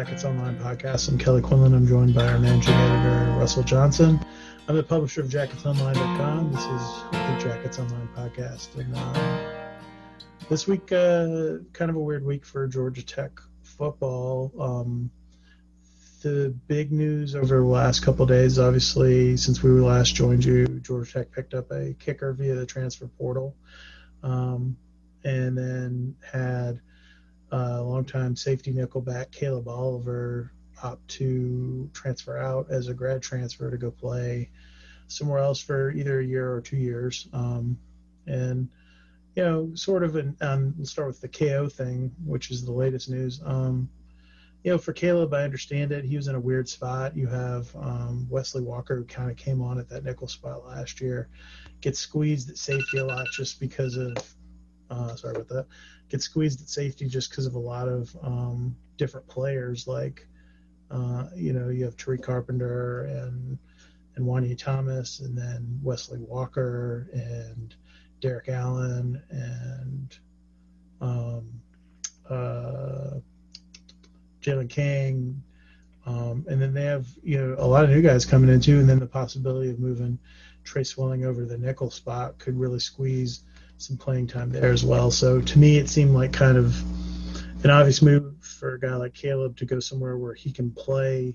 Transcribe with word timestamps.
Jackets 0.00 0.24
Online 0.24 0.56
podcast. 0.56 1.10
I'm 1.10 1.18
Kelly 1.18 1.42
Quinlan. 1.42 1.74
I'm 1.74 1.86
joined 1.86 2.14
by 2.14 2.26
our 2.26 2.38
managing 2.38 2.72
editor, 2.72 3.38
Russell 3.38 3.62
Johnson. 3.62 4.18
I'm 4.66 4.74
the 4.74 4.82
publisher 4.82 5.20
of 5.20 5.26
JacketsOnline.com. 5.28 6.52
This 6.52 6.62
is 6.62 7.02
the 7.10 7.38
Jackets 7.38 7.78
Online 7.78 8.08
podcast. 8.16 8.74
And 8.76 8.96
uh, 8.96 9.68
this 10.48 10.66
week, 10.66 10.90
uh, 10.90 11.58
kind 11.74 11.90
of 11.90 11.96
a 11.96 12.00
weird 12.00 12.24
week 12.24 12.46
for 12.46 12.66
Georgia 12.66 13.04
Tech 13.04 13.42
football. 13.62 14.50
Um, 14.58 15.10
the 16.22 16.54
big 16.66 16.92
news 16.92 17.34
over 17.34 17.58
the 17.58 17.62
last 17.62 18.00
couple 18.00 18.24
days, 18.24 18.58
obviously, 18.58 19.36
since 19.36 19.62
we 19.62 19.68
last 19.68 20.14
joined 20.14 20.46
you, 20.46 20.66
Georgia 20.80 21.12
Tech 21.12 21.30
picked 21.30 21.52
up 21.52 21.70
a 21.72 21.92
kicker 21.98 22.32
via 22.32 22.54
the 22.54 22.64
transfer 22.64 23.06
portal, 23.18 23.54
um, 24.22 24.78
and 25.24 25.58
then 25.58 26.16
had 26.22 26.80
uh, 27.52 27.82
longtime 27.82 28.36
safety 28.36 28.72
nickelback 28.72 29.30
Caleb 29.30 29.68
Oliver 29.68 30.52
opt 30.82 31.06
to 31.08 31.90
transfer 31.92 32.38
out 32.38 32.66
as 32.70 32.88
a 32.88 32.94
grad 32.94 33.22
transfer 33.22 33.70
to 33.70 33.76
go 33.76 33.90
play 33.90 34.50
somewhere 35.08 35.38
else 35.38 35.60
for 35.60 35.90
either 35.90 36.20
a 36.20 36.24
year 36.24 36.52
or 36.52 36.60
two 36.60 36.76
years. 36.76 37.28
Um, 37.32 37.78
and 38.26 38.68
you 39.34 39.44
know, 39.44 39.70
sort 39.74 40.02
of 40.02 40.16
an 40.16 40.36
um, 40.40 40.74
we'll 40.76 40.86
start 40.86 41.08
with 41.08 41.20
the 41.20 41.28
KO 41.28 41.68
thing, 41.68 42.12
which 42.24 42.50
is 42.50 42.64
the 42.64 42.72
latest 42.72 43.08
news. 43.10 43.40
Um, 43.44 43.88
you 44.64 44.70
know, 44.70 44.78
for 44.78 44.92
Caleb, 44.92 45.32
I 45.32 45.42
understand 45.42 45.90
it. 45.92 46.04
He 46.04 46.16
was 46.16 46.28
in 46.28 46.34
a 46.34 46.40
weird 46.40 46.68
spot. 46.68 47.16
You 47.16 47.28
have 47.28 47.74
um, 47.76 48.26
Wesley 48.28 48.62
Walker, 48.62 48.96
who 48.96 49.04
kind 49.04 49.30
of 49.30 49.36
came 49.36 49.62
on 49.62 49.78
at 49.78 49.88
that 49.88 50.04
nickel 50.04 50.28
spot 50.28 50.66
last 50.66 51.00
year, 51.00 51.28
gets 51.80 51.98
squeezed 51.98 52.50
at 52.50 52.58
safety 52.58 52.98
a 52.98 53.04
lot 53.04 53.26
just 53.32 53.58
because 53.58 53.96
of, 53.96 54.16
uh, 54.90 55.14
sorry 55.16 55.36
about 55.36 55.48
that, 55.48 55.66
gets 56.10 56.24
squeezed 56.24 56.60
at 56.60 56.68
safety 56.68 57.06
just 57.06 57.30
because 57.30 57.46
of 57.46 57.54
a 57.54 57.58
lot 57.58 57.88
of 57.88 58.14
um, 58.22 58.76
different 58.96 59.26
players. 59.28 59.86
Like, 59.86 60.26
uh, 60.90 61.26
you 61.34 61.52
know, 61.52 61.68
you 61.68 61.84
have 61.84 61.96
Tariq 61.96 62.22
Carpenter 62.22 63.04
and 63.04 63.58
and 64.16 64.26
Juanyeh 64.26 64.58
Thomas, 64.58 65.20
and 65.20 65.38
then 65.38 65.80
Wesley 65.82 66.18
Walker 66.18 67.08
and 67.12 67.74
Derrik 68.20 68.48
Allen 68.48 69.22
and 69.30 70.18
um, 71.00 71.48
uh, 72.28 73.18
Jalen 74.42 74.68
King, 74.68 75.42
um, 76.06 76.44
and 76.48 76.60
then 76.60 76.74
they 76.74 76.84
have 76.84 77.06
you 77.22 77.38
know 77.38 77.54
a 77.58 77.66
lot 77.66 77.84
of 77.84 77.90
new 77.90 78.02
guys 78.02 78.26
coming 78.26 78.50
in 78.50 78.60
too, 78.60 78.80
and 78.80 78.88
then 78.88 78.98
the 78.98 79.06
possibility 79.06 79.70
of 79.70 79.78
moving 79.78 80.18
Tre 80.64 80.82
Swilling 80.82 81.24
over 81.24 81.44
the 81.44 81.56
nickel 81.56 81.90
spot 81.90 82.38
could 82.38 82.58
really 82.58 82.80
squeeze 82.80 83.44
some 83.82 83.96
playing 83.96 84.26
time 84.26 84.50
there 84.50 84.72
as 84.72 84.84
well. 84.84 85.10
So 85.10 85.40
to 85.40 85.58
me, 85.58 85.78
it 85.78 85.88
seemed 85.88 86.14
like 86.14 86.32
kind 86.32 86.56
of 86.56 86.80
an 87.64 87.70
obvious 87.70 88.02
move 88.02 88.34
for 88.40 88.74
a 88.74 88.80
guy 88.80 88.94
like 88.94 89.14
Caleb 89.14 89.56
to 89.58 89.64
go 89.64 89.80
somewhere 89.80 90.16
where 90.16 90.34
he 90.34 90.52
can 90.52 90.70
play, 90.70 91.34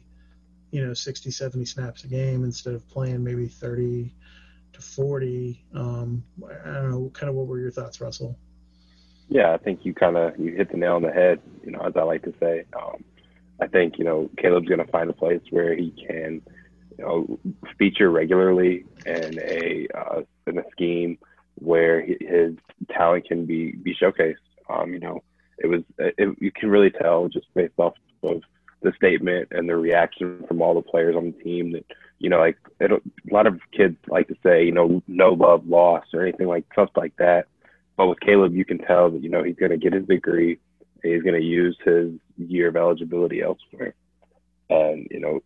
you 0.72 0.86
know, 0.86 0.94
60, 0.94 1.32
70 1.32 1.66
snaps 1.66 2.04
a 2.04 2.08
game 2.08 2.44
instead 2.44 2.74
of 2.74 2.88
playing 2.88 3.24
maybe 3.24 3.48
30 3.48 4.14
to 4.74 4.82
40. 4.82 5.66
Um, 5.74 6.24
I 6.44 6.74
don't 6.74 6.92
know, 6.92 7.12
kind 7.14 7.30
of 7.30 7.36
what 7.36 7.48
were 7.48 7.60
your 7.60 7.72
thoughts, 7.72 8.02
Russell? 8.02 8.38
Yeah, 9.28 9.54
I 9.54 9.58
think 9.58 9.80
you 9.84 9.94
kind 9.94 10.18
of 10.18 10.40
you 10.40 10.54
hit 10.54 10.72
the 10.72 10.78
nail 10.78 10.96
on 10.96 11.02
the 11.02 11.12
head. 11.12 11.42
You 11.64 11.72
know, 11.72 11.80
as 11.80 11.94
I 11.96 12.04
like 12.04 12.24
to 12.24 12.34
say, 12.40 12.66
um, 12.80 13.04
I 13.60 13.68
think 13.68 13.98
you 13.98 14.04
know 14.04 14.30
Caleb's 14.38 14.68
going 14.68 14.86
to 14.86 14.92
find 14.92 15.10
a 15.10 15.14
place 15.14 15.42
where 15.50 15.76
he 15.76 15.92
can, 16.08 16.42
you 16.98 17.04
know, 17.04 17.40
feature 17.80 18.12
regularly 18.12 18.86
in 19.06 19.40
a 19.40 19.88
uh, 19.96 20.22
in 20.46 20.60
a 20.60 20.64
scheme 20.72 21.18
where 21.56 22.02
his 22.02 22.56
talent 22.92 23.26
can 23.26 23.46
be 23.46 23.72
be 23.72 23.96
showcased. 23.96 24.36
Um, 24.70 24.94
you 24.94 25.00
know, 25.00 25.24
it 25.58 25.68
was 25.68 25.84
it, 25.98 26.38
you 26.40 26.52
can 26.52 26.70
really 26.70 26.92
tell 26.92 27.28
just 27.28 27.48
based 27.54 27.74
off 27.78 27.94
of 28.24 28.42
the 28.82 28.94
statement 28.96 29.50
and 29.52 29.68
the 29.68 29.76
reaction 29.76 30.44
from 30.48 30.62
all 30.62 30.74
the 30.74 30.82
players 30.82 31.16
on 31.16 31.26
the 31.26 31.44
team 31.44 31.72
that 31.72 31.86
you 32.20 32.30
know 32.30 32.40
like 32.40 32.58
it, 32.80 32.92
a 32.92 33.02
lot 33.32 33.48
of 33.48 33.60
kids 33.72 33.98
like 34.08 34.28
to 34.28 34.36
say 34.44 34.64
you 34.64 34.72
know 34.72 35.02
no 35.08 35.30
love 35.30 35.68
lost 35.68 36.14
or 36.14 36.22
anything 36.22 36.48
like 36.48 36.66
stuff 36.74 36.90
like 36.96 37.16
that 37.18 37.48
but 37.98 38.08
with 38.08 38.20
Caleb, 38.20 38.56
you 38.56 38.66
can 38.66 38.78
tell 38.80 39.10
that 39.10 39.24
you 39.24 39.30
know 39.30 39.44
he's 39.44 39.56
going 39.56 39.72
to 39.72 39.78
get 39.78 39.94
his 39.94 40.06
degree. 40.06 40.60
He's 41.02 41.22
going 41.22 41.40
to 41.40 41.46
use 41.46 41.78
his 41.84 42.12
year 42.38 42.68
of 42.68 42.76
eligibility 42.76 43.42
elsewhere, 43.42 43.94
and 44.70 45.08
you 45.10 45.20
know, 45.20 45.42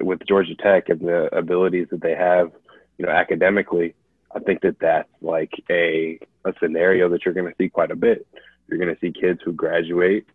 with 0.00 0.20
Georgia 0.26 0.54
Tech 0.54 0.88
and 0.88 1.00
the 1.00 1.34
abilities 1.36 1.88
that 1.90 2.00
they 2.00 2.14
have, 2.14 2.52
you 2.98 3.06
know, 3.06 3.12
academically, 3.12 3.94
I 4.34 4.40
think 4.40 4.62
that 4.62 4.78
that's 4.80 5.08
like 5.20 5.52
a 5.70 6.18
a 6.44 6.52
scenario 6.60 7.08
that 7.08 7.24
you're 7.24 7.34
going 7.34 7.48
to 7.48 7.54
see 7.56 7.68
quite 7.68 7.90
a 7.90 7.96
bit. 7.96 8.26
You're 8.68 8.78
going 8.78 8.94
to 8.94 9.00
see 9.00 9.12
kids 9.12 9.40
who 9.44 9.52
graduate 9.52 10.26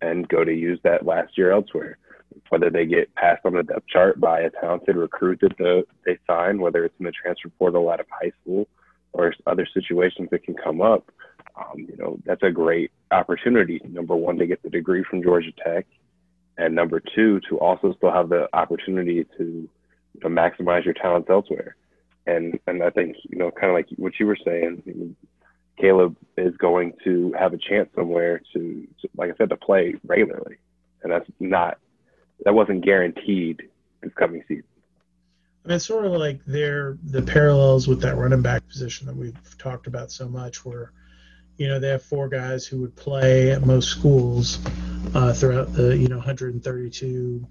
and 0.00 0.28
go 0.28 0.44
to 0.44 0.52
use 0.52 0.78
that 0.84 1.04
last 1.04 1.36
year 1.36 1.50
elsewhere, 1.50 1.98
whether 2.48 2.70
they 2.70 2.86
get 2.86 3.14
passed 3.14 3.44
on 3.44 3.54
the 3.54 3.62
depth 3.62 3.86
chart 3.86 4.20
by 4.20 4.40
a 4.40 4.50
talented 4.50 4.96
recruit 4.96 5.40
that 5.42 5.56
the, 5.58 5.84
they 6.06 6.18
sign, 6.26 6.60
whether 6.60 6.84
it's 6.84 6.94
in 6.98 7.04
the 7.04 7.12
transfer 7.12 7.50
portal 7.58 7.90
out 7.90 8.00
of 8.00 8.06
high 8.10 8.32
school 8.40 8.66
or 9.12 9.34
other 9.46 9.66
situations 9.72 10.28
that 10.30 10.44
can 10.44 10.54
come 10.54 10.80
up, 10.80 11.10
um, 11.56 11.78
you 11.78 11.96
know, 11.98 12.18
that's 12.24 12.42
a 12.42 12.50
great 12.50 12.90
opportunity. 13.10 13.80
Number 13.84 14.16
one, 14.16 14.38
to 14.38 14.46
get 14.46 14.62
the 14.62 14.70
degree 14.70 15.04
from 15.08 15.22
Georgia 15.22 15.52
Tech, 15.62 15.86
and 16.56 16.74
number 16.74 17.00
two, 17.00 17.40
to 17.48 17.58
also 17.58 17.94
still 17.96 18.12
have 18.12 18.28
the 18.28 18.48
opportunity 18.52 19.26
to, 19.36 19.68
to 20.22 20.28
maximize 20.28 20.84
your 20.84 20.94
talents 20.94 21.28
elsewhere. 21.28 21.76
And 22.26 22.58
and 22.66 22.82
I 22.82 22.90
think 22.90 23.16
you 23.28 23.38
know, 23.38 23.50
kind 23.50 23.70
of 23.70 23.74
like 23.74 23.88
what 23.96 24.18
you 24.20 24.26
were 24.26 24.38
saying, 24.44 25.16
Caleb 25.78 26.16
is 26.36 26.56
going 26.56 26.92
to 27.04 27.34
have 27.38 27.52
a 27.52 27.58
chance 27.58 27.88
somewhere 27.94 28.40
to, 28.52 28.86
to, 29.00 29.08
like 29.16 29.30
I 29.30 29.36
said, 29.36 29.50
to 29.50 29.56
play 29.56 29.94
regularly, 30.04 30.56
and 31.02 31.12
that's 31.12 31.28
not 31.38 31.78
that 32.44 32.54
wasn't 32.54 32.84
guaranteed 32.84 33.62
this 34.02 34.12
coming 34.14 34.42
season. 34.48 34.64
I 35.64 35.68
mean, 35.68 35.76
it's 35.76 35.86
sort 35.86 36.06
of 36.06 36.12
like 36.12 36.40
they're 36.46 36.96
the 37.02 37.22
parallels 37.22 37.86
with 37.86 38.00
that 38.02 38.16
running 38.16 38.42
back 38.42 38.66
position 38.68 39.06
that 39.06 39.16
we've 39.16 39.58
talked 39.58 39.86
about 39.86 40.10
so 40.10 40.28
much, 40.28 40.64
where 40.64 40.92
you 41.56 41.68
know 41.68 41.78
they 41.78 41.88
have 41.88 42.02
four 42.02 42.28
guys 42.28 42.66
who 42.66 42.80
would 42.80 42.96
play 42.96 43.52
at 43.52 43.66
most 43.66 43.88
schools 43.88 44.58
uh, 45.14 45.32
throughout 45.32 45.72
the 45.72 45.96
you 45.96 46.08
know 46.08 46.16
132 46.16 47.46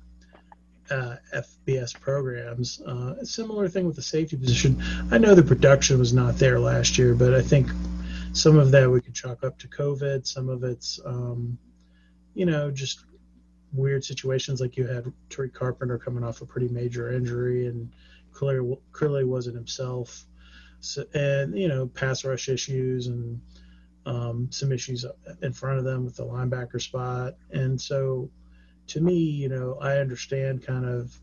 uh, 0.91 1.15
FBS 1.33 1.99
programs. 1.99 2.81
Uh, 2.81 3.23
similar 3.23 3.67
thing 3.67 3.85
with 3.85 3.95
the 3.95 4.01
safety 4.01 4.37
position. 4.37 4.81
I 5.11 5.17
know 5.17 5.35
the 5.35 5.43
production 5.43 5.99
was 5.99 6.13
not 6.13 6.37
there 6.37 6.59
last 6.59 6.97
year, 6.97 7.13
but 7.13 7.33
I 7.33 7.41
think 7.41 7.69
some 8.33 8.57
of 8.57 8.71
that 8.71 8.89
we 8.89 9.01
could 9.01 9.13
chalk 9.13 9.43
up 9.43 9.57
to 9.59 9.67
COVID. 9.67 10.25
Some 10.27 10.49
of 10.49 10.63
it's 10.63 10.99
um, 11.05 11.57
you 12.33 12.45
know 12.45 12.71
just 12.71 13.03
weird 13.73 14.03
situations 14.03 14.61
like 14.61 14.77
you 14.77 14.87
had 14.87 15.11
Tariq 15.29 15.53
Carpenter 15.53 15.97
coming 15.97 16.23
off 16.23 16.41
a 16.41 16.45
pretty 16.45 16.67
major 16.67 17.11
injury 17.11 17.67
and 17.67 17.91
clearly, 18.31 18.77
clearly 18.91 19.23
wasn't 19.23 19.55
himself. 19.55 20.25
So, 20.81 21.03
and, 21.13 21.57
you 21.57 21.67
know, 21.67 21.87
pass 21.87 22.23
rush 22.23 22.49
issues 22.49 23.07
and 23.07 23.41
um, 24.05 24.47
some 24.49 24.71
issues 24.71 25.05
in 25.41 25.53
front 25.53 25.77
of 25.77 25.85
them 25.85 26.05
with 26.05 26.15
the 26.15 26.25
linebacker 26.25 26.81
spot. 26.81 27.35
And 27.51 27.79
so 27.79 28.29
to 28.89 29.01
me, 29.01 29.15
you 29.15 29.49
know, 29.49 29.77
I 29.81 29.97
understand 29.97 30.65
kind 30.65 30.85
of 30.85 31.15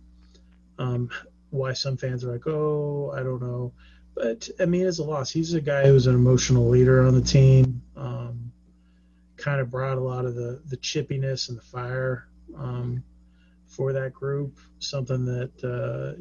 um, 0.78 1.10
why 1.50 1.72
some 1.72 1.96
fans 1.96 2.24
are 2.24 2.32
like, 2.32 2.46
oh, 2.46 3.12
I 3.14 3.22
don't 3.22 3.42
know. 3.42 3.72
But 4.14 4.48
I 4.58 4.64
mean, 4.64 4.86
it's 4.86 4.98
a 4.98 5.04
loss. 5.04 5.30
He's 5.30 5.52
a 5.54 5.60
guy 5.60 5.86
who's 5.86 6.06
an 6.06 6.14
emotional 6.14 6.68
leader 6.68 7.06
on 7.06 7.14
the 7.14 7.20
team. 7.20 7.82
Um, 7.96 8.52
kind 9.36 9.60
of 9.60 9.70
brought 9.70 9.98
a 9.98 10.00
lot 10.00 10.24
of 10.24 10.34
the 10.34 10.62
the 10.66 10.76
chippiness 10.78 11.50
and 11.50 11.58
the 11.58 11.62
fire 11.62 12.26
um, 12.56 13.04
for 13.66 13.92
that 13.92 14.14
group. 14.14 14.58
Something 14.78 15.26
that 15.26 15.52
uh, 15.62 16.18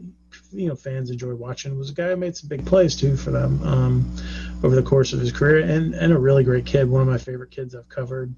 you 0.51 0.67
know 0.67 0.75
fans 0.75 1.09
enjoy 1.09 1.35
watching. 1.35 1.77
Was 1.77 1.91
a 1.91 1.93
guy 1.93 2.09
who 2.09 2.17
made 2.17 2.35
some 2.35 2.49
big 2.49 2.65
plays 2.65 2.97
too 2.97 3.15
for 3.15 3.31
them 3.31 3.63
um, 3.63 4.15
over 4.61 4.75
the 4.75 4.83
course 4.83 5.13
of 5.13 5.19
his 5.21 5.31
career, 5.31 5.59
and 5.59 5.93
and 5.93 6.11
a 6.11 6.17
really 6.17 6.43
great 6.43 6.65
kid. 6.65 6.89
One 6.89 7.01
of 7.01 7.07
my 7.07 7.17
favorite 7.17 7.51
kids 7.51 7.75
I've 7.75 7.87
covered 7.87 8.35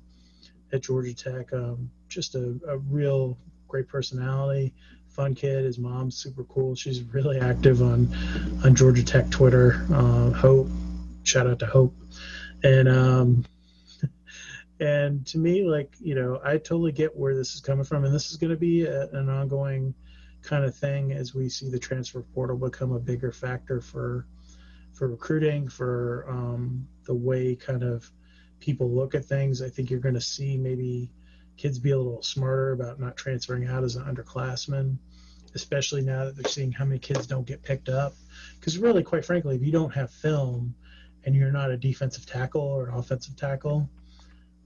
at 0.74 0.82
Georgia 0.82 1.14
Tech. 1.14 1.54
Um, 1.54 1.90
just 2.10 2.36
a, 2.36 2.60
a 2.68 2.78
real 2.78 3.38
great 3.68 3.88
personality, 3.88 4.74
fun 5.10 5.36
kid. 5.36 5.66
His 5.66 5.78
mom's 5.78 6.18
super 6.18 6.44
cool. 6.46 6.76
She's 6.76 7.02
really 7.02 7.40
active 7.40 7.82
on 7.82 8.14
on 8.64 8.76
Georgia 8.76 9.04
Tech 9.04 9.30
Twitter. 9.30 9.86
Uh, 9.94 10.32
Hope, 10.32 10.70
shout 11.24 11.48
out 11.48 11.60
to 11.60 11.66
Hope, 11.66 11.96
and 12.64 12.88
um, 12.88 13.46
and 14.80 15.26
to 15.28 15.38
me, 15.38 15.64
like, 15.64 15.94
you 16.00 16.16
know, 16.16 16.40
I 16.44 16.58
totally 16.58 16.92
get 16.92 17.16
where 17.16 17.36
this 17.36 17.56
is 17.56 17.62
coming 17.62 17.86
from. 17.86 18.06
And 18.06 18.14
this 18.14 18.32
is 18.32 18.38
going 18.38 18.52
to 18.52 18.58
be 18.58 18.86
a, 18.86 19.08
an 19.10 19.30
ongoing 19.30 19.94
kind 20.42 20.64
of 20.64 20.76
thing 20.76 21.12
as 21.12 21.36
we 21.36 21.50
see 21.50 21.70
the 21.70 21.80
transfer 21.80 22.22
portal 22.22 22.58
become 22.58 22.94
a 22.94 23.00
bigger 23.00 23.32
factor 23.32 23.82
for 23.82 24.26
for 24.94 25.10
recruiting, 25.10 25.68
for 25.68 26.26
um, 26.28 26.88
the 27.06 27.14
way 27.14 27.56
kind 27.56 27.84
of 27.84 28.10
people 28.60 28.90
look 28.90 29.16
at 29.16 29.26
things. 29.26 29.62
I 29.62 29.70
think 29.70 29.90
you're 29.90 30.00
going 30.00 30.16
to 30.16 30.22
see 30.22 30.58
maybe 30.58 31.10
kids 31.58 31.80
be 31.80 31.92
a 31.92 31.98
little 31.98 32.22
smarter 32.22 32.72
about 32.72 33.00
not 33.00 33.18
transferring 33.18 33.68
out 33.68 33.84
as 33.84 33.96
an 33.96 34.04
underclassman, 34.04 34.98
especially 35.56 36.02
now 36.02 36.26
that 36.26 36.36
they're 36.36 36.52
seeing 36.52 36.72
how 36.72 36.86
many 36.86 37.00
kids 37.00 37.28
don't 37.28 37.48
get 37.48 37.64
picked 37.64 37.90
up. 37.90 38.14
Because 38.60 38.78
really, 38.78 39.04
quite 39.04 39.26
frankly, 39.26 39.56
if 39.56 39.64
you 39.64 39.72
don't 39.72 39.94
have 39.94 40.12
film 40.12 40.76
and 41.24 41.36
you're 41.36 41.52
not 41.52 41.72
a 41.72 41.78
defensive 41.78 42.26
tackle 42.26 42.62
or 42.62 42.88
an 42.88 42.96
offensive 42.96 43.36
tackle, 43.36 43.90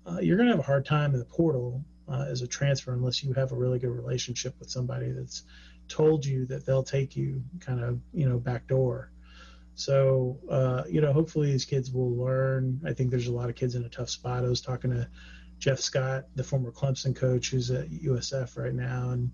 uh, 0.06 0.20
you're 0.20 0.38
going 0.38 0.48
to 0.48 0.54
have 0.54 0.60
a 0.60 0.64
hard 0.64 0.86
time 0.86 1.14
in 1.14 1.20
the 1.20 1.26
portal 1.26 1.84
uh, 2.10 2.26
as 2.28 2.42
a 2.42 2.48
transfer 2.48 2.94
unless 2.94 3.24
you 3.24 3.34
have 3.34 3.52
a 3.52 3.56
really 3.56 3.80
good 3.80 3.90
relationship 3.90 4.56
with 4.60 4.70
somebody 4.70 5.12
that's 5.12 5.44
told 5.88 6.26
you 6.26 6.46
that 6.46 6.66
they'll 6.66 6.84
take 6.84 7.16
you 7.16 7.44
kind 7.60 7.84
of 7.84 8.00
you 8.14 8.28
know 8.28 8.38
back 8.38 8.68
door. 8.68 9.11
So 9.82 10.38
uh, 10.48 10.84
you 10.88 11.02
know, 11.02 11.12
hopefully 11.12 11.52
these 11.52 11.66
kids 11.66 11.92
will 11.92 12.16
learn. 12.16 12.82
I 12.86 12.94
think 12.94 13.10
there's 13.10 13.28
a 13.28 13.34
lot 13.34 13.50
of 13.50 13.56
kids 13.56 13.74
in 13.74 13.84
a 13.84 13.90
tough 13.90 14.12
spot. 14.12 14.46
I 14.46 14.48
was 14.48 14.62
talking 14.62 14.92
to 14.92 15.08
Jeff 15.58 15.80
Scott, 15.80 16.26
the 16.36 16.44
former 16.44 16.72
Clemson 16.72 17.16
coach, 17.16 17.50
who's 17.50 17.72
at 17.72 17.90
USF 17.90 18.58
right 18.58 18.74
now, 18.74 19.10
and 19.10 19.32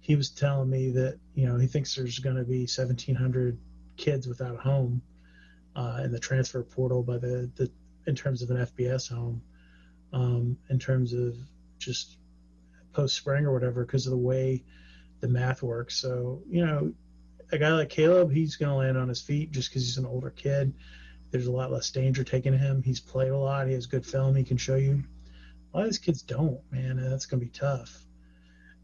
he 0.00 0.14
was 0.14 0.30
telling 0.30 0.70
me 0.70 0.90
that 0.90 1.18
you 1.34 1.46
know 1.46 1.56
he 1.56 1.66
thinks 1.66 1.94
there's 1.94 2.20
going 2.20 2.36
to 2.36 2.44
be 2.44 2.60
1,700 2.60 3.58
kids 3.96 4.28
without 4.28 4.54
a 4.54 4.58
home 4.58 5.02
uh, 5.74 6.02
in 6.04 6.12
the 6.12 6.20
transfer 6.20 6.62
portal 6.62 7.02
by 7.02 7.18
the, 7.18 7.50
the 7.56 7.68
in 8.06 8.14
terms 8.14 8.42
of 8.42 8.50
an 8.50 8.58
FBS 8.58 9.08
home, 9.08 9.42
um, 10.12 10.56
in 10.68 10.78
terms 10.78 11.12
of 11.12 11.36
just 11.78 12.16
post 12.92 13.16
spring 13.16 13.44
or 13.44 13.52
whatever, 13.52 13.84
because 13.84 14.06
of 14.06 14.12
the 14.12 14.18
way 14.18 14.62
the 15.18 15.28
math 15.28 15.64
works. 15.64 15.96
So 15.96 16.42
you 16.48 16.64
know, 16.64 16.92
a 17.52 17.58
guy 17.58 17.72
like 17.72 17.88
Caleb, 17.88 18.32
he's 18.32 18.56
going 18.56 18.70
to 18.70 18.76
land 18.76 18.96
on 18.96 19.08
his 19.08 19.20
feet 19.20 19.50
just 19.50 19.70
because 19.70 19.84
he's 19.84 19.98
an 19.98 20.06
older 20.06 20.30
kid. 20.30 20.72
There's 21.30 21.46
a 21.46 21.52
lot 21.52 21.70
less 21.70 21.90
danger 21.90 22.24
taking 22.24 22.56
him. 22.56 22.82
He's 22.82 23.00
played 23.00 23.30
a 23.30 23.38
lot. 23.38 23.66
He 23.66 23.74
has 23.74 23.86
good 23.86 24.04
film 24.04 24.34
he 24.34 24.44
can 24.44 24.56
show 24.56 24.76
you. 24.76 25.02
A 25.72 25.76
lot 25.76 25.84
of 25.84 25.90
these 25.90 25.98
kids 25.98 26.22
don't, 26.22 26.60
man, 26.72 26.98
and 26.98 27.12
that's 27.12 27.26
going 27.26 27.40
to 27.40 27.46
be 27.46 27.52
tough. 27.52 28.04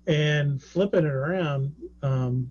And 0.06 0.62
flipping 0.62 1.04
it 1.04 1.12
around, 1.12 1.74
um, 2.02 2.50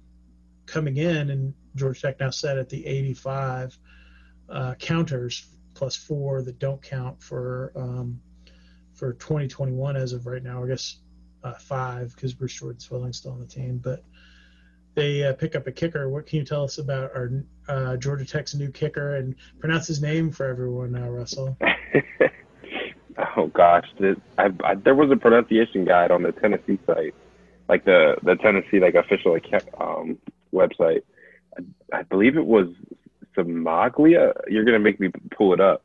coming 0.66 0.98
in, 0.98 1.30
and 1.30 1.54
Georgia 1.76 2.02
Tech 2.02 2.20
now 2.20 2.32
set 2.32 2.58
at 2.58 2.70
the 2.70 2.86
85 2.86 3.78
uh, 4.50 4.76
counters 4.76 5.48
plus 5.74 5.96
four 5.96 6.42
that 6.42 6.60
don't 6.60 6.82
count 6.82 7.22
for 7.22 7.72
um, 7.76 8.20
for 8.94 9.14
2021 9.14 9.96
as 9.96 10.14
of 10.14 10.26
right 10.26 10.44
now. 10.44 10.64
I 10.64 10.68
guess 10.68 10.98
uh, 11.44 11.54
five 11.54 12.14
because 12.16 12.34
Bruce 12.34 12.54
Jordan 12.54 12.80
Swilling's 12.80 13.18
still 13.18 13.32
on 13.32 13.40
the 13.40 13.46
team, 13.46 13.78
but 13.78 14.04
they 14.96 15.24
uh, 15.24 15.34
pick 15.34 15.56
up 15.56 15.68
a 15.68 15.72
kicker. 15.72 16.10
What 16.10 16.26
can 16.26 16.40
you 16.40 16.46
tell 16.46 16.64
us 16.64 16.78
about 16.78 17.12
our 17.16 17.32
uh, 17.68 17.98
Georgia 17.98 18.26
Tech's 18.26 18.56
new 18.56 18.72
kicker 18.72 19.18
and 19.18 19.36
pronounce 19.60 19.88
his 19.88 20.02
name 20.02 20.32
for 20.32 20.46
everyone 20.46 20.94
now, 20.94 21.10
Russell? 21.10 21.58
oh 23.38 23.48
gosh, 23.48 23.86
this, 24.00 24.18
I, 24.38 24.50
I, 24.64 24.76
there 24.76 24.96
was 24.96 25.12
a 25.12 25.18
pronunciation 25.18 25.86
guide 25.86 26.12
on 26.12 26.24
the 26.24 26.32
Tennessee 26.32 26.80
site, 26.88 27.14
like 27.68 27.86
the 27.86 28.16
the 28.24 28.36
Tennessee 28.36 28.80
like 28.80 28.96
official 28.96 29.38
um, 29.80 30.18
website. 30.54 31.04
I, 31.58 32.00
I 32.00 32.04
believe 32.04 32.38
it 32.38 32.46
was 32.46 32.70
Cimaglia. 33.36 34.34
You're 34.48 34.66
gonna 34.66 34.80
make 34.80 35.00
me 35.00 35.12
pull 35.36 35.54
it 35.54 35.60
up. 35.60 35.84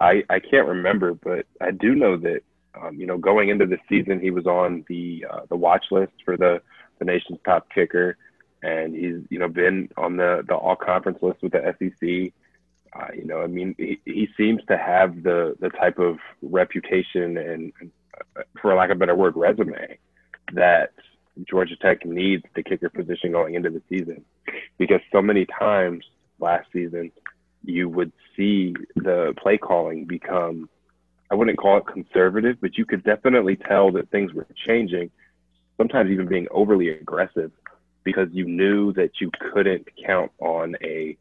I 0.00 0.24
I 0.28 0.40
can't 0.40 0.66
remember, 0.66 1.14
but 1.14 1.46
I 1.60 1.70
do 1.70 1.94
know 1.94 2.16
that 2.16 2.40
um, 2.74 2.96
you 2.96 3.06
know 3.06 3.18
going 3.18 3.50
into 3.50 3.66
the 3.66 3.78
season 3.88 4.20
he 4.20 4.30
was 4.30 4.46
on 4.46 4.84
the 4.88 5.26
uh, 5.30 5.40
the 5.48 5.56
watch 5.56 5.86
list 5.92 6.12
for 6.24 6.36
the 6.36 6.60
the 6.98 7.04
nation's 7.04 7.38
top 7.44 7.68
kicker 7.72 8.16
and 8.62 8.94
he's 8.94 9.22
you 9.30 9.38
know 9.38 9.48
been 9.48 9.88
on 9.96 10.16
the 10.16 10.44
the 10.46 10.54
all 10.54 10.76
conference 10.76 11.18
list 11.22 11.42
with 11.42 11.52
the 11.52 11.74
SEC. 11.78 12.32
Uh, 12.90 13.12
you 13.14 13.26
know, 13.26 13.42
I 13.42 13.46
mean, 13.46 13.74
he, 13.76 14.00
he 14.06 14.28
seems 14.36 14.62
to 14.68 14.76
have 14.76 15.22
the 15.22 15.56
the 15.60 15.68
type 15.70 15.98
of 15.98 16.18
reputation 16.42 17.36
and, 17.36 17.72
uh, 18.36 18.42
for 18.60 18.74
lack 18.74 18.90
of 18.90 18.96
a 18.96 19.00
better 19.00 19.14
word, 19.14 19.36
resume 19.36 19.98
that 20.54 20.92
Georgia 21.48 21.76
Tech 21.76 22.06
needs 22.06 22.44
the 22.54 22.62
kicker 22.62 22.88
position 22.88 23.32
going 23.32 23.54
into 23.54 23.70
the 23.70 23.82
season, 23.88 24.24
because 24.78 25.00
so 25.12 25.20
many 25.20 25.46
times 25.46 26.04
last 26.40 26.66
season 26.72 27.12
you 27.64 27.88
would 27.88 28.12
see 28.36 28.74
the 28.96 29.34
play 29.36 29.58
calling 29.58 30.04
become 30.06 30.68
I 31.30 31.34
wouldn't 31.34 31.58
call 31.58 31.78
it 31.78 31.86
conservative, 31.86 32.56
but 32.60 32.78
you 32.78 32.86
could 32.86 33.04
definitely 33.04 33.56
tell 33.56 33.92
that 33.92 34.10
things 34.10 34.32
were 34.32 34.46
changing, 34.66 35.10
sometimes 35.76 36.10
even 36.10 36.26
being 36.26 36.46
overly 36.50 36.88
aggressive 36.88 37.52
because 38.12 38.28
you 38.32 38.46
knew 38.46 38.92
that 38.94 39.20
you 39.20 39.30
couldn't 39.52 39.86
count 40.06 40.32
on 40.38 40.76
a 40.82 41.16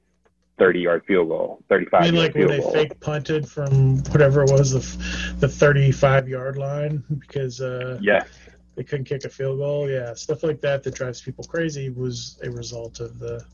30 0.58 0.80
yard 0.80 1.04
field 1.06 1.28
goal, 1.28 1.60
35 1.70 2.02
I 2.02 2.06
mean, 2.06 2.16
like 2.16 2.34
when 2.34 2.48
they 2.48 2.60
goal. 2.60 2.72
fake 2.72 3.00
punted 3.00 3.48
from 3.48 3.98
whatever 4.06 4.44
it 4.44 4.52
was, 4.52 4.72
the, 4.72 5.36
the 5.40 5.48
35 5.48 6.30
yard 6.30 6.58
line 6.58 7.04
because 7.10 7.60
uh, 7.62 8.00
yes. 8.02 8.28
they 8.76 8.84
couldn't 8.84 9.06
kick 9.06 9.26
a 9.26 9.30
field 9.30 9.60
goal. 9.60 9.90
Yeah, 9.90 10.14
stuff 10.14 10.44
like 10.44 10.62
that 10.62 10.84
that 10.84 10.96
drives 10.96 11.22
people 11.22 11.44
crazy 11.44 11.90
was 11.90 12.40
a 12.44 12.50
result 12.50 13.02
of 13.02 13.20
the 13.20 13.46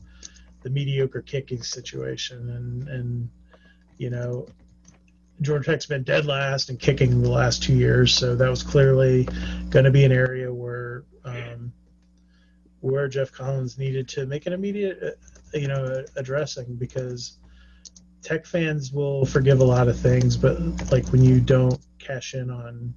the 0.62 0.70
mediocre 0.70 1.20
kicking 1.20 1.62
situation. 1.62 2.48
And, 2.50 2.88
and 2.88 3.28
you 3.98 4.10
know, 4.10 4.46
Georgia 5.40 5.72
Tech's 5.72 5.86
been 5.86 6.04
dead 6.04 6.26
last 6.26 6.70
in 6.70 6.76
kicking 6.76 7.22
the 7.22 7.30
last 7.30 7.62
two 7.62 7.74
years, 7.74 8.14
so 8.14 8.34
that 8.34 8.48
was 8.48 8.62
clearly 8.62 9.28
going 9.68 9.84
to 9.84 9.90
be 9.90 10.04
an 10.04 10.12
area 10.12 10.43
where 12.84 13.08
Geoff 13.08 13.32
Collins 13.32 13.78
needed 13.78 14.06
to 14.08 14.26
make 14.26 14.44
an 14.44 14.52
immediate, 14.52 14.98
uh, 15.02 15.58
you 15.58 15.68
know, 15.68 16.04
addressing 16.16 16.74
because 16.74 17.38
tech 18.20 18.44
fans 18.44 18.92
will 18.92 19.24
forgive 19.24 19.60
a 19.60 19.64
lot 19.64 19.88
of 19.88 19.98
things, 19.98 20.36
but 20.36 20.60
like 20.92 21.08
when 21.08 21.24
you 21.24 21.40
don't 21.40 21.80
cash 21.98 22.34
in 22.34 22.50
on 22.50 22.92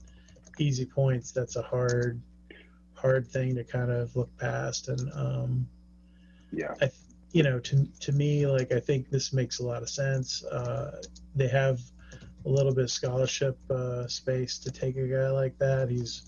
easy 0.60 0.86
points, 0.86 1.32
that's 1.32 1.56
a 1.56 1.62
hard, 1.62 2.22
hard 2.96 3.26
thing 3.26 3.56
to 3.56 3.64
kind 3.64 3.90
of 3.90 4.14
look 4.14 4.36
past. 4.38 4.90
And 4.90 5.10
um, 5.14 5.68
yeah, 6.52 6.74
I, 6.82 6.90
you 7.32 7.44
know, 7.44 7.58
to 7.58 7.88
to 8.02 8.12
me, 8.12 8.46
like 8.46 8.74
I 8.74 8.82
think 8.82 9.10
this 9.10 9.32
makes 9.32 9.60
a 9.60 9.64
lot 9.64 9.84
of 9.84 9.90
sense. 9.90 10.44
Uh, 10.44 11.02
they 11.34 11.48
have 11.48 11.80
a 12.46 12.50
little 12.50 12.74
bit 12.74 12.84
of 12.84 12.92
scholarship 12.92 13.58
uh, 13.72 14.06
space 14.08 14.60
to 14.60 14.70
take 14.70 14.98
a 14.98 15.08
guy 15.08 15.30
like 15.30 15.58
that. 15.60 15.90
He's 15.90 16.26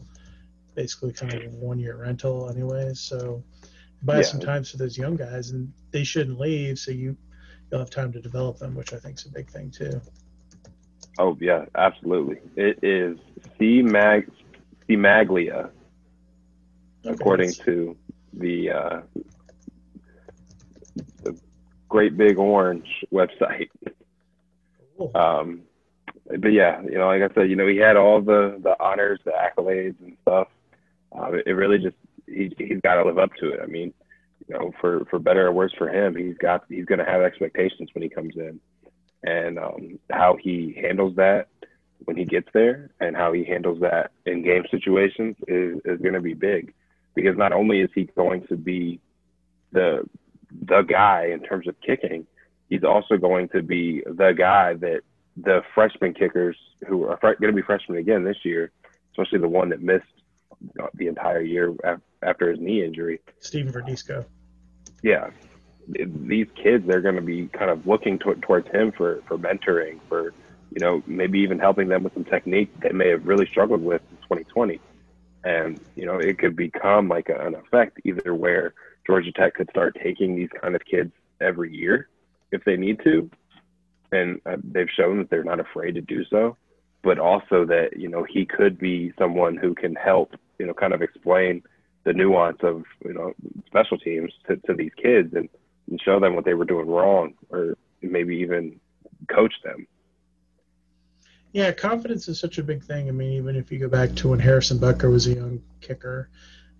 basically 0.79 1.11
kind 1.11 1.33
of 1.33 1.53
one 1.55 1.77
year 1.77 1.97
rental 1.97 2.49
anyway. 2.49 2.93
So 2.93 3.43
buy 4.03 4.17
yeah. 4.17 4.21
some 4.21 4.39
time 4.39 4.63
for 4.63 4.77
those 4.77 4.97
young 4.97 5.17
guys, 5.17 5.49
and 5.49 5.73
they 5.91 6.05
shouldn't 6.05 6.39
leave. 6.39 6.79
So 6.79 6.91
you 6.91 7.17
you'll 7.69 7.81
have 7.81 7.89
time 7.89 8.13
to 8.13 8.21
develop 8.21 8.59
them, 8.59 8.75
which 8.75 8.93
I 8.93 8.97
think 8.97 9.17
is 9.17 9.25
a 9.25 9.29
big 9.29 9.49
thing 9.49 9.71
too. 9.71 9.99
Oh 11.17 11.37
yeah, 11.41 11.65
absolutely. 11.75 12.37
It 12.55 12.79
is 12.81 13.17
C 13.57 13.81
Mag 13.81 14.31
C 14.87 14.95
Maglia, 14.95 15.69
okay, 17.05 17.13
according 17.13 17.51
to 17.65 17.97
the 18.31 18.71
uh, 18.71 19.01
the 21.23 21.37
Great 21.89 22.15
Big 22.15 22.37
Orange 22.37 22.87
website. 23.11 23.69
Cool. 24.97 25.11
Um, 25.13 25.63
but 26.25 26.53
yeah, 26.53 26.81
you 26.83 26.97
know, 26.97 27.07
like 27.07 27.21
I 27.29 27.33
said, 27.33 27.49
you 27.49 27.57
know, 27.57 27.67
he 27.67 27.75
had 27.75 27.97
all 27.97 28.21
the 28.21 28.61
the 28.63 28.81
honors, 28.81 29.19
the 29.25 29.31
accolades, 29.31 29.99
and 30.01 30.15
stuff. 30.21 30.47
Uh, 31.17 31.31
it 31.45 31.51
really 31.51 31.79
just 31.79 31.95
he 32.27 32.53
he's 32.57 32.81
got 32.81 32.95
to 32.95 33.03
live 33.03 33.17
up 33.17 33.33
to 33.39 33.49
it. 33.49 33.59
I 33.61 33.65
mean, 33.65 33.93
you 34.47 34.55
know, 34.55 34.71
for 34.79 35.05
for 35.05 35.19
better 35.19 35.47
or 35.47 35.51
worse 35.51 35.73
for 35.77 35.89
him, 35.89 36.15
he's 36.15 36.37
got 36.37 36.65
he's 36.69 36.85
going 36.85 36.99
to 36.99 37.05
have 37.05 37.21
expectations 37.21 37.89
when 37.93 38.03
he 38.03 38.09
comes 38.09 38.35
in, 38.35 38.59
and 39.23 39.59
um, 39.59 39.99
how 40.11 40.37
he 40.39 40.77
handles 40.79 41.15
that 41.15 41.47
when 42.05 42.15
he 42.15 42.25
gets 42.25 42.47
there, 42.53 42.91
and 42.99 43.15
how 43.15 43.33
he 43.33 43.43
handles 43.43 43.81
that 43.81 44.11
in 44.25 44.43
game 44.43 44.63
situations 44.71 45.35
is 45.47 45.79
is 45.85 45.99
going 45.99 46.13
to 46.13 46.21
be 46.21 46.33
big, 46.33 46.73
because 47.15 47.37
not 47.37 47.51
only 47.51 47.81
is 47.81 47.89
he 47.93 48.05
going 48.15 48.45
to 48.47 48.55
be 48.55 48.99
the 49.71 50.07
the 50.65 50.81
guy 50.81 51.29
in 51.33 51.41
terms 51.41 51.67
of 51.67 51.75
kicking, 51.81 52.25
he's 52.69 52.83
also 52.83 53.17
going 53.17 53.49
to 53.49 53.61
be 53.61 54.01
the 54.05 54.31
guy 54.31 54.73
that 54.73 55.01
the 55.37 55.61
freshman 55.73 56.13
kickers 56.13 56.57
who 56.87 57.05
are 57.05 57.17
going 57.21 57.41
to 57.41 57.53
be 57.53 57.61
freshmen 57.61 57.97
again 57.97 58.23
this 58.23 58.43
year, 58.43 58.71
especially 59.11 59.39
the 59.39 59.47
one 59.47 59.69
that 59.69 59.81
missed 59.81 60.05
the 60.93 61.07
entire 61.07 61.41
year 61.41 61.73
after 62.21 62.51
his 62.51 62.59
knee 62.59 62.83
injury. 62.83 63.19
Steven 63.39 63.71
Verdisco. 63.71 64.25
Yeah, 65.01 65.29
these 65.87 66.47
kids 66.55 66.85
they're 66.85 67.01
going 67.01 67.15
to 67.15 67.21
be 67.21 67.47
kind 67.47 67.71
of 67.71 67.87
looking 67.87 68.19
to, 68.19 68.35
towards 68.35 68.69
him 68.69 68.91
for 68.91 69.21
for 69.27 69.37
mentoring, 69.37 69.99
for 70.09 70.33
you 70.71 70.79
know 70.79 71.01
maybe 71.07 71.39
even 71.39 71.59
helping 71.59 71.87
them 71.87 72.03
with 72.03 72.13
some 72.13 72.25
technique 72.25 72.71
they 72.81 72.91
may 72.91 73.09
have 73.09 73.25
really 73.25 73.45
struggled 73.47 73.81
with 73.81 74.01
in 74.11 74.17
2020, 74.17 74.79
and 75.43 75.79
you 75.95 76.05
know 76.05 76.17
it 76.17 76.37
could 76.37 76.55
become 76.55 77.07
like 77.07 77.29
a, 77.29 77.39
an 77.45 77.55
effect 77.55 77.99
either 78.03 78.35
where 78.35 78.73
Georgia 79.07 79.31
Tech 79.31 79.55
could 79.55 79.69
start 79.69 79.97
taking 80.03 80.35
these 80.35 80.49
kind 80.61 80.75
of 80.75 80.83
kids 80.83 81.11
every 81.41 81.75
year 81.75 82.09
if 82.51 82.63
they 82.65 82.75
need 82.75 82.99
to, 83.03 83.29
and 84.11 84.41
uh, 84.45 84.57
they've 84.63 84.89
shown 84.89 85.19
that 85.19 85.29
they're 85.29 85.43
not 85.43 85.59
afraid 85.59 85.95
to 85.95 86.01
do 86.01 86.25
so 86.25 86.57
but 87.01 87.19
also 87.19 87.65
that 87.65 87.97
you 87.97 88.09
know 88.09 88.23
he 88.23 88.45
could 88.45 88.77
be 88.77 89.13
someone 89.17 89.55
who 89.55 89.73
can 89.73 89.95
help 89.95 90.35
you 90.59 90.65
know 90.65 90.73
kind 90.73 90.93
of 90.93 91.01
explain 91.01 91.63
the 92.03 92.13
nuance 92.13 92.59
of 92.63 92.83
you 93.03 93.13
know 93.13 93.33
special 93.67 93.97
teams 93.97 94.31
to, 94.47 94.57
to 94.57 94.73
these 94.73 94.91
kids 95.01 95.33
and, 95.33 95.49
and 95.89 96.01
show 96.01 96.19
them 96.19 96.35
what 96.35 96.45
they 96.45 96.53
were 96.53 96.65
doing 96.65 96.87
wrong 96.87 97.33
or 97.49 97.77
maybe 98.01 98.37
even 98.37 98.79
coach 99.27 99.53
them. 99.63 99.87
Yeah 101.51 101.71
confidence 101.71 102.27
is 102.27 102.39
such 102.39 102.57
a 102.57 102.63
big 102.63 102.83
thing. 102.83 103.07
I 103.07 103.11
mean 103.11 103.33
even 103.33 103.55
if 103.55 103.71
you 103.71 103.79
go 103.79 103.89
back 103.89 104.13
to 104.15 104.29
when 104.29 104.39
harrison 104.39 104.77
butker 104.77 105.11
was 105.11 105.27
a 105.27 105.33
young 105.33 105.61
kicker 105.81 106.29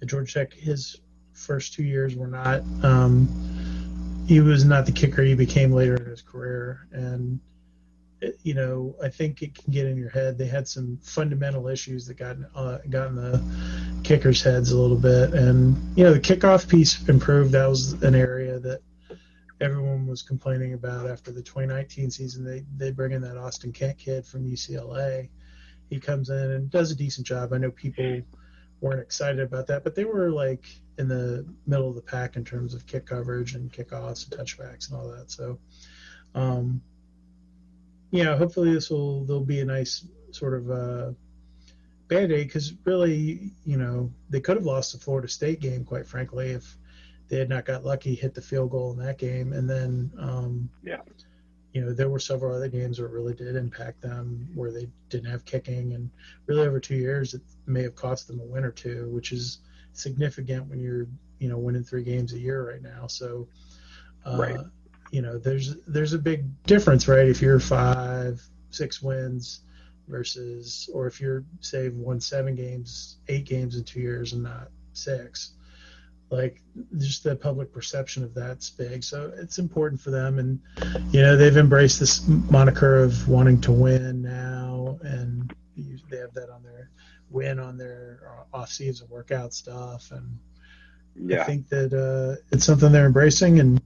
at 0.02 0.08
georgia 0.08 0.34
tech 0.34 0.54
his 0.54 1.02
first 1.34 1.74
two 1.74 1.84
years 1.84 2.16
were 2.16 2.28
not 2.28 2.62
um, 2.84 3.28
he 4.30 4.40
was 4.40 4.64
not 4.64 4.86
the 4.86 4.92
kicker 4.92 5.24
he 5.24 5.34
became 5.34 5.72
later 5.72 5.96
in 5.96 6.06
his 6.06 6.22
career. 6.22 6.88
And 6.92 7.40
you 8.44 8.54
know, 8.54 8.96
I 9.02 9.10
think 9.10 9.42
it 9.42 9.56
can 9.56 9.72
get 9.72 9.86
in 9.86 9.98
your 9.98 10.10
head. 10.10 10.38
They 10.38 10.48
had 10.48 10.68
some 10.68 11.00
fundamental 11.02 11.68
issues 11.68 12.06
that 12.08 12.16
got 12.16 12.38
uh, 12.54 12.80
got 12.90 13.08
in 13.08 13.16
the 13.16 13.42
kickers' 14.04 14.42
heads 14.42 14.72
a 14.72 14.80
little 14.80 14.98
bit, 14.98 15.34
and 15.34 15.98
you 15.98 16.04
know, 16.04 16.14
the 16.14 16.20
kickoff 16.20 16.68
piece 16.68 17.08
improved. 17.08 17.52
That 17.54 17.68
was 17.68 17.94
an 18.04 18.16
area 18.16 18.60
that 18.60 18.82
everyone 19.62 20.08
was 20.08 20.22
complaining 20.22 20.74
about 20.74 21.08
after 21.08 21.32
the 21.32 21.42
2019 21.42 22.12
season. 22.12 22.44
They 22.44 22.66
they 22.76 22.92
bring 22.92 23.14
in 23.14 23.22
that 23.22 23.38
Austin 23.38 23.72
Kent 23.72 23.98
kid 23.98 24.26
from 24.26 24.46
UCLA. 24.46 25.30
He 25.90 26.00
comes 26.00 26.30
in 26.30 26.52
and 26.52 26.70
does 26.70 26.92
a 26.92 26.96
decent 26.96 27.26
job. 27.26 27.54
I 27.54 27.58
know 27.58 27.72
people 27.72 28.22
weren't 28.82 29.02
excited 29.02 29.40
about 29.40 29.68
that, 29.68 29.84
but 29.84 29.96
they 29.96 30.06
were 30.06 30.30
like 30.30 30.66
in 30.98 31.08
the 31.08 31.46
middle 31.66 31.90
of 31.90 31.96
the 31.96 32.02
pack 32.02 32.36
in 32.36 32.44
terms 32.44 32.74
of 32.74 32.86
kick 32.86 33.06
coverage 33.06 33.56
and 33.56 33.72
kickoffs 33.72 34.30
and 34.30 34.40
touchbacks 34.40 34.90
and 34.90 35.00
all 35.00 35.08
that. 35.08 35.32
So. 35.32 35.58
Um, 36.36 36.84
yeah, 38.12 38.38
hopefully 38.38 38.74
this 38.74 38.90
will 38.90 39.24
there'll 39.26 39.44
be 39.44 39.62
a 39.62 39.66
nice 39.66 40.06
sort 40.32 40.56
of 40.56 40.72
uh, 40.72 41.12
band 42.08 42.32
aid 42.32 42.48
because 42.48 42.74
really, 42.86 43.52
you 43.66 43.78
know, 43.78 44.12
they 44.30 44.40
could 44.40 44.58
have 44.58 44.66
lost 44.66 44.94
the 44.94 45.00
Florida 45.00 45.28
State 45.28 45.60
game, 45.60 45.86
quite 45.86 46.08
frankly, 46.08 46.52
if 46.52 46.78
they 47.28 47.38
had 47.38 47.50
not 47.50 47.66
got 47.66 47.86
lucky, 47.86 48.16
hit 48.16 48.34
the 48.34 48.42
field 48.42 48.72
goal 48.72 48.92
in 48.92 48.98
that 49.00 49.18
game, 49.18 49.54
and 49.54 49.70
then 49.70 50.12
um, 50.18 50.70
yeah, 50.84 51.02
you 51.74 51.82
know, 51.82 51.94
there 51.94 52.10
were 52.10 52.20
several 52.20 52.56
other 52.56 52.68
games 52.68 53.00
where 53.00 53.08
it 53.08 53.14
really 53.14 53.36
did 53.36 53.56
impact 53.56 54.02
them 54.02 54.50
where 54.56 54.72
they 54.72 54.88
didn't 55.10 55.30
have 55.30 55.46
kicking, 55.46 55.94
and 55.94 56.10
really 56.48 56.68
over 56.68 56.80
two 56.80 56.96
years 56.96 57.36
it 57.36 57.42
may 57.68 57.84
have 57.84 57.96
cost 57.96 58.28
them 58.28 58.40
a 58.40 58.44
win 58.44 58.64
or 58.64 58.72
two, 58.72 59.08
which 59.10 59.32
is 59.32 59.60
significant 59.94 60.68
when 60.68 60.80
you're 60.80 61.08
you 61.38 61.48
know 61.48 61.58
winning 61.58 61.84
three 61.84 62.04
games 62.04 62.34
a 62.34 62.40
year 62.40 62.68
right 62.68 62.82
now. 62.82 63.08
So. 63.08 63.48
Uh, 64.26 64.38
right 64.38 64.60
you 65.12 65.22
know, 65.22 65.38
there's 65.38 65.76
there's 65.88 66.14
a 66.14 66.20
big 66.20 66.64
difference, 66.64 67.08
right? 67.08 67.28
If 67.28 67.42
you're 67.42 67.60
five, 67.60 68.42
six 68.70 69.02
wins 69.02 69.62
versus, 70.08 70.90
or 70.94 71.08
if 71.08 71.20
you're 71.20 71.44
say 71.62 71.90
won 71.90 72.20
seven 72.20 72.56
games, 72.56 73.18
eight 73.28 73.46
games 73.46 73.76
in 73.76 73.84
two 73.84 74.00
years 74.00 74.34
and 74.34 74.44
not 74.44 74.70
six, 74.94 75.54
like 76.30 76.62
just 76.98 77.24
the 77.24 77.36
public 77.36 77.74
perception 77.74 78.24
of 78.24 78.34
that's 78.34 78.70
big. 78.70 79.04
So 79.04 79.32
it's 79.36 79.58
important 79.58 80.02
for 80.02 80.12
them, 80.12 80.40
and 80.40 80.60
you 81.12 81.22
know 81.22 81.38
they've 81.38 81.58
embraced 81.58 82.00
this 82.00 82.28
moniker 82.28 82.98
of 82.98 83.28
wanting 83.28 83.62
to 83.62 83.72
win 83.72 84.22
now, 84.22 85.00
and 85.02 85.54
they 86.10 86.18
have 86.18 86.34
that 86.34 86.50
on 86.50 86.64
their 86.64 86.90
win 87.30 87.60
on 87.60 87.78
their 87.78 88.46
uh, 88.54 88.58
off 88.58 88.70
season 88.70 89.08
workout 89.10 89.54
stuff, 89.54 90.12
and 90.12 90.38
yeah. 91.16 91.42
I 91.42 91.44
think 91.46 91.70
that 91.70 91.94
uh, 91.94 92.42
it's 92.52 92.66
something 92.66 92.92
they're 92.92 93.06
embracing 93.06 93.60
and 93.60 93.82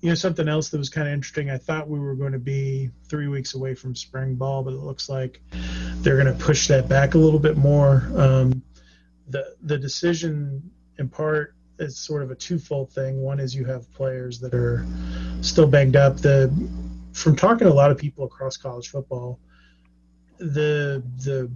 you 0.00 0.08
know 0.08 0.14
something 0.14 0.48
else 0.48 0.70
that 0.70 0.78
was 0.78 0.88
kind 0.88 1.08
of 1.08 1.14
interesting. 1.14 1.50
I 1.50 1.58
thought 1.58 1.88
we 1.88 1.98
were 1.98 2.14
going 2.14 2.32
to 2.32 2.38
be 2.38 2.90
three 3.08 3.28
weeks 3.28 3.54
away 3.54 3.74
from 3.74 3.94
spring 3.94 4.34
ball 4.34 4.62
but 4.62 4.72
it 4.72 4.78
looks 4.80 5.08
like 5.08 5.40
they're 5.96 6.16
going 6.16 6.34
to 6.34 6.44
push 6.44 6.68
that 6.68 6.88
back 6.88 7.14
a 7.14 7.18
little 7.18 7.40
bit 7.40 7.56
more. 7.56 8.10
Um, 8.16 8.62
the 9.28 9.54
the 9.62 9.78
decision 9.78 10.70
in 10.98 11.08
part 11.08 11.54
is 11.78 11.98
sort 11.98 12.22
of 12.22 12.30
a 12.30 12.34
twofold 12.34 12.92
thing. 12.92 13.20
One 13.20 13.40
is 13.40 13.54
you 13.54 13.64
have 13.64 13.92
players 13.92 14.40
that 14.40 14.54
are 14.54 14.86
still 15.40 15.66
banged 15.66 15.96
up. 15.96 16.16
The 16.18 16.50
from 17.12 17.36
talking 17.36 17.66
to 17.66 17.72
a 17.72 17.74
lot 17.74 17.90
of 17.90 17.98
people 17.98 18.24
across 18.24 18.56
college 18.56 18.88
football 18.88 19.38
the 20.40 21.02
the 21.18 21.50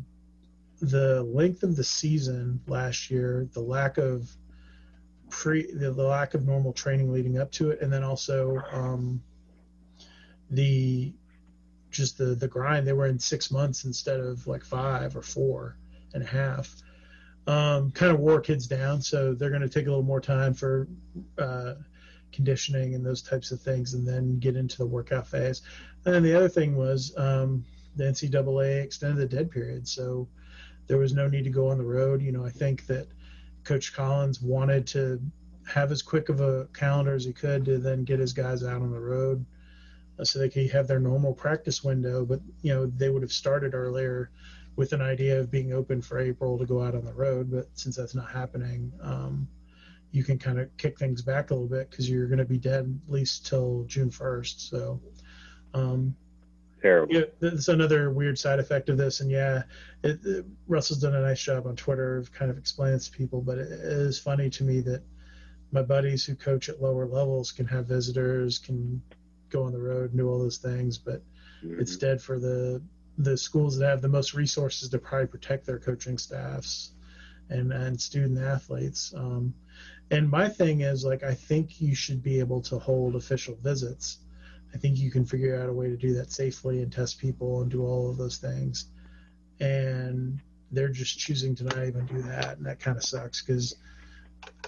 the 0.80 1.22
length 1.22 1.62
of 1.62 1.74
the 1.74 1.84
season 1.84 2.60
last 2.66 3.10
year 3.10 3.48
the 3.54 3.60
lack 3.60 3.96
of 3.96 4.30
pre 5.34 5.66
the, 5.72 5.90
the, 5.90 6.02
lack 6.02 6.34
of 6.34 6.46
normal 6.46 6.72
training 6.72 7.12
leading 7.12 7.38
up 7.38 7.50
to 7.50 7.70
it, 7.70 7.80
and 7.82 7.92
then 7.92 8.04
also 8.04 8.62
um, 8.70 9.20
the 10.50 11.12
just 11.90 12.18
the 12.18 12.36
the 12.36 12.46
grind. 12.46 12.86
They 12.86 12.92
were 12.92 13.06
in 13.06 13.18
six 13.18 13.50
months 13.50 13.84
instead 13.84 14.20
of 14.20 14.46
like 14.46 14.64
five 14.64 15.16
or 15.16 15.22
four 15.22 15.76
and 16.14 16.22
a 16.22 16.26
half. 16.26 16.74
Um, 17.46 17.90
kind 17.90 18.12
of 18.12 18.20
wore 18.20 18.40
kids 18.40 18.66
down, 18.66 19.02
so 19.02 19.34
they're 19.34 19.50
going 19.50 19.60
to 19.60 19.68
take 19.68 19.86
a 19.86 19.90
little 19.90 20.04
more 20.04 20.20
time 20.20 20.54
for 20.54 20.88
uh, 21.36 21.74
conditioning 22.32 22.94
and 22.94 23.04
those 23.04 23.20
types 23.20 23.50
of 23.50 23.60
things, 23.60 23.94
and 23.94 24.06
then 24.06 24.38
get 24.38 24.56
into 24.56 24.78
the 24.78 24.86
workout 24.86 25.26
phase. 25.26 25.62
And 26.04 26.14
then 26.14 26.22
the 26.22 26.34
other 26.34 26.48
thing 26.48 26.76
was 26.76 27.12
um, 27.18 27.64
the 27.96 28.04
NCAA 28.04 28.82
extended 28.84 29.18
the 29.18 29.36
dead 29.36 29.50
period, 29.50 29.88
so 29.88 30.28
there 30.86 30.96
was 30.96 31.12
no 31.12 31.26
need 31.26 31.44
to 31.44 31.50
go 31.50 31.68
on 31.68 31.76
the 31.76 31.84
road. 31.84 32.22
You 32.22 32.32
know, 32.32 32.46
I 32.46 32.50
think 32.50 32.86
that 32.86 33.08
Coach 33.64 33.94
Collins 33.94 34.40
wanted 34.40 34.86
to 34.88 35.20
have 35.66 35.90
as 35.90 36.02
quick 36.02 36.28
of 36.28 36.40
a 36.40 36.66
calendar 36.74 37.14
as 37.14 37.24
he 37.24 37.32
could 37.32 37.64
to 37.64 37.78
then 37.78 38.04
get 38.04 38.18
his 38.18 38.32
guys 38.32 38.62
out 38.62 38.82
on 38.82 38.90
the 38.90 39.00
road 39.00 39.44
uh, 40.18 40.24
so 40.24 40.38
they 40.38 40.48
could 40.48 40.70
have 40.70 40.86
their 40.86 41.00
normal 41.00 41.32
practice 41.32 41.82
window. 41.82 42.24
But, 42.24 42.40
you 42.62 42.74
know, 42.74 42.86
they 42.86 43.10
would 43.10 43.22
have 43.22 43.32
started 43.32 43.74
earlier 43.74 44.30
with 44.76 44.92
an 44.92 45.00
idea 45.00 45.40
of 45.40 45.50
being 45.50 45.72
open 45.72 46.02
for 46.02 46.18
April 46.18 46.58
to 46.58 46.66
go 46.66 46.82
out 46.82 46.94
on 46.94 47.04
the 47.04 47.14
road. 47.14 47.50
But 47.50 47.68
since 47.74 47.96
that's 47.96 48.14
not 48.14 48.30
happening, 48.30 48.92
um, 49.00 49.48
you 50.10 50.22
can 50.22 50.38
kind 50.38 50.60
of 50.60 50.74
kick 50.76 50.98
things 50.98 51.22
back 51.22 51.50
a 51.50 51.54
little 51.54 51.68
bit 51.68 51.90
because 51.90 52.08
you're 52.08 52.28
going 52.28 52.38
to 52.38 52.44
be 52.44 52.58
dead 52.58 53.00
at 53.06 53.12
least 53.12 53.46
till 53.46 53.84
June 53.88 54.10
1st. 54.10 54.70
So, 54.70 55.00
um, 55.72 56.14
terrible. 56.84 57.14
Yeah, 57.14 57.24
that's 57.40 57.68
another 57.68 58.10
weird 58.10 58.38
side 58.38 58.58
effect 58.58 58.88
of 58.88 58.98
this. 58.98 59.20
And 59.20 59.30
yeah, 59.30 59.62
it, 60.02 60.20
it, 60.24 60.44
Russell's 60.68 61.00
done 61.00 61.14
a 61.14 61.22
nice 61.22 61.42
job 61.42 61.66
on 61.66 61.76
Twitter 61.76 62.18
of 62.18 62.32
kind 62.32 62.50
of 62.50 62.58
explaining 62.58 63.00
to 63.00 63.10
people. 63.10 63.40
But 63.40 63.58
it 63.58 63.70
is 63.70 64.18
funny 64.18 64.50
to 64.50 64.64
me 64.64 64.80
that 64.80 65.02
my 65.72 65.82
buddies 65.82 66.24
who 66.24 66.34
coach 66.34 66.68
at 66.68 66.82
lower 66.82 67.06
levels 67.06 67.52
can 67.52 67.66
have 67.66 67.86
visitors, 67.86 68.58
can 68.58 69.02
go 69.48 69.64
on 69.64 69.72
the 69.72 69.80
road 69.80 70.10
and 70.10 70.18
do 70.18 70.28
all 70.28 70.38
those 70.38 70.58
things, 70.58 70.98
but 70.98 71.22
mm-hmm. 71.64 71.80
it's 71.80 71.96
dead 71.96 72.20
for 72.20 72.38
the 72.38 72.82
the 73.18 73.36
schools 73.36 73.78
that 73.78 73.86
have 73.86 74.02
the 74.02 74.08
most 74.08 74.34
resources 74.34 74.88
to 74.88 74.98
probably 74.98 75.28
protect 75.28 75.64
their 75.64 75.78
coaching 75.78 76.18
staffs 76.18 76.92
and 77.48 77.72
and 77.72 78.00
student 78.00 78.38
athletes. 78.38 79.14
Um, 79.16 79.54
and 80.10 80.28
my 80.28 80.48
thing 80.48 80.82
is 80.82 81.04
like 81.04 81.22
I 81.22 81.34
think 81.34 81.80
you 81.80 81.94
should 81.94 82.22
be 82.22 82.40
able 82.40 82.60
to 82.62 82.78
hold 82.78 83.14
official 83.14 83.56
visits 83.62 84.18
I 84.74 84.78
think 84.78 84.98
you 84.98 85.10
can 85.10 85.24
figure 85.24 85.60
out 85.60 85.68
a 85.68 85.72
way 85.72 85.88
to 85.88 85.96
do 85.96 86.14
that 86.14 86.32
safely 86.32 86.82
and 86.82 86.92
test 86.92 87.18
people 87.18 87.62
and 87.62 87.70
do 87.70 87.84
all 87.84 88.10
of 88.10 88.16
those 88.16 88.38
things. 88.38 88.86
And 89.60 90.40
they're 90.72 90.88
just 90.88 91.18
choosing 91.18 91.54
to 91.56 91.64
not 91.64 91.86
even 91.86 92.06
do 92.06 92.20
that, 92.22 92.58
and 92.58 92.66
that 92.66 92.80
kind 92.80 92.96
of 92.96 93.04
sucks 93.04 93.40
because, 93.40 93.76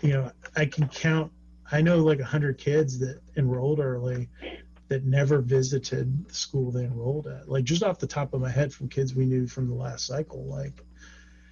you 0.02 0.10
know, 0.10 0.30
I 0.54 0.66
can 0.66 0.88
count. 0.88 1.32
I 1.72 1.80
know 1.80 1.98
like 1.98 2.20
a 2.20 2.24
hundred 2.24 2.58
kids 2.58 2.98
that 3.00 3.20
enrolled 3.36 3.80
early 3.80 4.28
that 4.88 5.04
never 5.04 5.40
visited 5.40 6.28
the 6.28 6.34
school 6.34 6.70
they 6.70 6.84
enrolled 6.84 7.26
at. 7.26 7.48
Like 7.48 7.64
just 7.64 7.82
off 7.82 7.98
the 7.98 8.06
top 8.06 8.32
of 8.34 8.40
my 8.40 8.50
head, 8.50 8.72
from 8.72 8.88
kids 8.88 9.16
we 9.16 9.26
knew 9.26 9.48
from 9.48 9.68
the 9.68 9.74
last 9.74 10.06
cycle, 10.06 10.44
like 10.44 10.84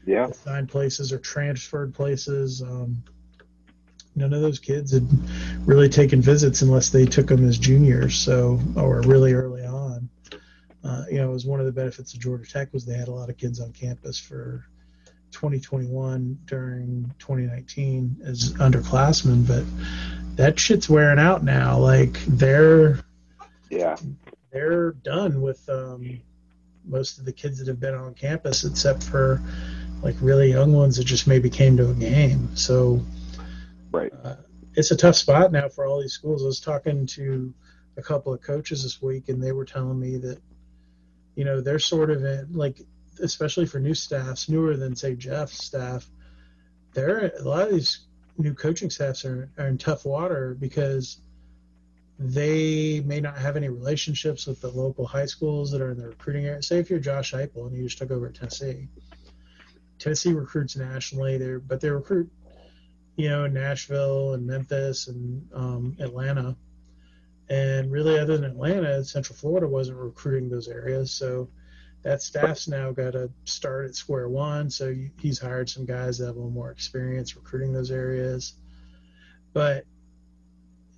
yeah, 0.06 0.28
assigned 0.28 0.68
places 0.68 1.12
or 1.12 1.18
transferred 1.18 1.92
places. 1.92 2.62
Um, 2.62 3.02
none 4.16 4.33
of 4.33 4.40
those 4.40 4.59
kids 4.59 4.92
had 4.92 5.06
really 5.66 5.88
taken 5.88 6.21
visits 6.21 6.62
unless 6.62 6.90
they 6.90 7.04
took 7.04 7.26
them 7.26 7.47
as 7.47 7.59
juniors, 7.59 8.16
so 8.16 8.61
or 8.76 9.00
really 9.02 9.33
early 9.33 9.64
on. 9.64 10.09
Uh, 10.85 11.04
you 11.11 11.18
know, 11.18 11.30
it 11.30 11.33
was 11.33 11.47
one 11.47 11.61
of 11.61 11.66
the 11.66 11.73
benefits 11.73 12.12
of 12.14 12.21
Georgia 12.21 12.50
Tech 12.50 12.73
was 12.73 12.85
they 12.85 12.97
had 12.97 13.09
a 13.09 13.12
lot 13.12 13.30
of 13.30 13.37
kids 13.37 13.61
on 13.61 13.73
campus 13.73 14.18
for 14.18 14.66
2021 15.33 16.38
during 16.44 17.12
2019 17.18 18.18
as 18.25 18.52
underclassmen, 18.54 19.47
but 19.47 19.64
that 20.37 20.59
shit's 20.59 20.88
wearing 20.88 21.18
out 21.18 21.42
now. 21.42 21.78
Like 21.78 22.18
they're 22.26 23.00
yeah 23.71 23.97
they're 24.52 24.92
done 24.92 25.42
with 25.42 25.68
um, 25.68 26.21
most 26.85 27.18
of 27.18 27.25
the 27.25 27.33
kids 27.33 27.59
that 27.59 27.66
have 27.66 27.80
been 27.80 27.94
on 27.94 28.14
campus, 28.14 28.64
except 28.64 29.02
for 29.02 29.40
like 30.02 30.14
really 30.21 30.50
young 30.50 30.73
ones 30.73 30.97
that 30.97 31.04
just 31.04 31.26
maybe 31.26 31.50
came 31.50 31.76
to 31.76 31.90
a 31.90 31.94
game. 31.94 32.54
So 32.56 33.02
Right. 33.94 34.12
Uh, 34.24 34.34
it's 34.74 34.90
a 34.90 34.96
tough 34.96 35.14
spot 35.14 35.52
now 35.52 35.68
for 35.68 35.86
all 35.86 36.00
these 36.00 36.14
schools. 36.14 36.42
I 36.42 36.46
was 36.46 36.58
talking 36.58 37.06
to 37.06 37.54
a 37.96 38.02
couple 38.02 38.32
of 38.32 38.42
coaches 38.42 38.82
this 38.82 39.00
week, 39.00 39.28
and 39.28 39.40
they 39.40 39.52
were 39.52 39.64
telling 39.64 40.00
me 40.00 40.16
that, 40.16 40.40
you 41.36 41.44
know, 41.44 41.60
they're 41.60 41.78
sort 41.78 42.10
of 42.10 42.24
in, 42.24 42.52
like, 42.52 42.80
especially 43.22 43.66
for 43.66 43.78
new 43.78 43.94
staffs, 43.94 44.48
newer 44.48 44.76
than 44.76 44.96
say 44.96 45.14
Geoff's 45.14 45.64
staff. 45.64 46.10
there 46.92 47.32
a 47.38 47.42
lot 47.42 47.68
of 47.68 47.70
these 47.72 48.00
new 48.36 48.52
coaching 48.52 48.90
staffs 48.90 49.24
are, 49.24 49.48
are 49.58 49.68
in 49.68 49.78
tough 49.78 50.04
water 50.04 50.56
because 50.58 51.20
they 52.18 52.98
may 53.00 53.20
not 53.20 53.38
have 53.38 53.56
any 53.56 53.68
relationships 53.68 54.48
with 54.48 54.60
the 54.60 54.70
local 54.70 55.06
high 55.06 55.26
schools 55.26 55.70
that 55.70 55.80
are 55.80 55.92
in 55.92 55.98
the 55.98 56.08
recruiting 56.08 56.46
area. 56.46 56.60
Say 56.62 56.80
if 56.80 56.90
you're 56.90 56.98
Josh 56.98 57.32
Heupel 57.32 57.68
and 57.68 57.76
you 57.76 57.84
just 57.84 57.98
took 57.98 58.10
over 58.10 58.26
at 58.26 58.34
Tennessee, 58.34 58.88
Tennessee 60.00 60.32
recruits 60.32 60.76
nationally 60.76 61.38
there, 61.38 61.60
but 61.60 61.80
they 61.80 61.90
recruit 61.90 62.28
you 63.16 63.28
know, 63.28 63.47
Nashville 63.47 64.35
and 64.35 64.47
Memphis 64.47 65.09
and 65.09 65.47
um, 65.54 65.97
Atlanta. 66.00 66.56
And 67.49 67.92
really, 67.92 68.18
other 68.18 68.37
than 68.38 68.50
Atlanta, 68.50 69.04
Central 69.04 69.37
Florida 69.37 69.68
wasn't 69.68 69.99
recruiting 69.99 70.49
those 70.49 70.68
areas. 70.68 71.12
So 71.12 71.49
that 72.02 72.23
staff's 72.23 72.68
now 72.68 72.90
got 72.90 73.12
to 73.12 73.30
start 73.44 73.87
at 73.87 73.94
square 73.94 74.28
one. 74.28 74.71
So 74.71 74.94
he's 75.21 75.38
hired 75.38 75.68
some 75.68 75.85
guys 75.85 76.18
that 76.18 76.26
have 76.26 76.37
a 76.37 76.38
little 76.38 76.50
more 76.50 76.71
experience 76.71 77.37
recruiting 77.37 77.73
those 77.73 77.90
areas. 77.90 78.54
But, 79.52 79.85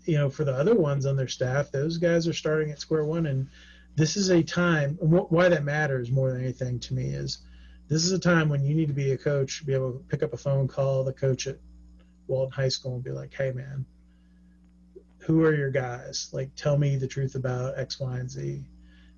you 0.04 0.16
know, 0.16 0.30
for 0.30 0.44
the 0.44 0.54
other 0.54 0.74
ones 0.74 1.04
on 1.04 1.16
their 1.16 1.28
staff, 1.28 1.70
those 1.70 1.98
guys 1.98 2.26
are 2.26 2.32
starting 2.32 2.70
at 2.70 2.80
square 2.80 3.04
one. 3.04 3.26
And 3.26 3.48
this 3.96 4.16
is 4.16 4.30
a 4.30 4.42
time. 4.42 4.96
Why 5.00 5.48
that 5.48 5.64
matters 5.64 6.10
more 6.10 6.32
than 6.32 6.42
anything 6.42 6.78
to 6.80 6.94
me 6.94 7.08
is 7.08 7.38
this 7.88 8.04
is 8.04 8.12
a 8.12 8.18
time 8.18 8.48
when 8.48 8.64
you 8.64 8.74
need 8.74 8.88
to 8.88 8.94
be 8.94 9.12
a 9.12 9.18
coach, 9.18 9.64
be 9.66 9.74
able 9.74 9.92
to 9.92 9.98
pick 10.08 10.22
up 10.22 10.32
a 10.32 10.36
phone, 10.36 10.66
call 10.66 11.04
the 11.04 11.12
coach 11.12 11.46
at 11.46 11.58
Walton 12.28 12.52
High 12.52 12.68
School, 12.68 12.94
and 12.94 13.04
be 13.04 13.10
like, 13.10 13.32
"Hey, 13.32 13.52
man, 13.52 13.84
who 15.18 15.42
are 15.44 15.54
your 15.54 15.70
guys? 15.70 16.30
Like, 16.32 16.54
tell 16.56 16.76
me 16.76 16.96
the 16.96 17.08
truth 17.08 17.34
about 17.34 17.78
X, 17.78 18.00
Y, 18.00 18.18
and 18.18 18.30
Z." 18.30 18.64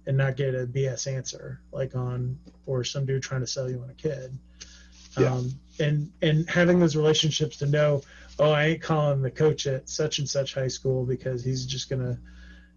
and 0.08 0.16
not 0.16 0.36
get 0.36 0.54
a 0.54 0.66
BS 0.66 1.06
answer 1.06 1.60
like 1.70 1.94
on 1.94 2.38
or 2.66 2.82
some 2.82 3.04
dude 3.04 3.22
trying 3.22 3.42
to 3.42 3.46
sell 3.46 3.70
you 3.70 3.80
on 3.82 3.90
a 3.90 3.94
kid. 3.94 4.36
Yeah. 5.18 5.34
Um, 5.34 5.52
and 5.78 6.10
and 6.22 6.48
having 6.48 6.80
those 6.80 6.96
relationships 6.96 7.58
to 7.58 7.66
know, 7.66 8.02
oh, 8.38 8.50
I 8.50 8.64
ain't 8.64 8.82
calling 8.82 9.20
the 9.20 9.30
coach 9.30 9.66
at 9.66 9.88
such 9.88 10.18
and 10.18 10.28
such 10.28 10.54
high 10.54 10.68
school 10.68 11.04
because 11.04 11.44
he's 11.44 11.66
just 11.66 11.90
gonna, 11.90 12.18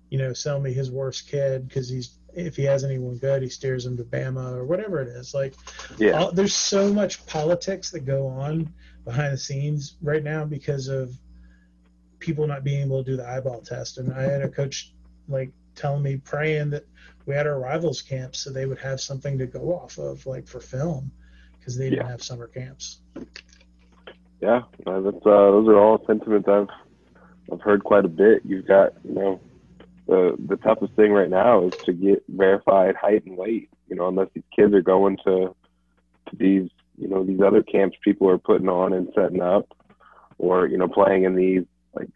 you 0.10 0.18
know, 0.18 0.34
sell 0.34 0.60
me 0.60 0.74
his 0.74 0.92
worst 0.92 1.30
kid 1.30 1.68
because 1.68 1.88
he's 1.88 2.12
if 2.34 2.56
he 2.56 2.64
has 2.64 2.84
anyone 2.84 3.18
good, 3.18 3.42
he 3.42 3.50
steers 3.50 3.86
him 3.86 3.96
to 3.98 4.04
Bama 4.04 4.54
or 4.54 4.66
whatever 4.66 5.02
it 5.02 5.08
is. 5.08 5.34
Like, 5.34 5.54
yeah, 5.98 6.12
all, 6.12 6.32
there's 6.34 6.54
so 6.54 6.94
much 6.94 7.26
politics 7.28 7.92
that 7.92 8.02
go 8.02 8.28
on 8.28 8.74
behind 9.06 9.34
the 9.34 9.38
scenes 9.38 9.96
right 10.02 10.24
now 10.24 10.46
because 10.46 10.88
of 10.88 11.18
people 12.20 12.46
not 12.46 12.64
being 12.64 12.82
able 12.82 13.04
to 13.04 13.12
do 13.12 13.18
the 13.18 13.28
eyeball 13.28 13.62
test. 13.62 13.98
And 13.98 14.14
I 14.14 14.22
had 14.22 14.42
a 14.42 14.50
coach 14.50 14.94
like 15.28 15.52
telling 15.76 16.04
me 16.04 16.18
praying 16.18 16.70
that 16.72 16.86
we 17.26 17.36
had 17.36 17.48
our 17.48 17.60
rivals 17.60 18.02
camps 18.02 18.40
so 18.40 18.50
they 18.50 18.66
would 18.66 18.80
have 18.80 19.00
something 19.00 19.38
to 19.38 19.46
go 19.46 19.74
off 19.74 19.98
of 19.98 20.26
like 20.26 20.48
for 20.48 20.60
film 20.60 21.12
because 21.58 21.78
they 21.78 21.90
didn't 21.90 22.06
yeah. 22.06 22.12
have 22.12 22.24
summer 22.24 22.48
camps 22.48 23.00
yeah 24.42 24.62
uh, 24.88 25.00
that's 25.00 25.26
uh, 25.26 25.52
those 25.52 25.68
are 25.68 25.78
all 25.78 26.04
sentiments 26.06 26.48
i've 26.50 26.68
i've 27.52 27.62
heard 27.62 27.84
quite 27.84 28.06
a 28.06 28.10
bit 28.10 28.42
you've 28.44 28.68
got 28.68 28.94
you 29.04 29.14
know 29.14 29.40
the 30.08 30.36
the 30.48 30.58
toughest 30.58 30.94
thing 30.96 31.12
right 31.12 31.30
now 31.30 31.68
is 31.68 31.74
to 31.86 31.94
get 31.94 32.24
verified 32.28 32.96
height 32.96 33.26
and 33.26 33.38
weight 33.38 33.70
you 33.88 33.96
know 33.96 34.08
unless 34.08 34.28
these 34.34 34.44
kids 34.56 34.74
are 34.74 34.82
going 34.82 35.18
to 35.24 35.56
to 36.30 36.36
these 36.38 36.70
you 36.98 37.08
know 37.08 37.24
these 37.24 37.42
other 37.42 37.64
camps 37.64 37.98
people 38.04 38.30
are 38.30 38.38
putting 38.38 38.70
on 38.70 38.94
and 38.94 39.10
setting 39.16 39.42
up 39.42 39.76
or 40.38 40.68
you 40.68 40.78
know 40.78 40.88
playing 40.88 41.24
in 41.24 41.36
these 41.36 41.64
like 41.94 42.10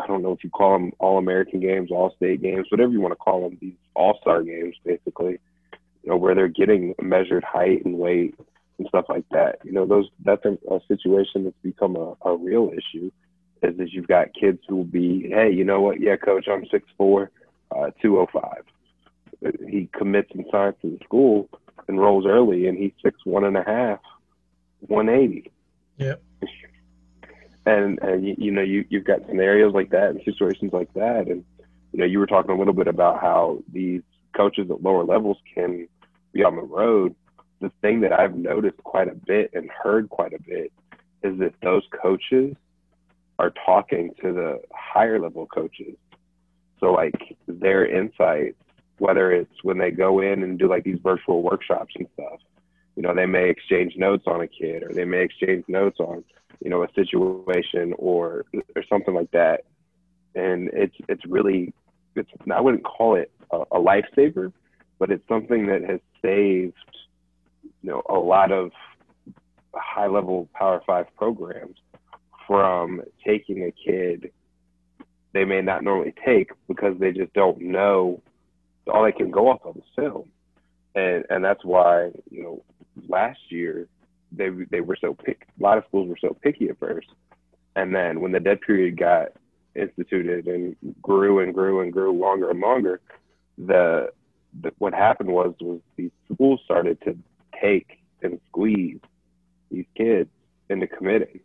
I 0.00 0.06
don't 0.06 0.22
know 0.22 0.32
if 0.32 0.44
you 0.44 0.50
call 0.50 0.72
them 0.72 0.92
all 0.98 1.18
American 1.18 1.60
games, 1.60 1.90
all 1.90 2.14
state 2.16 2.42
games, 2.42 2.66
whatever 2.70 2.92
you 2.92 3.00
want 3.00 3.12
to 3.12 3.16
call 3.16 3.42
them, 3.42 3.58
these 3.60 3.74
all 3.94 4.18
star 4.20 4.42
games, 4.42 4.76
basically, 4.84 5.38
you 6.02 6.10
know, 6.10 6.16
where 6.16 6.34
they're 6.34 6.48
getting 6.48 6.94
measured 7.02 7.44
height 7.44 7.84
and 7.84 7.98
weight 7.98 8.34
and 8.78 8.86
stuff 8.88 9.06
like 9.08 9.24
that. 9.30 9.58
You 9.64 9.72
know, 9.72 9.86
those 9.86 10.06
that's 10.24 10.44
a, 10.44 10.56
a 10.72 10.80
situation 10.86 11.44
that's 11.44 11.56
become 11.62 11.96
a, 11.96 12.14
a 12.24 12.36
real 12.36 12.70
issue. 12.70 13.10
Is 13.62 13.76
that 13.76 13.92
you've 13.92 14.08
got 14.08 14.28
kids 14.32 14.60
who 14.66 14.76
will 14.76 14.84
be, 14.84 15.28
hey, 15.28 15.52
you 15.52 15.64
know 15.64 15.82
what? 15.82 16.00
Yeah, 16.00 16.16
coach, 16.16 16.46
I'm 16.48 16.64
six 16.70 16.88
four, 16.96 17.30
uh, 17.76 17.90
two 18.00 18.18
oh 18.18 18.26
five. 18.32 18.64
He 19.68 19.88
commits 19.96 20.30
and 20.32 20.46
signs 20.50 20.76
to 20.82 20.90
the 20.90 21.04
school, 21.04 21.48
enrolls 21.90 22.24
early, 22.26 22.66
and 22.66 22.78
he's 22.78 22.92
six 23.02 23.18
one 23.24 23.44
and 23.44 23.56
a 23.56 23.62
half, 23.62 24.00
one 24.80 25.08
eighty. 25.08 25.50
Yep. 25.98 26.22
And 27.66 27.98
and 28.00 28.26
you, 28.26 28.34
you 28.38 28.50
know 28.50 28.62
you 28.62 28.86
you've 28.88 29.04
got 29.04 29.20
scenarios 29.28 29.74
like 29.74 29.90
that 29.90 30.08
and 30.08 30.20
situations 30.24 30.72
like 30.72 30.90
that. 30.94 31.26
And 31.28 31.44
you 31.92 32.00
know 32.00 32.06
you 32.06 32.18
were 32.18 32.26
talking 32.26 32.52
a 32.52 32.58
little 32.58 32.72
bit 32.72 32.88
about 32.88 33.20
how 33.20 33.62
these 33.70 34.00
coaches 34.34 34.70
at 34.70 34.82
lower 34.82 35.04
levels 35.04 35.36
can 35.54 35.86
be 36.32 36.42
on 36.42 36.56
the 36.56 36.62
road. 36.62 37.14
The 37.60 37.70
thing 37.82 38.00
that 38.00 38.12
i've 38.14 38.34
noticed 38.34 38.78
quite 38.78 39.08
a 39.08 39.14
bit 39.14 39.50
and 39.52 39.68
heard 39.70 40.08
quite 40.08 40.32
a 40.32 40.40
bit 40.40 40.72
is 41.22 41.38
that 41.40 41.52
those 41.62 41.82
coaches 42.02 42.56
are 43.38 43.52
talking 43.66 44.14
to 44.22 44.32
the 44.32 44.60
higher 44.72 45.20
level 45.20 45.46
coaches. 45.46 45.96
So 46.78 46.92
like 46.92 47.36
their 47.46 47.86
insights 47.86 48.56
whether 49.00 49.32
it's 49.32 49.54
when 49.62 49.78
they 49.78 49.90
go 49.90 50.20
in 50.20 50.42
and 50.42 50.58
do 50.58 50.68
like 50.68 50.84
these 50.84 50.98
virtual 51.02 51.42
workshops 51.42 51.92
and 51.96 52.06
stuff 52.14 52.40
you 52.96 53.02
know 53.02 53.14
they 53.14 53.26
may 53.26 53.48
exchange 53.48 53.94
notes 53.96 54.24
on 54.26 54.40
a 54.40 54.46
kid 54.46 54.82
or 54.82 54.92
they 54.92 55.04
may 55.04 55.22
exchange 55.22 55.64
notes 55.68 55.98
on 55.98 56.22
you 56.62 56.70
know, 56.70 56.82
a 56.82 56.92
situation 56.94 57.94
or 57.98 58.44
or 58.76 58.84
something 58.88 59.14
like 59.14 59.30
that. 59.32 59.64
And 60.34 60.70
it's 60.72 60.94
it's 61.08 61.24
really 61.26 61.72
it's 62.14 62.30
I 62.52 62.60
wouldn't 62.60 62.84
call 62.84 63.16
it 63.16 63.30
a, 63.50 63.58
a 63.58 63.80
lifesaver, 63.80 64.52
but 64.98 65.10
it's 65.10 65.26
something 65.28 65.66
that 65.66 65.82
has 65.82 66.00
saved 66.22 66.74
you 67.62 67.90
know 67.90 68.02
a 68.08 68.14
lot 68.14 68.52
of 68.52 68.70
high 69.74 70.06
level 70.06 70.48
Power 70.54 70.82
Five 70.86 71.06
programs 71.16 71.76
from 72.46 73.02
taking 73.24 73.64
a 73.64 73.72
kid 73.72 74.32
they 75.32 75.44
may 75.44 75.62
not 75.62 75.84
normally 75.84 76.12
take 76.26 76.50
because 76.66 76.98
they 76.98 77.12
just 77.12 77.32
don't 77.34 77.60
know 77.60 78.20
all 78.86 79.04
they 79.04 79.12
can 79.12 79.30
go 79.30 79.48
off 79.48 79.60
of 79.64 79.76
is 79.76 79.82
film. 79.96 80.30
And 80.94 81.24
and 81.30 81.44
that's 81.44 81.64
why, 81.64 82.10
you 82.30 82.42
know, 82.42 82.62
last 83.08 83.40
year 83.48 83.86
they 84.32 84.50
they 84.70 84.80
were 84.80 84.96
so 85.00 85.14
pick. 85.14 85.46
A 85.58 85.62
lot 85.62 85.78
of 85.78 85.84
schools 85.88 86.08
were 86.08 86.18
so 86.20 86.36
picky 86.42 86.68
at 86.68 86.78
first, 86.78 87.08
and 87.76 87.94
then 87.94 88.20
when 88.20 88.32
the 88.32 88.40
dead 88.40 88.60
period 88.60 88.98
got 88.98 89.28
instituted 89.74 90.46
and 90.46 90.76
grew 91.00 91.40
and 91.40 91.54
grew 91.54 91.80
and 91.80 91.92
grew 91.92 92.12
longer 92.12 92.50
and 92.50 92.60
longer, 92.60 93.00
the, 93.56 94.10
the 94.60 94.72
what 94.78 94.92
happened 94.92 95.30
was 95.30 95.54
was 95.60 95.80
these 95.96 96.10
schools 96.32 96.60
started 96.64 97.00
to 97.02 97.16
take 97.60 97.98
and 98.22 98.40
squeeze 98.48 98.98
these 99.70 99.86
kids 99.96 100.28
into 100.68 100.86
committing. 100.86 101.40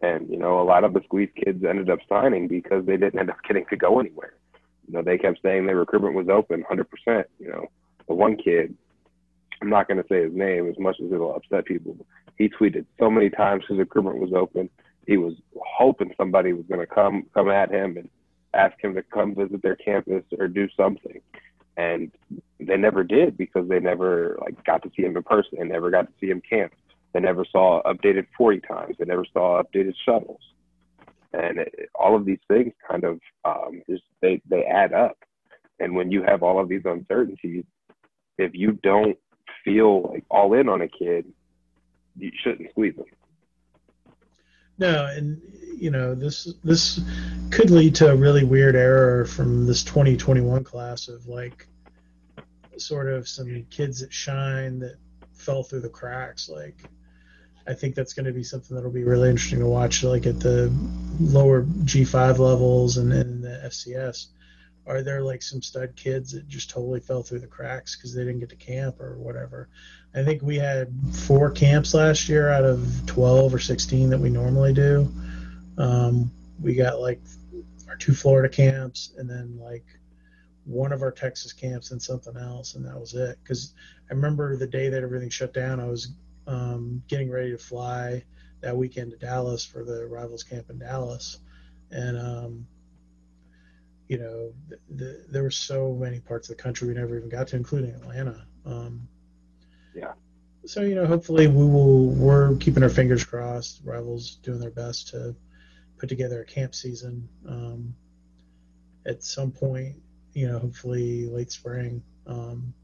And, 0.00 0.28
you 0.28 0.36
know, 0.36 0.60
a 0.60 0.64
lot 0.64 0.82
of 0.82 0.94
the 0.94 1.02
squeeze 1.04 1.30
kids 1.36 1.64
ended 1.64 1.88
up 1.88 2.00
signing 2.08 2.48
because 2.48 2.84
they 2.84 2.96
didn't 2.96 3.20
end 3.20 3.30
up 3.30 3.36
getting 3.46 3.64
to 3.66 3.76
go 3.76 4.00
anywhere. 4.00 4.34
You 4.86 4.94
know, 4.94 5.02
they 5.02 5.18
kept 5.18 5.40
saying 5.42 5.66
their 5.66 5.76
recruitment 5.76 6.14
was 6.14 6.28
open 6.28 6.64
100%. 6.70 7.24
You 7.38 7.48
know, 7.48 7.66
the 8.08 8.14
one 8.14 8.36
kid 8.36 8.76
I'm 9.62 9.70
not 9.70 9.86
going 9.86 10.02
to 10.02 10.08
say 10.08 10.24
his 10.24 10.34
name 10.34 10.68
as 10.68 10.78
much 10.78 10.96
as 11.00 11.12
it'll 11.12 11.36
upset 11.36 11.64
people. 11.64 11.96
He 12.36 12.48
tweeted 12.48 12.84
so 12.98 13.08
many 13.08 13.30
times 13.30 13.64
his 13.68 13.78
recruitment 13.78 14.18
was 14.18 14.32
open. 14.32 14.68
He 15.06 15.16
was 15.16 15.34
hoping 15.56 16.12
somebody 16.16 16.52
was 16.52 16.66
going 16.68 16.80
to 16.80 16.86
come 16.86 17.26
come 17.32 17.48
at 17.48 17.70
him 17.70 17.96
and 17.96 18.10
ask 18.54 18.74
him 18.82 18.94
to 18.94 19.02
come 19.02 19.36
visit 19.36 19.62
their 19.62 19.76
campus 19.76 20.24
or 20.38 20.48
do 20.48 20.68
something, 20.76 21.20
and 21.76 22.10
they 22.58 22.76
never 22.76 23.04
did 23.04 23.36
because 23.36 23.68
they 23.68 23.78
never 23.78 24.36
like 24.40 24.62
got 24.64 24.82
to 24.82 24.90
see 24.96 25.04
him 25.04 25.16
in 25.16 25.22
person. 25.22 25.58
They 25.58 25.64
never 25.64 25.90
got 25.90 26.08
to 26.08 26.12
see 26.20 26.28
him 26.28 26.42
camp. 26.48 26.72
They 27.12 27.20
never 27.20 27.44
saw 27.44 27.82
updated 27.84 28.26
40 28.36 28.60
times. 28.60 28.96
They 28.98 29.04
never 29.04 29.24
saw 29.32 29.62
updated 29.62 29.94
shuttles, 30.04 30.40
and 31.32 31.58
it, 31.58 31.90
all 31.94 32.16
of 32.16 32.24
these 32.24 32.38
things 32.48 32.72
kind 32.88 33.04
of 33.04 33.20
um, 33.44 33.82
just 33.88 34.02
they 34.20 34.40
they 34.48 34.64
add 34.64 34.92
up. 34.92 35.16
And 35.80 35.94
when 35.94 36.12
you 36.12 36.22
have 36.22 36.42
all 36.42 36.60
of 36.60 36.68
these 36.68 36.82
uncertainties, 36.84 37.64
if 38.38 38.52
you 38.54 38.72
don't 38.82 39.18
feel 39.64 40.02
like 40.02 40.24
all 40.30 40.54
in 40.54 40.68
on 40.68 40.82
a 40.82 40.88
kid, 40.88 41.26
you 42.16 42.30
shouldn't 42.42 42.70
squeeze 42.70 42.94
them. 42.96 43.06
No, 44.78 45.06
and 45.06 45.40
you 45.76 45.90
know 45.90 46.14
this 46.14 46.52
this 46.64 47.00
could 47.50 47.70
lead 47.70 47.94
to 47.96 48.10
a 48.10 48.16
really 48.16 48.44
weird 48.44 48.74
error 48.74 49.24
from 49.24 49.66
this 49.66 49.82
2021 49.84 50.64
class 50.64 51.08
of 51.08 51.26
like 51.26 51.66
sort 52.78 53.08
of 53.08 53.28
some 53.28 53.66
kids 53.70 54.00
that 54.00 54.12
shine 54.12 54.78
that 54.80 54.96
fell 55.34 55.62
through 55.62 55.80
the 55.80 55.88
cracks. 55.88 56.48
Like 56.48 56.84
I 57.66 57.74
think 57.74 57.94
that's 57.94 58.12
going 58.12 58.26
to 58.26 58.32
be 58.32 58.42
something 58.42 58.74
that'll 58.74 58.90
be 58.90 59.04
really 59.04 59.30
interesting 59.30 59.60
to 59.60 59.66
watch, 59.66 60.02
like 60.02 60.26
at 60.26 60.40
the 60.40 60.72
lower 61.20 61.62
G5 61.62 62.38
levels 62.38 62.96
and, 62.96 63.12
and 63.12 63.42
the 63.42 63.62
FCS 63.66 64.26
are 64.86 65.02
there 65.02 65.22
like 65.22 65.42
some 65.42 65.62
stud 65.62 65.94
kids 65.94 66.32
that 66.32 66.48
just 66.48 66.70
totally 66.70 67.00
fell 67.00 67.22
through 67.22 67.38
the 67.38 67.46
cracks 67.46 67.96
because 67.96 68.14
they 68.14 68.24
didn't 68.24 68.40
get 68.40 68.48
to 68.48 68.56
camp 68.56 69.00
or 69.00 69.16
whatever? 69.18 69.68
I 70.14 70.24
think 70.24 70.42
we 70.42 70.56
had 70.56 70.92
four 71.12 71.50
camps 71.50 71.94
last 71.94 72.28
year 72.28 72.50
out 72.50 72.64
of 72.64 73.02
12 73.06 73.54
or 73.54 73.58
16 73.58 74.10
that 74.10 74.18
we 74.18 74.28
normally 74.28 74.72
do. 74.72 75.12
Um, 75.78 76.30
we 76.60 76.74
got 76.74 77.00
like 77.00 77.20
our 77.88 77.96
two 77.96 78.14
Florida 78.14 78.48
camps 78.48 79.12
and 79.16 79.30
then 79.30 79.58
like 79.58 79.84
one 80.64 80.92
of 80.92 81.02
our 81.02 81.12
Texas 81.12 81.52
camps 81.52 81.90
and 81.90 82.02
something 82.02 82.36
else, 82.36 82.74
and 82.74 82.84
that 82.84 82.98
was 82.98 83.14
it. 83.14 83.38
Because 83.42 83.74
I 84.10 84.14
remember 84.14 84.56
the 84.56 84.66
day 84.66 84.88
that 84.88 85.02
everything 85.02 85.30
shut 85.30 85.54
down, 85.54 85.80
I 85.80 85.86
was 85.86 86.12
um, 86.46 87.02
getting 87.08 87.30
ready 87.30 87.50
to 87.50 87.58
fly 87.58 88.24
that 88.60 88.76
weekend 88.76 89.10
to 89.10 89.16
Dallas 89.16 89.64
for 89.64 89.84
the 89.84 90.06
Rivals 90.06 90.42
camp 90.42 90.70
in 90.70 90.78
Dallas, 90.78 91.38
and 91.90 92.18
um, 92.18 92.66
you 94.08 94.18
know, 94.18 94.52
the, 94.68 94.78
the, 94.90 95.24
there 95.30 95.42
were 95.42 95.50
so 95.50 95.94
many 95.94 96.20
parts 96.20 96.50
of 96.50 96.56
the 96.56 96.62
country 96.62 96.86
we 96.86 96.94
never 96.94 97.16
even 97.16 97.30
got 97.30 97.48
to, 97.48 97.56
including 97.56 97.94
Atlanta. 97.94 98.46
Um, 98.66 99.08
yeah. 99.94 100.12
So 100.66 100.82
you 100.82 100.94
know, 100.94 101.06
hopefully 101.06 101.46
we 101.46 101.64
will. 101.64 102.10
We're 102.10 102.56
keeping 102.56 102.82
our 102.82 102.88
fingers 102.88 103.24
crossed. 103.24 103.80
Rivals 103.84 104.36
doing 104.42 104.60
their 104.60 104.70
best 104.70 105.08
to 105.08 105.34
put 105.98 106.08
together 106.08 106.42
a 106.42 106.44
camp 106.44 106.74
season 106.74 107.28
um, 107.48 107.94
at 109.06 109.24
some 109.24 109.50
point. 109.50 109.96
You 110.34 110.48
know, 110.48 110.58
hopefully 110.58 111.26
late 111.26 111.50
spring. 111.50 112.02
Um, 112.26 112.74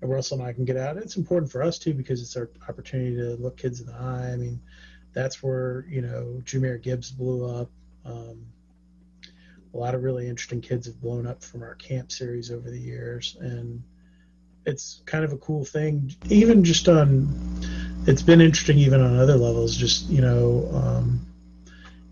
Russell 0.00 0.40
and 0.40 0.46
I 0.46 0.52
can 0.52 0.64
get 0.64 0.76
out. 0.76 0.96
It's 0.96 1.16
important 1.16 1.50
for 1.50 1.62
us 1.62 1.78
too 1.78 1.94
because 1.94 2.20
it's 2.20 2.36
our 2.36 2.50
opportunity 2.68 3.16
to 3.16 3.36
look 3.36 3.56
kids 3.56 3.80
in 3.80 3.86
the 3.86 3.94
eye. 3.94 4.30
I 4.32 4.36
mean, 4.36 4.60
that's 5.12 5.42
where 5.42 5.86
you 5.88 6.02
know 6.02 6.42
Jahmyr 6.44 6.80
Gibbs 6.82 7.10
blew 7.10 7.48
up. 7.48 7.70
Um, 8.04 8.46
a 9.74 9.76
lot 9.76 9.94
of 9.94 10.02
really 10.02 10.28
interesting 10.28 10.60
kids 10.60 10.86
have 10.86 11.00
blown 11.00 11.26
up 11.26 11.42
from 11.42 11.62
our 11.62 11.74
camp 11.74 12.12
series 12.12 12.50
over 12.50 12.70
the 12.70 12.78
years, 12.78 13.36
and 13.40 13.82
it's 14.64 15.02
kind 15.06 15.24
of 15.24 15.32
a 15.32 15.38
cool 15.38 15.64
thing. 15.64 16.14
Even 16.28 16.64
just 16.64 16.88
on, 16.88 17.28
it's 18.06 18.22
been 18.22 18.40
interesting 18.40 18.78
even 18.78 19.00
on 19.00 19.18
other 19.18 19.36
levels. 19.36 19.76
Just 19.76 20.08
you 20.08 20.20
know, 20.20 20.68
um, 20.72 21.26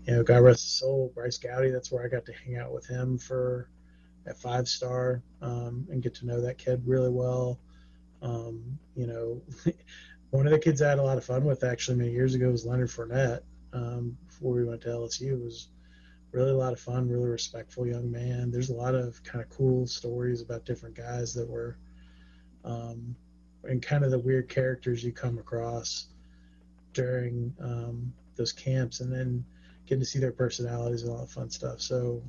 you 0.07 0.15
know, 0.15 0.23
God 0.23 0.41
rest 0.41 0.63
his 0.63 0.71
soul, 0.71 1.11
Bryce 1.13 1.37
Gowdy. 1.37 1.69
That's 1.69 1.91
where 1.91 2.03
I 2.03 2.07
got 2.07 2.25
to 2.25 2.33
hang 2.33 2.57
out 2.57 2.73
with 2.73 2.87
him 2.87 3.17
for 3.17 3.69
at 4.27 4.37
five 4.37 4.67
star 4.67 5.21
um, 5.41 5.87
and 5.91 6.01
get 6.01 6.15
to 6.15 6.25
know 6.25 6.41
that 6.41 6.57
kid 6.57 6.81
really 6.85 7.09
well. 7.09 7.59
Um, 8.21 8.79
you 8.95 9.07
know, 9.07 9.41
one 10.31 10.45
of 10.45 10.51
the 10.51 10.59
kids 10.59 10.81
I 10.81 10.89
had 10.89 10.99
a 10.99 11.03
lot 11.03 11.17
of 11.17 11.25
fun 11.25 11.43
with 11.43 11.63
actually 11.63 11.97
many 11.97 12.11
years 12.11 12.35
ago 12.35 12.49
was 12.49 12.65
Leonard 12.65 12.89
Fournette. 12.89 13.41
Um, 13.73 14.17
before 14.27 14.53
we 14.53 14.65
went 14.65 14.81
to 14.81 14.89
LSU, 14.89 15.33
it 15.33 15.43
was 15.43 15.69
really 16.31 16.51
a 16.51 16.57
lot 16.57 16.73
of 16.73 16.79
fun, 16.79 17.09
really 17.09 17.29
respectful 17.29 17.87
young 17.87 18.11
man. 18.11 18.51
There's 18.51 18.69
a 18.69 18.75
lot 18.75 18.95
of 18.95 19.21
kind 19.23 19.43
of 19.43 19.49
cool 19.49 19.87
stories 19.87 20.41
about 20.41 20.65
different 20.65 20.95
guys 20.95 21.33
that 21.33 21.47
were, 21.47 21.77
um, 22.63 23.15
and 23.63 23.81
kind 23.81 24.03
of 24.03 24.11
the 24.11 24.19
weird 24.19 24.49
characters 24.49 25.03
you 25.03 25.11
come 25.11 25.37
across 25.37 26.07
during 26.93 27.53
um, 27.61 28.13
those 28.35 28.51
camps, 28.51 28.99
and 28.99 29.11
then 29.11 29.45
getting 29.85 30.01
to 30.01 30.05
see 30.05 30.19
their 30.19 30.31
personalities 30.31 31.03
and 31.03 31.11
all 31.11 31.19
that 31.19 31.29
fun 31.29 31.49
stuff. 31.49 31.79
So 31.81 32.21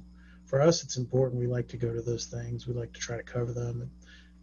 for 0.45 0.61
us, 0.61 0.85
it's 0.85 0.97
important. 0.97 1.41
We 1.41 1.47
like 1.49 1.69
to 1.69 1.77
go 1.77 1.93
to 1.93 2.01
those 2.01 2.27
things. 2.27 2.67
We 2.67 2.75
like 2.75 2.93
to 2.93 3.01
try 3.01 3.17
to 3.17 3.23
cover 3.23 3.53
them. 3.53 3.91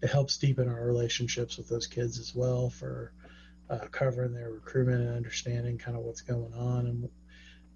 It 0.03 0.09
helps 0.09 0.37
deepen 0.37 0.67
our 0.67 0.85
relationships 0.85 1.57
with 1.57 1.69
those 1.69 1.87
kids 1.87 2.19
as 2.19 2.35
well 2.35 2.69
for 2.69 3.13
uh, 3.69 3.87
covering 3.91 4.33
their 4.33 4.51
recruitment 4.51 5.01
and 5.01 5.15
understanding 5.15 5.77
kind 5.77 5.97
of 5.97 6.03
what's 6.03 6.21
going 6.21 6.53
on 6.53 6.87
and 6.87 7.09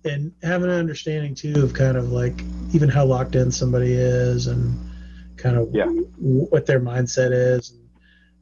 and 0.05 0.31
having 0.43 0.69
an 0.69 0.75
understanding 0.75 1.35
too 1.35 1.63
of 1.63 1.73
kind 1.73 1.97
of 1.97 2.11
like 2.11 2.39
even 2.73 2.89
how 2.89 3.05
locked 3.05 3.35
in 3.35 3.51
somebody 3.51 3.93
is 3.93 4.47
and 4.47 4.77
kind 5.37 5.57
of 5.57 5.69
yeah. 5.73 5.85
w- 5.85 6.45
what 6.49 6.65
their 6.65 6.79
mindset 6.79 7.31
is. 7.31 7.71
And, 7.71 7.87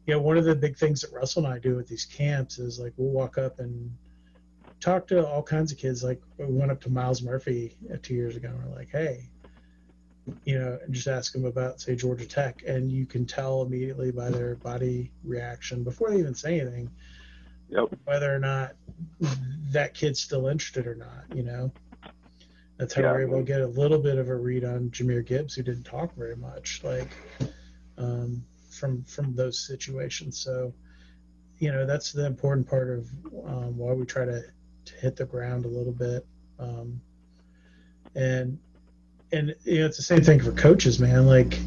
you 0.06 0.14
know, 0.14 0.22
one 0.22 0.38
of 0.38 0.46
the 0.46 0.56
big 0.56 0.78
things 0.78 1.02
that 1.02 1.12
Russell 1.14 1.46
and 1.46 1.54
I 1.54 1.60
do 1.60 1.80
at 1.80 1.88
these 1.88 2.06
camps 2.06 2.60
is 2.60 2.80
like 2.80 2.94
we'll 2.98 3.10
walk 3.12 3.38
up 3.38 3.60
and 3.60 3.96
talk 4.80 5.08
to 5.08 5.26
all 5.26 5.42
kinds 5.42 5.72
of 5.72 5.78
kids. 5.78 6.04
Like 6.04 6.22
we 6.38 6.46
went 6.46 6.72
up 6.72 6.82
to 6.82 6.90
Myles 6.90 7.22
Murphy 7.22 7.78
uh, 7.92 7.98
two 8.02 8.14
years 8.14 8.36
ago 8.36 8.50
and 8.50 8.64
we're 8.64 8.76
like, 8.76 8.90
hey, 8.90 9.30
you 10.44 10.60
know, 10.60 10.80
just 10.90 11.08
ask 11.08 11.34
them 11.34 11.46
about 11.46 11.82
say 11.82 11.96
Georgia 11.96 12.26
Tech, 12.26 12.64
and 12.66 12.92
you 12.92 13.06
can 13.06 13.26
tell 13.26 13.62
immediately 13.62 14.12
by 14.12 14.30
their 14.30 14.56
body 14.56 15.12
reaction 15.24 15.84
before 15.84 16.10
they 16.10 16.20
even 16.20 16.36
say 16.36 16.60
anything 16.60 16.90
yep. 17.70 17.86
whether 18.06 18.34
or 18.34 18.40
not 18.40 18.74
that 19.72 19.94
kid's 19.94 20.20
still 20.20 20.48
interested 20.48 20.88
or 20.88 20.96
not. 20.96 21.26
You 21.34 21.44
know, 21.44 21.72
that's 22.78 22.94
how 22.94 23.02
Yeah. 23.04 23.12
we're 23.12 23.22
able 23.22 23.38
to 23.40 23.44
get 23.44 23.62
a 23.62 23.68
little 23.68 24.00
bit 24.00 24.18
of 24.18 24.30
a 24.30 24.36
read 24.36 24.64
on 24.64 24.90
Jahmyr 24.90 25.26
Gibbs, 25.26 25.56
who 25.56 25.64
didn't 25.64 25.84
talk 25.84 26.14
very 26.16 26.36
much, 26.36 26.84
like 26.84 27.10
um, 27.98 28.44
from 28.70 29.04
from 29.04 29.36
those 29.36 29.60
situations. 29.60 30.40
So, 30.40 30.74
you 31.60 31.72
know, 31.72 31.86
that's 31.86 32.12
the 32.12 32.26
important 32.26 32.68
part 32.68 32.90
of 32.90 33.10
um, 33.46 33.78
why 33.78 33.94
we 33.94 34.06
try 34.06 34.26
to, 34.26 34.44
to 34.86 34.94
hit 34.96 35.16
the 35.16 35.26
ground 35.26 35.66
a 35.66 35.70
little 35.70 35.94
bit, 35.94 36.26
um, 36.60 37.02
and 38.16 38.60
and 39.32 39.56
you 39.64 39.80
know, 39.80 39.86
it's 39.88 39.98
the 39.98 40.04
same 40.04 40.24
thing 40.24 40.40
for 40.40 40.52
coaches, 40.52 41.00
man. 41.00 41.26
Like 41.26 41.58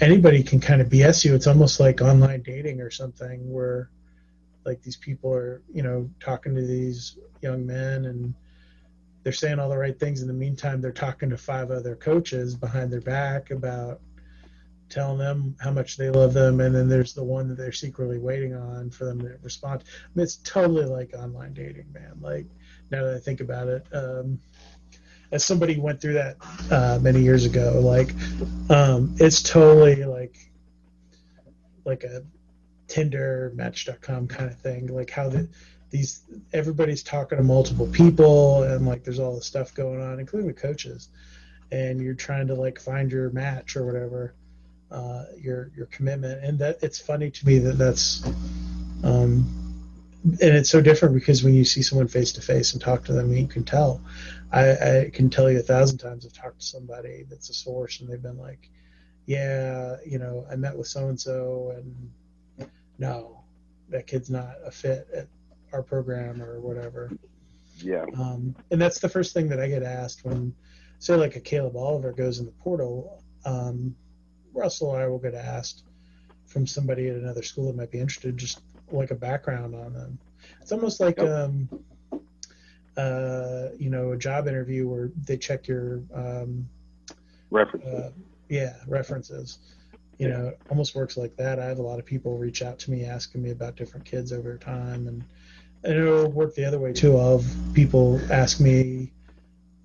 anybody 0.00 0.42
can 0.42 0.60
kind 0.60 0.80
of 0.80 0.88
BS 0.88 1.24
you. 1.24 1.34
It's 1.34 1.46
almost 1.46 1.80
like 1.80 2.00
online 2.00 2.42
dating 2.42 2.80
or 2.80 2.90
something 2.90 3.50
where 3.50 3.90
like 4.64 4.82
these 4.82 4.96
people 4.96 5.32
are, 5.32 5.62
you 5.72 5.82
know, 5.82 6.10
talking 6.20 6.54
to 6.54 6.66
these 6.66 7.18
young 7.42 7.66
men 7.66 8.06
and 8.06 8.34
they're 9.22 9.32
saying 9.32 9.58
all 9.58 9.68
the 9.68 9.78
right 9.78 9.98
things. 9.98 10.20
In 10.20 10.28
the 10.28 10.34
meantime, 10.34 10.80
they're 10.80 10.92
talking 10.92 11.30
to 11.30 11.36
five 11.36 11.70
other 11.70 11.96
coaches 11.96 12.54
behind 12.54 12.92
their 12.92 13.00
back 13.00 13.50
about 13.50 14.00
telling 14.90 15.18
them 15.18 15.56
how 15.60 15.70
much 15.70 15.96
they 15.96 16.10
love 16.10 16.34
them. 16.34 16.60
And 16.60 16.74
then 16.74 16.88
there's 16.88 17.14
the 17.14 17.24
one 17.24 17.48
that 17.48 17.56
they're 17.56 17.72
secretly 17.72 18.18
waiting 18.18 18.54
on 18.54 18.90
for 18.90 19.04
them 19.06 19.20
to 19.20 19.36
respond. 19.42 19.84
I 19.86 20.08
mean, 20.14 20.24
it's 20.24 20.36
totally 20.36 20.84
like 20.84 21.14
online 21.14 21.54
dating, 21.54 21.90
man. 21.92 22.18
Like 22.20 22.46
now 22.90 23.04
that 23.04 23.14
I 23.14 23.18
think 23.18 23.40
about 23.40 23.68
it, 23.68 23.86
um, 23.92 24.38
as 25.30 25.44
somebody 25.44 25.78
went 25.78 26.00
through 26.00 26.14
that 26.14 26.36
uh, 26.70 26.98
many 27.00 27.20
years 27.20 27.44
ago, 27.44 27.80
like 27.82 28.14
um, 28.70 29.14
it's 29.18 29.42
totally 29.42 30.04
like 30.04 30.36
like 31.84 32.04
a 32.04 32.22
Tinder, 32.88 33.52
Match.com 33.54 34.28
kind 34.28 34.50
of 34.50 34.58
thing. 34.58 34.86
Like 34.86 35.10
how 35.10 35.28
the, 35.28 35.48
these 35.90 36.22
everybody's 36.52 37.02
talking 37.02 37.38
to 37.38 37.44
multiple 37.44 37.86
people 37.86 38.62
and 38.62 38.86
like 38.86 39.04
there's 39.04 39.18
all 39.18 39.34
this 39.34 39.46
stuff 39.46 39.74
going 39.74 40.00
on, 40.00 40.20
including 40.20 40.48
the 40.48 40.54
coaches, 40.54 41.08
and 41.72 42.00
you're 42.00 42.14
trying 42.14 42.46
to 42.48 42.54
like 42.54 42.78
find 42.78 43.10
your 43.10 43.30
match 43.30 43.76
or 43.76 43.84
whatever, 43.84 44.34
uh, 44.90 45.24
your 45.38 45.70
your 45.76 45.86
commitment. 45.86 46.44
And 46.44 46.58
that 46.60 46.78
it's 46.82 46.98
funny 46.98 47.30
to 47.30 47.46
me 47.46 47.58
that 47.58 47.78
that's. 47.78 48.24
Um, 49.02 49.63
and 50.24 50.40
it's 50.40 50.70
so 50.70 50.80
different 50.80 51.14
because 51.14 51.44
when 51.44 51.54
you 51.54 51.64
see 51.64 51.82
someone 51.82 52.08
face 52.08 52.32
to 52.32 52.40
face 52.40 52.72
and 52.72 52.80
talk 52.80 53.04
to 53.04 53.12
them, 53.12 53.32
you 53.32 53.46
can 53.46 53.64
tell. 53.64 54.00
I, 54.52 54.70
I 54.70 55.10
can 55.12 55.28
tell 55.28 55.50
you 55.50 55.58
a 55.58 55.62
thousand 55.62 55.98
times 55.98 56.24
I've 56.24 56.32
talked 56.32 56.60
to 56.60 56.66
somebody 56.66 57.24
that's 57.28 57.50
a 57.50 57.54
source 57.54 58.00
and 58.00 58.08
they've 58.08 58.22
been 58.22 58.38
like, 58.38 58.70
yeah, 59.26 59.96
you 60.06 60.18
know, 60.18 60.46
I 60.50 60.56
met 60.56 60.76
with 60.76 60.86
so 60.86 61.08
and 61.08 61.20
so 61.20 61.74
and 61.76 62.68
no, 62.98 63.44
that 63.90 64.06
kid's 64.06 64.30
not 64.30 64.54
a 64.64 64.70
fit 64.70 65.08
at 65.14 65.28
our 65.72 65.82
program 65.82 66.42
or 66.42 66.60
whatever. 66.60 67.10
Yeah. 67.78 68.06
Um, 68.16 68.54
and 68.70 68.80
that's 68.80 69.00
the 69.00 69.08
first 69.08 69.34
thing 69.34 69.48
that 69.48 69.60
I 69.60 69.68
get 69.68 69.82
asked 69.82 70.24
when, 70.24 70.54
say, 71.00 71.16
like 71.16 71.36
a 71.36 71.40
Caleb 71.40 71.76
Oliver 71.76 72.12
goes 72.12 72.38
in 72.38 72.46
the 72.46 72.52
portal. 72.52 73.22
Um, 73.44 73.94
Russell 74.54 74.92
I 74.92 75.06
will 75.06 75.18
get 75.18 75.34
asked 75.34 75.82
from 76.46 76.66
somebody 76.66 77.08
at 77.08 77.16
another 77.16 77.42
school 77.42 77.66
that 77.66 77.76
might 77.76 77.90
be 77.90 77.98
interested, 77.98 78.38
just 78.38 78.60
like 78.90 79.10
a 79.10 79.14
background 79.14 79.74
on 79.74 79.92
them. 79.92 80.18
It's 80.60 80.72
almost 80.72 81.00
like, 81.00 81.18
Yep. 81.18 81.28
um, 81.28 81.68
uh, 82.96 83.68
you 83.78 83.90
know, 83.90 84.12
a 84.12 84.16
job 84.16 84.46
interview 84.46 84.86
where 84.88 85.10
they 85.24 85.36
check 85.36 85.66
your 85.66 86.00
um, 86.14 86.68
References. 87.50 87.94
uh, 87.94 88.10
yeah 88.48 88.74
references 88.86 89.58
you 90.18 90.28
know 90.28 90.48
it 90.48 90.60
almost 90.68 90.94
works 90.94 91.16
like 91.16 91.34
that 91.36 91.58
i 91.58 91.64
have 91.64 91.78
a 91.78 91.82
lot 91.82 91.98
of 91.98 92.04
people 92.04 92.36
reach 92.36 92.62
out 92.62 92.78
to 92.78 92.90
me 92.90 93.04
asking 93.04 93.42
me 93.42 93.50
about 93.52 93.74
different 93.74 94.04
kids 94.04 94.32
over 94.32 94.58
time 94.58 95.06
and 95.08 95.24
and 95.82 95.94
it'll 95.98 96.30
work 96.30 96.54
the 96.54 96.64
other 96.64 96.78
way 96.78 96.92
too 96.92 97.16
i'll 97.16 97.38
have 97.38 97.74
people 97.74 98.20
ask 98.30 98.60
me 98.60 99.10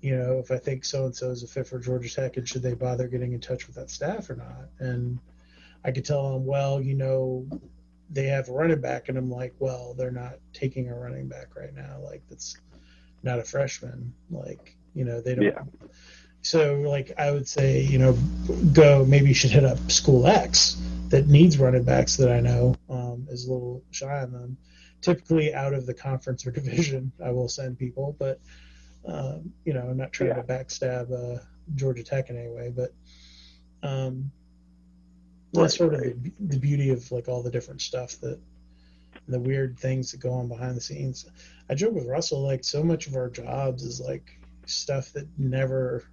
you 0.02 0.14
know 0.16 0.38
if 0.38 0.50
i 0.50 0.58
think 0.58 0.84
so 0.84 1.06
and 1.06 1.16
so 1.16 1.30
is 1.30 1.42
a 1.42 1.46
fit 1.46 1.66
for 1.66 1.78
georgia 1.78 2.12
tech 2.12 2.36
and 2.36 2.46
should 2.48 2.62
they 2.62 2.74
bother 2.74 3.08
getting 3.08 3.32
in 3.32 3.40
touch 3.40 3.66
with 3.66 3.76
that 3.76 3.88
staff 3.88 4.28
or 4.28 4.34
not 4.34 4.68
and 4.80 5.18
i 5.84 5.90
could 5.90 6.04
tell 6.04 6.32
them 6.34 6.44
well 6.44 6.80
you 6.82 6.94
know 6.94 7.46
they 8.10 8.24
have 8.26 8.48
a 8.48 8.52
running 8.52 8.80
back 8.80 9.08
and 9.08 9.16
i'm 9.16 9.30
like 9.30 9.54
well 9.58 9.94
they're 9.96 10.10
not 10.10 10.34
taking 10.52 10.88
a 10.88 10.94
running 10.94 11.28
back 11.28 11.54
right 11.56 11.74
now 11.74 11.98
like 12.02 12.22
that's 12.28 12.56
not 13.22 13.38
a 13.38 13.44
freshman 13.44 14.12
like 14.30 14.76
you 14.94 15.04
know 15.04 15.20
they 15.20 15.34
don't 15.34 15.44
Yeah. 15.44 15.62
so 16.42 16.80
like 16.80 17.12
I 17.18 17.30
would 17.30 17.46
say, 17.46 17.82
you 17.82 17.98
know, 17.98 18.16
go 18.72 19.04
maybe 19.04 19.28
you 19.28 19.34
should 19.34 19.50
hit 19.50 19.64
up 19.64 19.78
school 19.90 20.26
X 20.26 20.80
that 21.10 21.28
needs 21.28 21.58
running 21.58 21.84
backs 21.84 22.16
that 22.16 22.30
I 22.32 22.40
know 22.40 22.74
um, 22.88 23.26
is 23.30 23.46
a 23.46 23.52
little 23.52 23.82
shy 23.90 24.22
on 24.22 24.32
them. 24.32 24.56
Typically 25.02 25.52
out 25.54 25.74
of 25.74 25.86
the 25.86 25.94
conference 25.94 26.46
or 26.46 26.50
division, 26.60 27.12
I 27.24 27.30
will 27.30 27.48
send 27.48 27.78
people, 27.78 28.16
but 28.18 28.40
um, 29.06 29.52
you 29.64 29.74
know, 29.74 29.82
I'm 29.82 29.96
not 29.98 30.12
trying 30.12 30.30
Yeah. 30.30 30.36
to 30.36 30.42
backstab 30.42 31.12
uh, 31.12 31.40
Georgia 31.74 32.02
Tech 32.04 32.30
in 32.30 32.38
any 32.38 32.48
way, 32.48 32.72
but 32.74 32.90
um, 33.82 34.30
that's 35.52 35.74
Right, 35.74 35.78
sort 35.78 35.94
of 35.94 36.00
right. 36.00 36.22
the, 36.22 36.32
the 36.40 36.58
beauty 36.58 36.90
of 36.90 37.10
like 37.12 37.28
all 37.28 37.42
the 37.42 37.50
different 37.50 37.80
stuff 37.80 38.18
that 38.20 38.38
the 39.28 39.40
weird 39.40 39.78
things 39.78 40.10
that 40.12 40.20
go 40.20 40.32
on 40.32 40.48
behind 40.48 40.76
the 40.76 40.80
scenes. 40.80 41.26
I 41.68 41.74
joke 41.74 41.94
with 41.94 42.06
Russell 42.06 42.42
like 42.42 42.64
so 42.64 42.82
much 42.82 43.06
of 43.06 43.14
our 43.16 43.28
jobs 43.30 43.82
is 43.84 44.00
like 44.00 44.40
stuff 44.66 45.12
that 45.12 45.26
never 45.38 46.04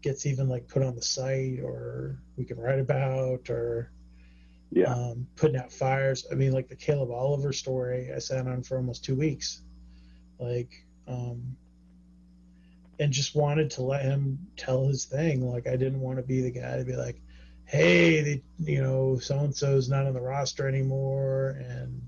gets 0.00 0.26
even 0.26 0.48
like 0.48 0.66
put 0.68 0.82
on 0.82 0.94
the 0.96 1.02
site 1.02 1.60
or 1.60 2.18
we 2.36 2.44
can 2.44 2.58
write 2.58 2.80
about 2.80 3.48
or 3.50 3.90
Yeah. 4.70 4.92
um, 4.92 5.26
putting 5.36 5.56
out 5.56 5.72
fires. 5.72 6.26
I 6.30 6.34
mean, 6.34 6.52
like 6.52 6.68
the 6.68 6.76
Caleb 6.76 7.10
Oliver 7.10 7.52
story, 7.52 8.12
I 8.14 8.18
sat 8.18 8.46
on 8.46 8.62
for 8.62 8.76
almost 8.76 9.04
two 9.04 9.14
weeks, 9.14 9.62
like, 10.38 10.84
um, 11.06 11.56
and 12.98 13.12
just 13.12 13.34
wanted 13.34 13.70
to 13.72 13.82
let 13.82 14.02
him 14.02 14.38
tell 14.56 14.86
his 14.86 15.04
thing. 15.04 15.48
Like, 15.48 15.66
I 15.66 15.76
didn't 15.76 16.00
want 16.00 16.18
to 16.18 16.22
be 16.22 16.40
the 16.42 16.50
guy 16.50 16.76
to 16.76 16.84
be 16.84 16.94
like, 16.96 17.20
"Hey, 17.72 18.20
the, 18.20 18.42
you 18.60 18.82
know, 18.82 19.18
so 19.18 19.38
and 19.38 19.54
so's 19.54 19.88
not 19.88 20.06
on 20.06 20.14
the 20.14 20.20
roster 20.20 20.68
anymore, 20.68 21.56
and 21.58 22.02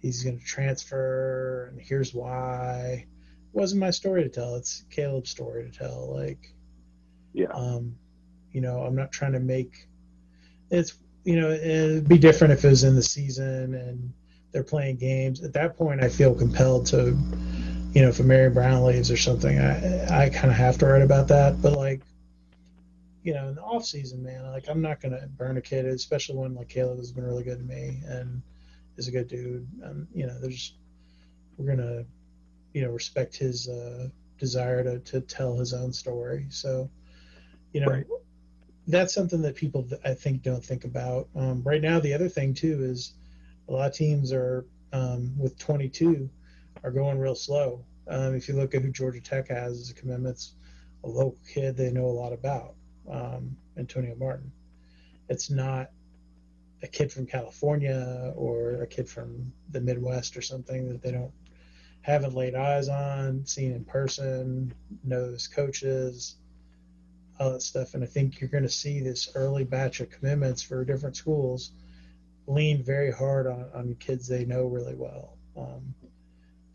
he's 0.00 0.22
going 0.22 0.38
to 0.38 0.44
transfer, 0.44 1.68
and 1.70 1.80
here's 1.80 2.14
why." 2.14 3.06
It 3.06 3.56
wasn't 3.56 3.80
my 3.80 3.90
story 3.90 4.22
to 4.24 4.28
tell. 4.28 4.56
It's 4.56 4.84
Caleb's 4.90 5.30
story 5.30 5.70
to 5.70 5.78
tell. 5.78 6.14
Like, 6.14 6.52
yeah. 7.32 7.46
um, 7.52 7.96
you 8.52 8.60
know, 8.60 8.82
I'm 8.82 8.94
not 8.94 9.12
trying 9.12 9.32
to 9.32 9.40
make 9.40 9.88
it's 10.70 10.94
you 11.24 11.40
know 11.40 11.50
it'd 11.50 12.08
be 12.08 12.18
different 12.18 12.52
if 12.52 12.64
it 12.64 12.68
was 12.68 12.84
in 12.84 12.94
the 12.94 13.02
season 13.02 13.74
and 13.74 14.12
they're 14.52 14.62
playing 14.62 14.96
games. 14.96 15.42
At 15.42 15.52
that 15.54 15.76
point, 15.76 16.02
I 16.02 16.08
feel 16.08 16.34
compelled 16.34 16.86
to, 16.86 17.18
you 17.92 18.02
know, 18.02 18.08
if 18.08 18.20
a 18.20 18.22
Mary 18.22 18.50
Brown 18.50 18.84
leaves 18.84 19.10
or 19.10 19.16
something, 19.16 19.58
I 19.58 20.24
I 20.24 20.28
kind 20.28 20.50
of 20.50 20.56
have 20.56 20.78
to 20.78 20.86
write 20.86 21.02
about 21.02 21.28
that. 21.28 21.60
But 21.60 21.72
like 21.72 22.02
you 23.24 23.32
know, 23.32 23.48
in 23.48 23.54
the 23.54 23.62
off 23.62 23.86
season, 23.86 24.22
man, 24.22 24.44
like 24.52 24.68
I'm 24.68 24.82
not 24.82 25.00
gonna 25.00 25.26
burn 25.26 25.56
a 25.56 25.62
kid, 25.62 25.86
especially 25.86 26.36
when 26.36 26.54
like 26.54 26.68
Caleb 26.68 26.98
has 26.98 27.10
been 27.10 27.24
really 27.24 27.42
good 27.42 27.58
to 27.58 27.64
me 27.64 28.02
and 28.06 28.42
is 28.98 29.08
a 29.08 29.10
good 29.10 29.28
dude. 29.28 29.66
And 29.82 30.06
you 30.14 30.26
know, 30.26 30.38
there's 30.38 30.74
we're 31.56 31.74
gonna, 31.74 32.04
you 32.74 32.82
know, 32.82 32.90
respect 32.90 33.34
his 33.34 33.66
uh, 33.66 34.08
desire 34.38 34.84
to 34.84 34.98
to 34.98 35.22
tell 35.22 35.56
his 35.56 35.72
own 35.72 35.90
story. 35.90 36.46
So, 36.50 36.90
you 37.72 37.80
know, 37.80 37.86
right. 37.86 38.04
that's 38.86 39.14
something 39.14 39.40
that 39.40 39.56
people 39.56 39.88
I 40.04 40.12
think 40.12 40.42
don't 40.42 40.64
think 40.64 40.84
about. 40.84 41.28
Um, 41.34 41.62
right 41.62 41.80
now, 41.80 42.00
the 42.00 42.12
other 42.12 42.28
thing 42.28 42.52
too 42.52 42.84
is 42.84 43.14
a 43.70 43.72
lot 43.72 43.88
of 43.88 43.94
teams 43.94 44.34
are 44.34 44.66
um, 44.92 45.32
with 45.38 45.58
22 45.58 46.28
are 46.82 46.90
going 46.90 47.18
real 47.18 47.34
slow. 47.34 47.86
Um, 48.06 48.34
if 48.34 48.48
you 48.48 48.54
look 48.54 48.74
at 48.74 48.82
who 48.82 48.92
Georgia 48.92 49.22
Tech 49.22 49.48
has 49.48 49.80
as 49.80 49.90
a 49.90 49.94
commitments, 49.94 50.56
a 51.04 51.08
local 51.08 51.40
kid 51.50 51.74
they 51.74 51.90
know 51.90 52.04
a 52.04 52.18
lot 52.20 52.34
about 52.34 52.74
um, 53.10 53.56
Antonio 53.76 54.14
Martin. 54.16 54.50
It's 55.28 55.50
not 55.50 55.90
a 56.82 56.86
kid 56.86 57.10
from 57.10 57.26
California 57.26 58.32
or 58.36 58.82
a 58.82 58.86
kid 58.86 59.08
from 59.08 59.52
the 59.70 59.80
Midwest 59.80 60.36
or 60.36 60.42
something 60.42 60.88
that 60.88 61.02
they 61.02 61.12
don't 61.12 61.32
haven't 62.02 62.34
laid 62.34 62.54
eyes 62.54 62.90
on, 62.90 63.46
seen 63.46 63.72
in 63.72 63.82
person, 63.82 64.74
knows 65.02 65.48
coaches, 65.48 66.36
all 67.40 67.52
that 67.52 67.62
stuff. 67.62 67.94
And 67.94 68.04
I 68.04 68.06
think 68.06 68.40
you're 68.40 68.50
going 68.50 68.64
to 68.64 68.68
see 68.68 69.00
this 69.00 69.30
early 69.34 69.64
batch 69.64 70.00
of 70.00 70.10
commitments 70.10 70.62
for 70.62 70.84
different 70.84 71.16
schools 71.16 71.70
lean 72.46 72.84
very 72.84 73.10
hard 73.10 73.46
on, 73.46 73.70
on 73.74 73.96
kids 73.98 74.28
they 74.28 74.44
know 74.44 74.66
really 74.66 74.94
well. 74.94 75.38
Um, 75.56 75.94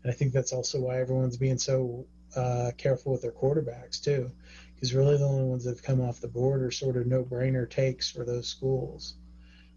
and 0.02 0.10
I 0.10 0.14
think 0.14 0.32
that's 0.32 0.52
also 0.52 0.80
why 0.80 0.98
everyone's 1.00 1.36
being 1.36 1.58
so 1.58 2.06
uh, 2.34 2.72
careful 2.76 3.12
with 3.12 3.22
their 3.22 3.30
quarterbacks 3.30 4.02
too 4.02 4.32
because 4.80 4.94
really 4.94 5.18
the 5.18 5.24
only 5.24 5.44
ones 5.44 5.64
that 5.64 5.76
have 5.76 5.82
come 5.82 6.00
off 6.00 6.22
the 6.22 6.28
board 6.28 6.62
are 6.62 6.70
sort 6.70 6.96
of 6.96 7.06
no-brainer 7.06 7.68
takes 7.68 8.10
for 8.10 8.24
those 8.24 8.48
schools. 8.48 9.16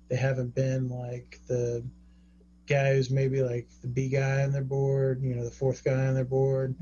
They 0.07 0.15
haven't 0.15 0.55
been 0.55 0.87
like 0.87 1.41
the 1.47 1.83
guy 2.67 2.93
who's 2.93 3.11
maybe 3.11 3.41
like 3.41 3.67
the 3.81 3.89
B 3.89 4.07
guy 4.07 4.43
on 4.43 4.53
their 4.53 4.63
board, 4.63 5.21
you 5.21 5.35
know, 5.35 5.43
the 5.43 5.51
fourth 5.51 5.83
guy 5.83 6.07
on 6.07 6.13
their 6.13 6.23
board. 6.23 6.75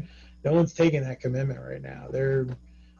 No 0.43 0.53
one's 0.53 0.73
taking 0.73 1.01
that 1.01 1.19
commitment 1.19 1.59
right 1.59 1.81
now. 1.81 2.09
They're 2.11 2.45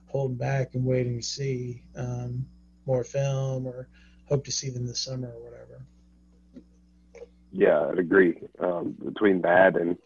holding 0.07 0.38
back 0.38 0.73
and 0.73 0.84
waiting 0.86 1.17
to 1.17 1.23
see 1.23 1.84
um, 1.95 2.43
more 2.88 3.03
film 3.03 3.67
or 3.67 3.89
hope 4.25 4.43
to 4.45 4.51
see 4.51 4.71
them 4.71 4.88
this 4.88 5.01
summer 5.01 5.27
or 5.27 5.43
whatever. 5.43 5.86
Yeah, 7.51 7.89
I'd 7.91 7.99
agree. 7.99 8.39
Um, 8.60 8.95
between 9.05 9.41
that 9.41 9.79
and 9.79 9.97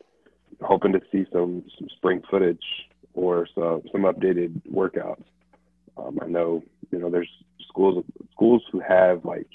hoping 0.61 0.91
to 0.91 1.01
see 1.09 1.25
some, 1.31 1.63
some 1.79 1.87
spring 1.95 2.21
footage 2.29 2.59
or 3.15 3.47
some, 3.55 3.81
some 3.91 4.01
updated 4.01 4.61
workouts. 4.71 5.23
Um, 5.97 6.19
I 6.21 6.27
know, 6.27 6.61
you 6.91 6.99
know, 6.99 7.09
there's 7.09 7.29
schools 7.69 8.03
schools 8.31 8.61
who 8.71 8.81
have 8.81 9.23
like, 9.23 9.47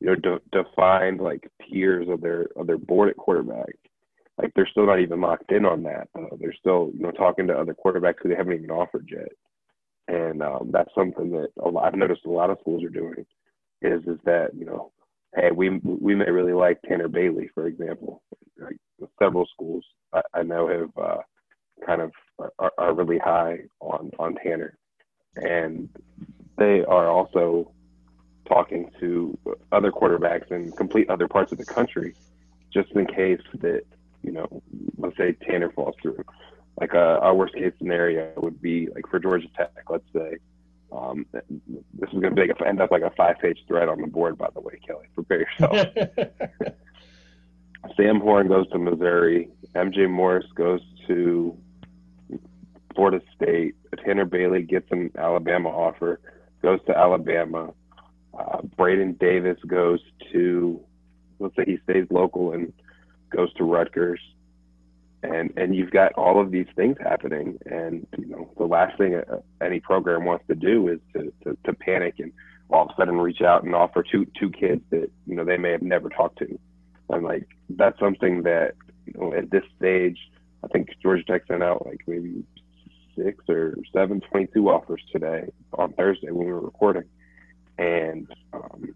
you 0.00 0.08
know, 0.08 0.14
de- 0.16 0.40
defined 0.52 1.20
like 1.20 1.48
tiers 1.68 2.08
of 2.08 2.20
their 2.20 2.48
of 2.56 2.66
their 2.66 2.78
board 2.78 3.08
at 3.08 3.16
quarterback. 3.16 3.74
Like 4.38 4.52
they're 4.54 4.68
still 4.70 4.86
not 4.86 5.00
even 5.00 5.20
locked 5.20 5.52
in 5.52 5.64
on 5.64 5.82
that. 5.84 6.08
Though. 6.14 6.36
They're 6.40 6.52
still, 6.52 6.90
you 6.94 7.00
know, 7.00 7.12
talking 7.12 7.46
to 7.46 7.58
other 7.58 7.74
quarterbacks 7.74 8.16
who 8.22 8.28
they 8.28 8.34
haven't 8.34 8.54
even 8.54 8.70
offered 8.70 9.08
yet. 9.10 9.32
And 10.08 10.42
um, 10.42 10.70
that's 10.72 10.94
something 10.94 11.30
that 11.32 11.48
a 11.62 11.68
lot, 11.68 11.84
I've 11.84 11.94
noticed 11.94 12.26
a 12.26 12.30
lot 12.30 12.50
of 12.50 12.58
schools 12.60 12.84
are 12.84 12.88
doing. 12.88 13.24
Is 13.82 14.02
is 14.06 14.18
that 14.24 14.50
you 14.56 14.64
know, 14.64 14.92
hey, 15.34 15.50
we 15.52 15.80
we 15.82 16.14
may 16.14 16.30
really 16.30 16.52
like 16.52 16.80
Tanner 16.82 17.08
Bailey, 17.08 17.48
for 17.54 17.66
example. 17.66 18.22
Like 18.58 18.76
several 19.18 19.46
schools 19.52 19.84
I, 20.12 20.22
I 20.34 20.42
know 20.42 20.68
have 20.68 21.04
uh, 21.04 21.18
are, 22.86 22.94
really 22.94 23.18
high 23.18 23.60
on 23.80 24.10
on 24.18 24.34
Tanner, 24.36 24.76
and 25.36 25.88
they 26.56 26.84
are 26.84 27.08
also 27.08 27.72
talking 28.48 28.90
to 29.00 29.36
other 29.72 29.90
quarterbacks 29.90 30.50
in 30.50 30.72
complete 30.72 31.10
other 31.10 31.28
parts 31.28 31.52
of 31.52 31.58
the 31.58 31.64
country, 31.64 32.14
just 32.72 32.90
in 32.92 33.06
case 33.06 33.40
that 33.60 33.82
you 34.22 34.32
know, 34.32 34.62
let's 34.98 35.16
say 35.16 35.32
Tanner 35.32 35.70
falls 35.70 35.94
through. 36.02 36.24
Like 36.80 36.94
uh, 36.94 37.18
our 37.22 37.34
worst 37.34 37.54
case 37.54 37.72
scenario 37.78 38.32
would 38.36 38.60
be 38.60 38.88
like 38.94 39.06
for 39.08 39.18
Georgia 39.18 39.48
Tech, 39.56 39.72
let's 39.88 40.04
say. 40.12 40.36
Um, 40.92 41.26
this 41.32 42.10
is 42.12 42.20
going 42.20 42.22
to 42.22 42.30
be 42.30 42.46
like, 42.46 42.62
end 42.64 42.80
up 42.80 42.90
like 42.90 43.02
a 43.02 43.10
five 43.10 43.38
page 43.38 43.58
thread 43.66 43.88
on 43.88 44.00
the 44.00 44.06
board, 44.06 44.38
by 44.38 44.48
the 44.54 44.60
way, 44.60 44.78
Kelly. 44.86 45.06
Prepare 45.14 45.40
yourself. 45.40 45.86
Sam 47.96 48.20
Horn 48.20 48.48
goes 48.48 48.68
to 48.70 48.78
Missouri. 48.78 49.50
MJ 49.74 50.08
Morris 50.08 50.46
goes 50.54 50.80
to 51.06 51.56
Florida 52.96 53.20
State. 53.36 53.76
Tanner 54.04 54.24
Bailey 54.24 54.62
gets 54.62 54.90
an 54.90 55.10
Alabama 55.16 55.68
offer, 55.68 56.18
goes 56.62 56.80
to 56.86 56.96
Alabama. 56.96 57.72
Uh, 58.36 58.62
Braden 58.76 59.12
Davis 59.20 59.58
goes 59.66 60.00
to, 60.32 60.80
let's 61.38 61.54
say 61.56 61.64
he 61.66 61.78
stays 61.84 62.06
local 62.10 62.52
and 62.52 62.72
goes 63.30 63.52
to 63.54 63.64
Rutgers. 63.64 64.20
And, 65.22 65.52
and 65.56 65.74
you've 65.74 65.90
got 65.90 66.12
all 66.14 66.40
of 66.40 66.50
these 66.50 66.66
things 66.76 66.96
happening. 67.00 67.58
And, 67.66 68.06
you 68.18 68.26
know, 68.26 68.50
the 68.56 68.64
last 68.64 68.96
thing 68.98 69.20
any 69.62 69.80
program 69.80 70.24
wants 70.24 70.44
to 70.48 70.54
do 70.54 70.88
is 70.88 70.98
to, 71.14 71.32
to, 71.44 71.56
to 71.64 71.72
panic 71.72 72.14
and 72.18 72.32
all 72.70 72.84
of 72.84 72.90
a 72.90 72.94
sudden 72.96 73.18
reach 73.18 73.42
out 73.42 73.64
and 73.64 73.74
offer 73.74 74.02
two, 74.02 74.26
two 74.38 74.50
kids 74.50 74.82
that, 74.90 75.10
you 75.26 75.34
know, 75.34 75.44
they 75.44 75.56
may 75.56 75.72
have 75.72 75.82
never 75.82 76.08
talked 76.08 76.38
to. 76.38 76.58
And 77.10 77.24
like, 77.24 77.48
that's 77.70 77.98
something 77.98 78.42
that, 78.42 78.74
you 79.06 79.14
know, 79.18 79.32
at 79.34 79.50
this 79.50 79.64
stage, 79.76 80.18
I 80.64 80.68
think 80.68 80.88
Georgia 81.02 81.24
Tech 81.24 81.42
sent 81.46 81.62
out 81.62 81.86
like 81.86 82.00
maybe 82.06 82.44
six 83.16 83.44
or 83.48 83.76
seven 83.92 84.20
22 84.30 84.68
offers 84.68 85.02
today 85.12 85.48
on 85.74 85.92
Thursday 85.94 86.30
when 86.30 86.46
we 86.46 86.52
were 86.52 86.60
recording. 86.60 87.04
And 87.78 88.28
um, 88.52 88.94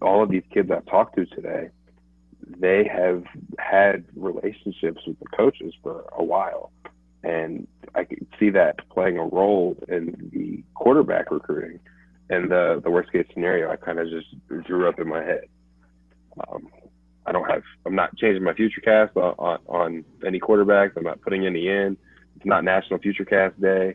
all 0.00 0.22
of 0.22 0.30
these 0.30 0.44
kids 0.52 0.70
I've 0.70 0.86
talked 0.86 1.16
to 1.16 1.26
today, 1.26 1.68
they 2.58 2.84
have 2.84 3.24
had 3.58 4.04
relationships 4.16 5.00
with 5.06 5.18
the 5.18 5.26
coaches 5.36 5.74
for 5.82 6.04
a 6.16 6.24
while. 6.24 6.70
And 7.24 7.66
I 7.94 8.04
could 8.04 8.26
see 8.38 8.50
that 8.50 8.88
playing 8.90 9.18
a 9.18 9.24
role 9.24 9.76
in 9.88 10.30
the 10.32 10.62
quarterback 10.74 11.30
recruiting. 11.30 11.78
And 12.30 12.50
the, 12.50 12.80
the 12.82 12.90
worst 12.90 13.12
case 13.12 13.26
scenario, 13.32 13.70
I 13.70 13.76
kind 13.76 13.98
of 13.98 14.08
just 14.08 14.26
drew 14.66 14.88
up 14.88 14.98
in 14.98 15.08
my 15.08 15.22
head. 15.22 15.44
Um, 16.48 16.68
I 17.26 17.32
don't 17.32 17.48
have, 17.48 17.62
I'm 17.86 17.94
not 17.94 18.16
changing 18.16 18.42
my 18.42 18.54
future 18.54 18.80
cast 18.80 19.16
on, 19.16 19.34
on, 19.38 19.58
on 19.68 20.04
any 20.26 20.40
quarterbacks. 20.40 20.92
I'm 20.96 21.04
not 21.04 21.20
putting 21.20 21.46
any 21.46 21.68
in. 21.68 21.96
It's 22.42 22.48
not 22.48 22.64
National 22.64 22.98
Futurecast 22.98 23.60
Day. 23.60 23.94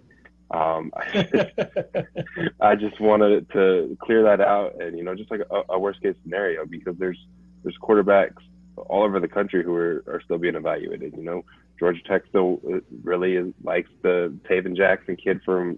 Um, 0.52 0.94
I 2.62 2.76
just 2.76 2.98
wanted 2.98 3.52
to 3.52 3.98
clear 4.02 4.24
that 4.24 4.40
out, 4.40 4.82
and 4.82 4.98
you 4.98 5.04
know, 5.04 5.16
just 5.16 5.30
like 5.30 5.42
a, 5.52 5.74
a, 5.74 5.78
worst 5.78 6.02
case 6.02 6.16
scenario, 6.24 6.66
because 6.66 6.96
there's 6.98 7.20
there's 7.64 7.76
quarterbacks 7.84 8.38
all 8.78 9.04
over 9.04 9.20
the 9.20 9.28
country 9.28 9.66
who 9.66 9.76
are, 9.76 10.02
are 10.08 10.22
still 10.24 10.38
being 10.38 10.56
evaluated. 10.56 11.14
You 11.18 11.24
know, 11.24 11.44
Georgia 11.78 12.00
Tech 12.08 12.22
still 12.30 12.62
uh, 12.74 12.80
really 13.04 13.36
is, 13.36 13.54
likes 13.64 13.90
the 14.02 14.34
Taven 14.50 14.78
Jackson 14.78 15.18
kid 15.18 15.42
from 15.44 15.78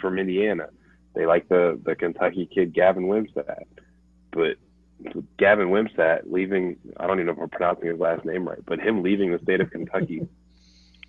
from 0.00 0.18
Indiana. 0.18 0.70
They 1.14 1.26
like 1.26 1.48
the 1.48 1.80
the 1.84 1.94
Kentucky 1.94 2.48
kid 2.52 2.74
Gavin 2.74 3.04
Wimsatt, 3.04 3.66
but 4.32 4.56
Gavin 5.38 5.68
Wimsatt 5.68 6.22
leaving. 6.24 6.76
I 6.96 7.06
don't 7.06 7.20
even 7.20 7.26
know 7.26 7.32
if 7.34 7.38
I'm 7.38 7.48
pronouncing 7.50 7.88
his 7.88 8.00
last 8.00 8.24
name 8.24 8.48
right, 8.48 8.66
but 8.66 8.80
him 8.80 9.04
leaving 9.04 9.30
the 9.30 9.38
state 9.38 9.60
of 9.60 9.70
Kentucky 9.70 10.26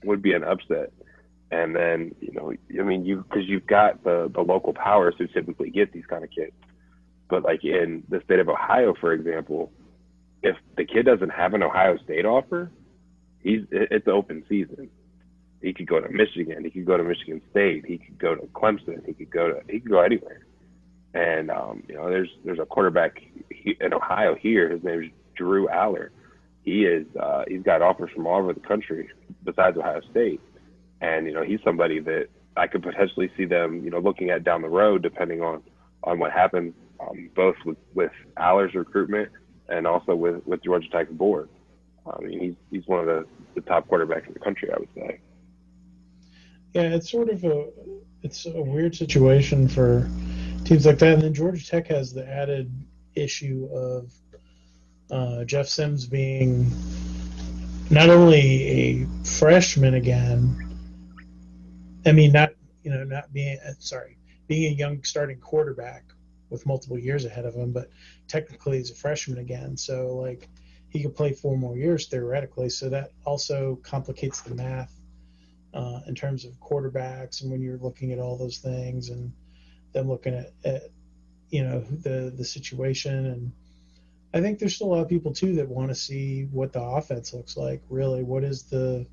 would 0.04 0.22
be 0.22 0.34
an 0.34 0.44
upset. 0.44 0.92
And 1.52 1.76
then, 1.76 2.16
you 2.22 2.32
know, 2.32 2.54
I 2.80 2.84
mean, 2.84 3.06
you 3.06 3.18
because 3.18 3.48
you've 3.48 3.68
got 3.68 4.04
the 4.04 4.32
the 4.34 4.42
local 4.42 4.74
powers 4.74 5.16
who 5.18 5.28
typically 5.28 5.70
get 5.70 5.92
these 5.92 6.06
kind 6.06 6.24
of 6.24 6.32
kids. 6.32 6.54
But 7.30 7.44
like 7.44 7.64
in 7.64 8.04
the 8.10 8.22
state 8.24 8.40
of 8.40 8.48
Ohio, 8.48 8.94
for 9.00 9.12
example, 9.14 9.72
if 10.42 10.56
the 10.78 10.86
kid 10.86 11.06
doesn't 11.06 11.30
have 11.30 11.54
an 11.54 11.64
Ohio 11.64 11.98
State 12.04 12.26
offer, 12.26 12.72
he's 13.44 13.62
it's 13.72 14.08
open 14.08 14.46
season. 14.48 14.90
He 15.62 15.74
could 15.74 15.88
go 15.88 16.00
to 16.00 16.10
Michigan. 16.10 16.64
He 16.64 16.72
could 16.72 16.86
go 16.86 16.98
to 16.98 17.04
Michigan 17.04 17.42
State. 17.52 17.86
He 17.86 17.98
could 17.98 18.18
go 18.18 18.34
to 18.34 18.44
Clemson. 18.48 19.06
He 19.06 19.14
could 19.14 19.30
go 19.30 19.50
to 19.50 19.62
he 19.70 19.82
could 19.82 19.92
go 19.92 20.02
anywhere. 20.02 20.46
And 21.14 21.52
um, 21.52 21.84
you 21.90 21.96
know, 21.96 22.10
there's 22.10 22.30
there's 22.46 22.60
a 22.60 22.66
quarterback 22.66 23.22
in 23.80 23.94
Ohio 23.94 24.36
here. 24.36 24.70
His 24.70 24.84
name 24.84 25.04
is 25.04 25.10
Drew 25.36 25.68
Allar 25.68 26.10
he 26.64 26.86
is 26.86 27.06
uh, 27.20 27.44
he's 27.48 27.64
got 27.64 27.82
offers 27.82 28.12
from 28.12 28.28
all 28.28 28.40
over 28.40 28.54
the 28.54 28.60
country 28.60 29.10
besides 29.44 29.78
Ohio 29.78 30.02
State, 30.12 30.42
and 31.02 31.26
you 31.26 31.34
know 31.34 31.44
he's 31.44 31.60
somebody 31.64 32.00
that 32.00 32.28
I 32.56 32.68
could 32.68 32.84
potentially 32.84 33.32
see 33.38 33.46
them 33.46 33.84
you 33.84 33.90
know 33.90 34.00
looking 34.00 34.30
at 34.30 34.44
down 34.44 34.62
the 34.62 34.70
road 34.70 35.02
depending 35.02 35.42
on 35.42 35.64
on 36.04 36.20
what 36.20 36.32
happens 36.32 36.74
um, 37.00 37.30
both 37.36 37.56
with 37.66 37.78
with 37.94 38.12
Allar's 38.38 38.76
recruitment 38.76 39.30
and 39.70 39.88
also 39.88 40.16
with 40.16 40.46
with 40.46 40.64
Georgia 40.64 40.90
Tech's 40.90 41.12
board. 41.12 41.50
I 42.06 42.22
mean 42.22 42.40
he's 42.40 42.56
he's 42.70 42.88
one 42.88 43.00
of 43.00 43.06
the, 43.08 43.26
the 43.56 43.62
top 43.62 43.88
quarterbacks 43.88 44.28
in 44.28 44.34
the 44.34 44.40
country 44.40 44.70
I 44.72 44.78
would 44.78 44.90
say. 44.96 45.20
Yeah, 46.74 46.96
it's 46.96 47.12
sort 47.12 47.30
of 47.30 47.44
a 47.44 47.68
it's 48.24 48.46
a 48.46 48.62
weird 48.62 48.96
situation 48.96 49.68
for 49.68 50.10
teams 50.64 50.86
like 50.86 51.00
that, 51.00 51.16
and 51.16 51.24
then 51.24 51.34
Georgia 51.34 51.66
Tech 51.66 51.88
has 51.88 52.14
the 52.14 52.28
added 52.28 52.72
issue 53.16 53.68
of 53.74 54.12
uh, 55.12 55.44
Jeff 55.44 55.68
Sims 55.68 56.06
being 56.06 56.72
not 57.90 58.10
only 58.10 58.64
a 58.64 59.08
freshman 59.26 59.96
again, 59.96 60.78
I 62.06 62.14
mean, 62.14 62.32
not 62.32 62.52
you 62.84 62.92
know, 62.92 63.04
not 63.04 63.32
being 63.34 63.60
uh, 63.68 63.74
sorry, 63.80 64.18
being 64.48 64.74
a 64.74 64.76
young 64.76 65.04
starting 65.04 65.40
quarterback 65.40 66.06
with 66.50 66.66
multiple 66.66 66.98
years 66.98 67.26
ahead 67.26 67.46
of 67.46 67.54
him, 67.54 67.72
but 67.72 67.90
technically 68.28 68.78
he's 68.78 68.92
a 68.92 68.96
freshman 68.96 69.38
again. 69.38 69.78
So 69.78 70.16
like 70.16 70.50
he 70.90 71.02
could 71.02 71.16
play 71.16 71.34
four 71.34 71.58
more 71.58 71.78
years 71.78 72.08
theoretically. 72.08 72.70
So 72.70 72.90
that 72.90 73.12
also 73.26 73.80
complicates 73.84 74.42
the 74.42 74.56
math 74.56 74.94
uh, 75.74 76.02
in 76.08 76.16
terms 76.16 76.46
of 76.46 76.52
quarterbacks 76.60 77.42
and 77.42 77.52
when 77.52 77.62
you're 77.62 77.78
looking 77.78 78.12
at 78.12 78.20
all 78.20 78.38
those 78.38 78.58
things 78.58 79.10
and 79.10 79.32
them 79.94 80.10
looking 80.10 80.34
at, 80.34 80.52
at 80.66 80.84
you 81.50 81.64
know 81.64 81.82
the 81.82 82.34
the 82.36 82.46
situation 82.46 83.26
and 83.26 83.52
I 84.34 84.42
think 84.42 84.60
there's 84.60 84.76
still 84.76 84.88
a 84.88 84.94
lot 84.94 85.02
of 85.02 85.10
people 85.10 85.34
too 85.34 85.56
that 85.56 85.68
want 85.68 85.90
to 85.90 85.96
see 85.96 86.48
what 86.52 86.72
the 86.72 86.82
offense 86.82 87.34
looks 87.34 87.58
like. 87.58 87.82
Really, 87.90 88.24
what 88.24 88.44
is 88.44 88.64
the 88.64 89.06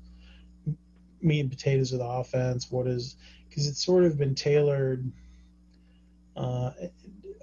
meat 1.21 1.41
and 1.41 1.49
potatoes 1.49 1.91
of 1.91 1.99
the 1.99 2.05
offense? 2.05 2.71
What 2.71 2.87
is 2.87 3.17
because 3.49 3.67
it's 3.67 3.83
sort 3.83 4.05
of 4.05 4.17
been 4.17 4.35
tailored 4.35 5.11
uh, 6.37 6.71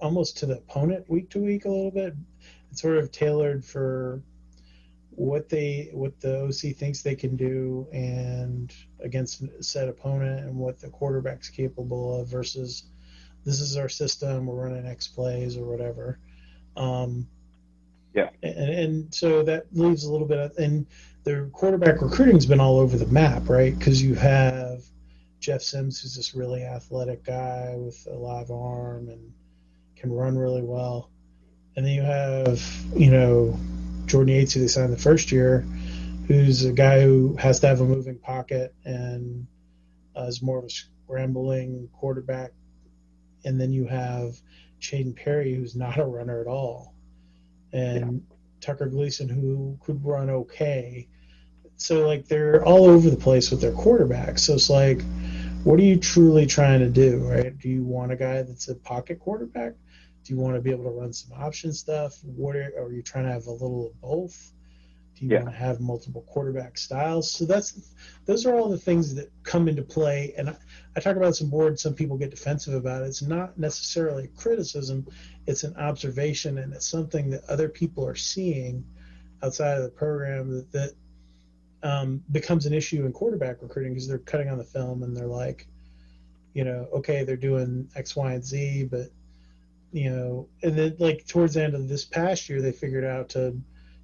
almost 0.01 0.39
to 0.39 0.47
the 0.47 0.59
opponent 0.59 1.09
week 1.11 1.29
to 1.31 1.39
week 1.39 1.65
a 1.65 1.71
little 1.71 1.91
bit. 1.91 2.15
It's 2.71 2.81
sort 2.81 2.99
of 2.99 3.13
tailored 3.13 3.65
for 3.65 4.23
what 5.11 5.49
they 5.49 5.91
what 5.93 6.19
the 6.21 6.45
OC 6.45 6.77
thinks 6.77 7.03
they 7.03 7.15
can 7.15 7.37
do 7.37 7.87
and 7.93 8.75
against 9.01 9.43
a 9.43 9.63
set 9.63 9.89
opponent 9.89 10.41
and 10.41 10.55
what 10.55 10.79
the 10.79 10.89
quarterback's 10.89 11.49
capable 11.49 12.21
of 12.21 12.29
versus 12.29 12.85
this 13.45 13.61
is 13.61 13.77
our 13.77 13.89
system 13.89 14.47
we're 14.47 14.69
running 14.69 14.87
X 14.87 15.07
plays 15.09 15.57
or 15.57 15.65
whatever. 15.65 16.19
Um, 16.77 17.27
yeah, 18.17 18.31
and, 18.43 18.71
and 18.71 19.15
so 19.15 19.43
that 19.45 19.67
leaves 19.73 20.05
a 20.05 20.11
little 20.11 20.27
bit 20.27 20.39
of, 20.39 20.57
and 20.57 20.87
the 21.25 21.51
quarterback 21.53 22.01
recruiting's 22.01 22.47
been 22.47 22.61
all 22.61 22.79
over 22.79 22.97
the 22.97 23.07
map, 23.07 23.49
right? 23.49 23.79
Because 23.79 24.03
you 24.03 24.15
have 24.15 24.83
Jeff 25.39 25.61
Sims, 25.61 26.01
who's 26.01 26.17
this 26.17 26.35
really 26.35 26.65
athletic 26.65 27.25
guy 27.25 27.75
with 27.77 28.07
a 28.11 28.15
live 28.15 28.51
arm 28.51 29.09
and 29.09 29.33
can 29.97 30.11
run 30.11 30.37
really 30.37 30.63
well. 30.63 31.11
And 31.77 31.85
then 31.85 31.93
you 31.93 32.03
have, 32.03 32.63
you 32.95 33.11
know, 33.11 33.59
Jordan 34.07 34.35
Yates, 34.35 34.55
who 34.55 34.61
they 34.61 34.69
signed 34.69 34.93
the 34.93 34.99
first 34.99 35.31
year, 35.31 35.61
who's 36.27 36.65
a 36.65 36.73
guy 36.73 37.03
who 37.03 37.37
has 37.37 37.61
to 37.61 37.67
have 37.67 37.81
a 37.81 37.85
moving 37.85 38.19
pocket 38.19 38.75
and 38.85 39.47
uh, 40.17 40.23
is 40.23 40.41
more 40.43 40.59
of 40.59 40.65
a 40.65 40.71
scrambling 40.71 41.89
quarterback. 41.93 42.53
And 43.45 43.61
then 43.61 43.73
you 43.73 43.87
have 43.87 44.37
Chayden 44.81 45.15
Peery, 45.15 45.55
who's 45.55 45.77
not 45.77 45.99
a 45.99 46.05
runner 46.05 46.41
at 46.41 46.47
all, 46.47 46.95
and 47.73 48.13
yeah. 48.13 48.37
Tucker 48.61 48.87
Gleason, 48.87 49.29
who 49.29 49.79
could 49.83 50.05
run 50.05 50.31
okay. 50.31 51.09
So 51.77 52.07
like 52.07 52.27
they're 52.27 52.65
all 52.65 52.87
over 52.87 53.11
the 53.11 53.17
place 53.17 53.51
with 53.51 53.61
their 53.61 53.73
quarterbacks. 53.73 54.41
So 54.41 54.55
it's 54.55 54.71
like, 54.71 55.03
what 55.65 55.79
are 55.79 55.85
you 55.85 55.99
truly 55.99 56.47
trying 56.47 56.81
to 56.81 56.89
do, 56.89 57.19
right? 57.19 57.57
Do 57.59 57.69
you 57.69 57.83
want 57.85 58.13
a 58.13 58.17
guy 58.17 58.43
that's 58.43 58.69
a 58.69 58.75
pocket 58.75 59.19
quarterback? 59.19 59.75
Do 60.25 60.33
you 60.33 60.41
want 60.41 60.57
to 60.57 60.61
be 60.61 60.71
able 60.71 60.85
to 60.85 60.91
run 60.91 61.13
some 61.13 61.39
option 61.41 61.73
stuff? 61.73 62.19
What 62.25 62.57
are, 62.57 62.73
are 62.79 62.93
you 62.93 63.03
trying 63.03 63.27
to 63.27 63.33
have 63.33 63.47
a 63.47 63.53
little 63.53 63.89
of 63.89 64.01
both? 64.01 64.53
Do 65.17 65.25
you 65.25 65.33
yeah. 65.33 65.43
want 65.43 65.55
to 65.55 65.59
have 65.59 65.81
multiple 65.81 66.23
quarterback 66.29 66.77
styles? 66.77 67.31
So 67.31 67.47
that's 67.47 67.91
those 68.27 68.45
are 68.45 68.55
all 68.55 68.69
the 68.69 68.79
things 68.79 69.15
that 69.15 69.31
come 69.45 69.67
into 69.67 69.83
play. 69.83 70.35
And 70.37 70.51
I, 70.51 70.57
I 70.95 71.01
talk 71.01 71.17
about 71.17 71.35
some 71.35 71.49
boards. 71.49 71.83
Some 71.83 71.95
people 71.95 72.19
get 72.19 72.31
defensive 72.31 72.75
about 72.75 73.03
it. 73.03 73.07
It's 73.07 73.23
not 73.23 73.59
necessarily 73.59 74.25
a 74.25 74.29
criticism. 74.29 75.07
It's 75.47 75.65
an 75.65 75.75
observation, 75.77 76.59
and 76.59 76.73
it's 76.75 76.87
something 76.87 77.31
that 77.31 77.45
other 77.49 77.69
people 77.69 78.07
are 78.07 78.15
seeing 78.15 78.85
outside 79.43 79.79
of 79.79 79.85
the 79.85 79.91
program 79.91 80.51
that, 80.51 80.73
that 80.73 80.93
um, 81.83 82.23
becomes 82.33 82.67
an 82.67 82.75
issue 82.75 83.07
in 83.07 83.13
quarterback 83.13 83.63
recruiting 83.63 83.95
because 83.95 84.09
they're 84.09 84.19
cutting 84.19 84.49
on 84.49 84.59
the 84.59 84.65
film 84.65 85.03
and 85.03 85.17
they're 85.17 85.27
like, 85.27 85.67
you 86.53 86.65
know, 86.65 86.89
okay, 86.93 87.25
they're 87.25 87.37
doing 87.37 87.89
X, 87.95 88.17
Y, 88.17 88.33
and 88.33 88.45
Z, 88.45 88.85
but 88.91 89.11
you 89.93 90.11
know, 90.11 90.49
and 90.63 90.77
then 90.77 90.97
like 90.99 91.27
towards 91.27 91.55
the 91.55 91.65
end 91.65 91.75
of 91.75 91.89
this 91.89 92.05
past 92.05 92.49
year, 92.49 92.61
they 92.61 92.73
figured 92.73 93.05
out 93.05 93.31
to 93.31 93.59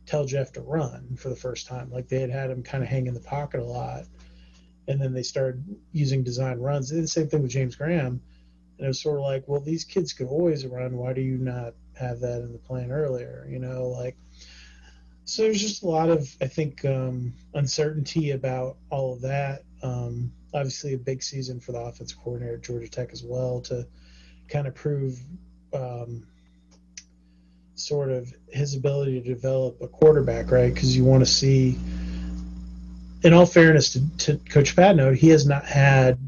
tell 0.06 0.24
Jeff 0.24 0.52
to 0.52 0.60
run 0.60 1.16
for 1.16 1.28
the 1.28 1.36
first 1.36 1.66
time. 1.66 1.90
Like 1.90 2.08
they 2.08 2.20
had 2.20 2.30
had 2.30 2.50
him 2.50 2.62
kind 2.62 2.82
of 2.82 2.88
hang 2.88 3.06
in 3.06 3.14
the 3.14 3.20
pocket 3.20 3.60
a 3.60 3.64
lot, 3.64 4.04
and 4.88 5.00
then 5.00 5.12
they 5.12 5.22
started 5.22 5.64
using 5.92 6.22
design 6.22 6.58
runs. 6.58 6.88
The 6.88 7.06
same 7.06 7.28
thing 7.28 7.42
with 7.42 7.50
James 7.50 7.76
Graham, 7.76 8.20
and 8.78 8.84
it 8.84 8.88
was 8.88 9.00
sort 9.00 9.18
of 9.18 9.24
like, 9.24 9.44
well, 9.46 9.60
these 9.60 9.84
kids 9.84 10.12
could 10.12 10.28
always 10.28 10.66
run. 10.66 10.96
Why 10.96 11.12
do 11.12 11.20
you 11.20 11.38
not 11.38 11.74
have 11.98 12.20
that 12.20 12.40
in 12.40 12.52
the 12.52 12.58
plan 12.58 12.90
earlier? 12.90 13.46
You 13.48 13.58
know, 13.58 13.88
like. 13.88 14.16
So 15.24 15.42
there's 15.42 15.60
just 15.60 15.84
a 15.84 15.86
lot 15.86 16.10
of, 16.10 16.28
I 16.40 16.48
think, 16.48 16.84
um, 16.84 17.32
uncertainty 17.54 18.32
about 18.32 18.76
all 18.90 19.12
of 19.12 19.20
that. 19.20 19.62
Um, 19.80 20.32
obviously, 20.52 20.94
a 20.94 20.98
big 20.98 21.22
season 21.22 21.60
for 21.60 21.70
the 21.70 21.78
offensive 21.78 22.18
coordinator 22.18 22.56
at 22.56 22.62
Georgia 22.62 22.88
Tech 22.88 23.12
as 23.12 23.22
well 23.22 23.60
to 23.62 23.86
kind 24.48 24.66
of 24.66 24.74
prove 24.74 25.20
um, 25.72 26.26
sort 27.82 28.10
of 28.10 28.32
his 28.48 28.74
ability 28.74 29.20
to 29.20 29.26
develop 29.26 29.80
a 29.80 29.88
quarterback, 29.88 30.50
right? 30.50 30.72
Because 30.72 30.96
you 30.96 31.04
want 31.04 31.24
to 31.24 31.30
see, 31.30 31.78
in 33.22 33.32
all 33.32 33.46
fairness 33.46 33.92
to, 33.92 34.18
to 34.18 34.36
Coach 34.50 34.76
Patenaude, 34.76 35.16
he 35.16 35.28
has 35.28 35.46
not 35.46 35.64
had 35.64 36.18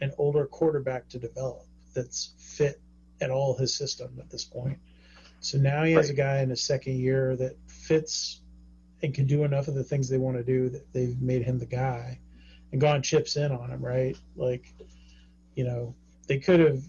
an 0.00 0.12
older 0.18 0.46
quarterback 0.46 1.08
to 1.08 1.18
develop 1.18 1.64
that's 1.94 2.30
fit 2.38 2.80
at 3.20 3.30
all 3.30 3.56
his 3.56 3.74
system 3.74 4.16
at 4.18 4.30
this 4.30 4.44
point. 4.44 4.78
So 5.40 5.58
now 5.58 5.84
he 5.84 5.92
has 5.92 6.06
right. 6.06 6.14
a 6.14 6.16
guy 6.16 6.38
in 6.40 6.50
his 6.50 6.62
second 6.62 6.98
year 6.98 7.36
that 7.36 7.56
fits 7.66 8.40
and 9.02 9.14
can 9.14 9.26
do 9.26 9.44
enough 9.44 9.68
of 9.68 9.74
the 9.74 9.84
things 9.84 10.08
they 10.08 10.18
want 10.18 10.36
to 10.36 10.42
do 10.42 10.68
that 10.70 10.92
they've 10.92 11.20
made 11.20 11.42
him 11.42 11.58
the 11.58 11.66
guy 11.66 12.18
and 12.72 12.80
gone 12.80 13.02
chips 13.02 13.36
in 13.36 13.52
on 13.52 13.70
him, 13.70 13.84
right? 13.84 14.16
Like, 14.36 14.72
you 15.54 15.64
know, 15.64 15.94
they 16.26 16.38
could 16.38 16.60
have 16.60 16.82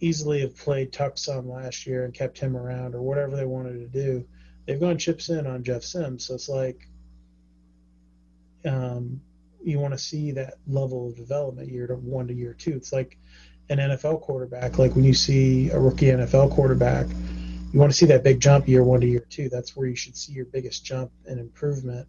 easily 0.00 0.40
have 0.40 0.56
played 0.56 0.92
Tuck 0.92 1.18
some 1.18 1.48
last 1.48 1.86
year 1.86 2.04
and 2.04 2.12
kept 2.12 2.38
him 2.38 2.56
around 2.56 2.94
or 2.94 3.02
whatever 3.02 3.36
they 3.36 3.44
wanted 3.46 3.78
to 3.80 3.86
do. 3.86 4.26
They've 4.66 4.80
gone 4.80 4.98
chips 4.98 5.28
in 5.28 5.46
on 5.46 5.62
Jeff 5.62 5.82
Sims, 5.82 6.26
so 6.26 6.34
it's 6.34 6.48
like 6.48 6.88
um, 8.66 9.20
you 9.62 9.78
want 9.78 9.94
to 9.94 9.98
see 9.98 10.32
that 10.32 10.54
level 10.66 11.08
of 11.08 11.16
development 11.16 11.68
year 11.70 11.86
to 11.86 11.94
one 11.94 12.28
to 12.28 12.34
year 12.34 12.54
two. 12.54 12.74
It's 12.74 12.92
like 12.92 13.18
an 13.68 13.78
NFL 13.78 14.22
quarterback. 14.22 14.78
Like 14.78 14.94
when 14.94 15.04
you 15.04 15.14
see 15.14 15.70
a 15.70 15.78
rookie 15.78 16.06
NFL 16.06 16.52
quarterback, 16.52 17.06
you 17.72 17.80
want 17.80 17.90
to 17.90 17.96
see 17.96 18.06
that 18.06 18.22
big 18.22 18.40
jump 18.40 18.68
year 18.68 18.84
one 18.84 19.00
to 19.00 19.06
year 19.06 19.26
two. 19.28 19.48
That's 19.48 19.76
where 19.76 19.86
you 19.86 19.96
should 19.96 20.16
see 20.16 20.32
your 20.32 20.44
biggest 20.46 20.84
jump 20.84 21.10
and 21.26 21.38
improvement. 21.38 22.06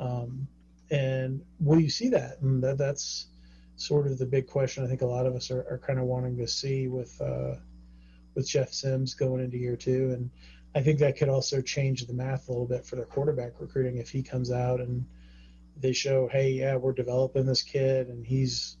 Um, 0.00 0.48
and 0.90 1.42
will 1.60 1.80
you 1.80 1.90
see 1.90 2.08
that? 2.10 2.40
And 2.40 2.62
that, 2.62 2.78
that's 2.78 3.26
sort 3.78 4.08
of 4.08 4.18
the 4.18 4.26
big 4.26 4.46
question. 4.46 4.84
I 4.84 4.88
think 4.88 5.02
a 5.02 5.06
lot 5.06 5.26
of 5.26 5.34
us 5.34 5.50
are, 5.50 5.60
are 5.70 5.80
kind 5.84 5.98
of 5.98 6.04
wanting 6.04 6.36
to 6.38 6.46
see 6.46 6.88
with 6.88 7.18
uh, 7.20 7.54
with 8.34 8.48
Jeff 8.48 8.72
Sims 8.72 9.14
going 9.14 9.42
into 9.42 9.56
year 9.56 9.76
two, 9.76 10.10
and 10.12 10.30
I 10.74 10.82
think 10.82 10.98
that 10.98 11.16
could 11.16 11.28
also 11.28 11.62
change 11.62 12.04
the 12.06 12.12
math 12.12 12.48
a 12.48 12.52
little 12.52 12.66
bit 12.66 12.84
for 12.84 12.96
their 12.96 13.06
quarterback 13.06 13.60
recruiting 13.60 13.98
if 13.98 14.10
he 14.10 14.22
comes 14.22 14.50
out 14.50 14.80
and 14.80 15.06
they 15.80 15.92
show, 15.92 16.28
hey, 16.28 16.50
yeah, 16.50 16.76
we're 16.76 16.92
developing 16.92 17.46
this 17.46 17.62
kid, 17.62 18.08
and 18.08 18.26
he's 18.26 18.76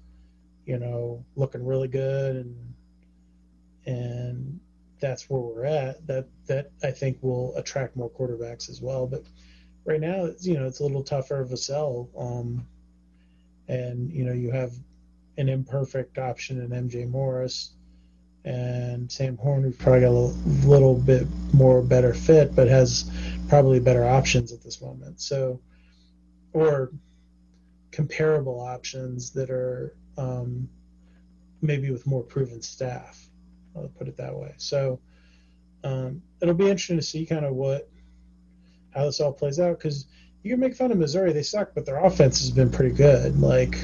you 0.66 0.78
know 0.78 1.24
looking 1.36 1.64
really 1.64 1.88
good, 1.88 2.36
and 2.36 2.74
and 3.86 4.60
that's 5.00 5.30
where 5.30 5.40
we're 5.40 5.64
at. 5.64 6.04
That 6.06 6.26
that 6.46 6.70
I 6.82 6.90
think 6.90 7.18
will 7.22 7.56
attract 7.56 7.96
more 7.96 8.10
quarterbacks 8.10 8.68
as 8.68 8.82
well, 8.82 9.06
but. 9.06 9.22
Right 9.84 10.00
now, 10.02 10.26
it's, 10.26 10.46
you 10.46 10.58
know, 10.58 10.66
it's 10.66 10.80
a 10.80 10.82
little 10.82 11.02
tougher 11.02 11.40
of 11.40 11.50
a 11.50 11.56
sell. 11.56 12.10
Um, 12.18 12.66
and 13.68 14.10
you 14.10 14.24
know 14.24 14.32
you 14.32 14.50
have 14.50 14.72
an 15.38 15.48
imperfect 15.48 16.18
option 16.18 16.60
in 16.60 16.70
MJ 16.70 17.08
Morris 17.08 17.72
and 18.44 19.10
Sam 19.10 19.36
Horn, 19.36 19.62
who's 19.62 19.76
probably 19.76 20.00
got 20.00 20.08
a 20.08 20.66
little, 20.66 20.94
bit 20.94 21.26
more 21.52 21.80
better 21.80 22.12
fit, 22.12 22.54
but 22.54 22.68
has 22.68 23.10
probably 23.48 23.80
better 23.80 24.04
options 24.04 24.52
at 24.52 24.62
this 24.62 24.80
moment. 24.80 25.20
So, 25.20 25.60
or 26.52 26.90
comparable 27.90 28.60
options 28.60 29.30
that 29.32 29.50
are 29.50 29.94
um, 30.16 30.68
maybe 31.62 31.90
with 31.90 32.06
more 32.06 32.22
proven 32.22 32.62
staff. 32.62 33.24
I'll 33.76 33.88
put 33.88 34.08
it 34.08 34.16
that 34.16 34.34
way. 34.34 34.54
So, 34.56 35.00
um, 35.84 36.22
it'll 36.40 36.54
be 36.54 36.68
interesting 36.68 36.96
to 36.96 37.02
see 37.02 37.26
kind 37.26 37.44
of 37.44 37.54
what 37.54 37.88
how 38.90 39.04
this 39.04 39.20
all 39.20 39.32
plays 39.32 39.60
out 39.60 39.78
because 39.78 40.06
you 40.42 40.50
can 40.50 40.60
make 40.60 40.74
fun 40.74 40.90
of 40.90 40.98
Missouri; 40.98 41.32
they 41.32 41.42
suck, 41.42 41.72
but 41.74 41.86
their 41.86 42.02
offense 42.02 42.40
has 42.40 42.50
been 42.50 42.70
pretty 42.70 42.94
good. 42.94 43.38
Like 43.40 43.78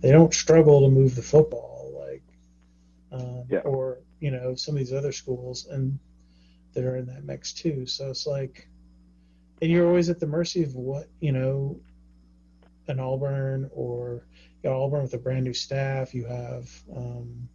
they 0.00 0.12
don't 0.12 0.34
struggle 0.34 0.80
to 0.82 0.88
move 0.88 1.14
the 1.14 1.22
football 1.22 1.92
like 1.98 2.22
um, 3.12 3.44
yeah. 3.48 3.60
or 3.60 3.98
you 4.20 4.30
know 4.30 4.54
some 4.54 4.74
of 4.74 4.78
these 4.78 4.92
other 4.92 5.12
schools 5.12 5.66
and 5.66 5.98
that 6.74 6.84
are 6.84 6.96
in 6.96 7.06
that 7.06 7.24
mix 7.24 7.52
too. 7.52 7.86
So 7.86 8.10
it's 8.10 8.26
like, 8.26 8.68
and 9.60 9.70
you're 9.70 9.86
always 9.86 10.08
at 10.08 10.20
the 10.20 10.26
mercy 10.26 10.62
of 10.62 10.74
what 10.74 11.08
you 11.20 11.32
know, 11.32 11.80
an 12.88 13.00
Auburn 13.00 13.70
or 13.72 14.26
you 14.62 14.70
got 14.70 14.76
Auburn 14.76 15.02
with 15.02 15.14
a 15.14 15.18
brand 15.18 15.44
new 15.44 15.54
staff. 15.54 16.14
You 16.14 16.26
have 16.26 16.70
um, 16.94 17.48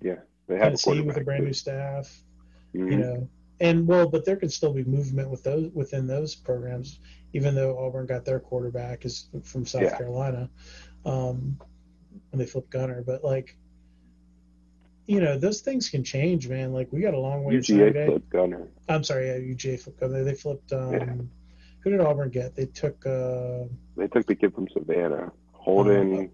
yeah, 0.00 0.16
they 0.46 0.54
have 0.54 0.64
Tennessee 0.64 0.98
a 0.98 1.02
with 1.02 1.16
a 1.16 1.24
brand 1.24 1.44
new 1.44 1.52
staff. 1.52 2.14
Mm-hmm. 2.74 2.90
You 2.90 2.98
know, 2.98 3.28
and 3.60 3.86
well, 3.86 4.08
but 4.08 4.24
there 4.24 4.36
could 4.36 4.52
still 4.52 4.72
be 4.72 4.84
movement 4.84 5.30
with 5.30 5.42
those 5.42 5.70
within 5.72 6.06
those 6.06 6.34
programs, 6.34 6.98
even 7.32 7.54
though 7.54 7.78
Auburn 7.78 8.06
got 8.06 8.24
their 8.24 8.40
quarterback 8.40 9.04
is 9.04 9.28
from 9.44 9.66
South 9.66 9.82
yeah. 9.82 9.96
Carolina. 9.96 10.50
Um, 11.04 11.58
when 12.30 12.38
they 12.38 12.46
flip 12.46 12.70
Gunner, 12.70 13.02
but 13.02 13.24
like 13.24 13.56
you 15.06 15.20
know, 15.20 15.36
those 15.36 15.60
things 15.60 15.88
can 15.88 16.04
change, 16.04 16.48
man. 16.48 16.72
Like 16.72 16.88
we 16.92 17.00
got 17.00 17.14
a 17.14 17.18
long 17.18 17.44
way 17.44 17.60
to 17.60 17.72
UGA 17.72 18.06
flipped 18.06 18.30
Gunner. 18.30 18.68
I'm 18.88 19.04
sorry, 19.04 19.28
yeah, 19.28 19.38
UGA 19.54 19.80
flipped. 19.80 20.00
Gunner. 20.00 20.24
They 20.24 20.34
flipped. 20.34 20.72
Um, 20.72 20.92
Yeah. 20.92 21.14
Who 21.80 21.90
did 21.90 22.00
Auburn 22.00 22.30
get? 22.30 22.54
They 22.54 22.66
took. 22.66 23.04
Uh, 23.04 23.64
They 23.96 24.06
took 24.06 24.26
the 24.26 24.36
kid 24.36 24.54
from 24.54 24.68
Savannah, 24.68 25.32
Holden 25.52 26.30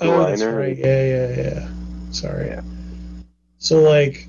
oh, 0.00 0.26
that's 0.26 0.42
right. 0.42 0.76
Yeah, 0.76 1.04
yeah, 1.04 1.36
yeah. 1.36 1.68
Sorry. 2.10 2.48
Yeah. 2.48 2.62
So 3.58 3.80
like, 3.80 4.28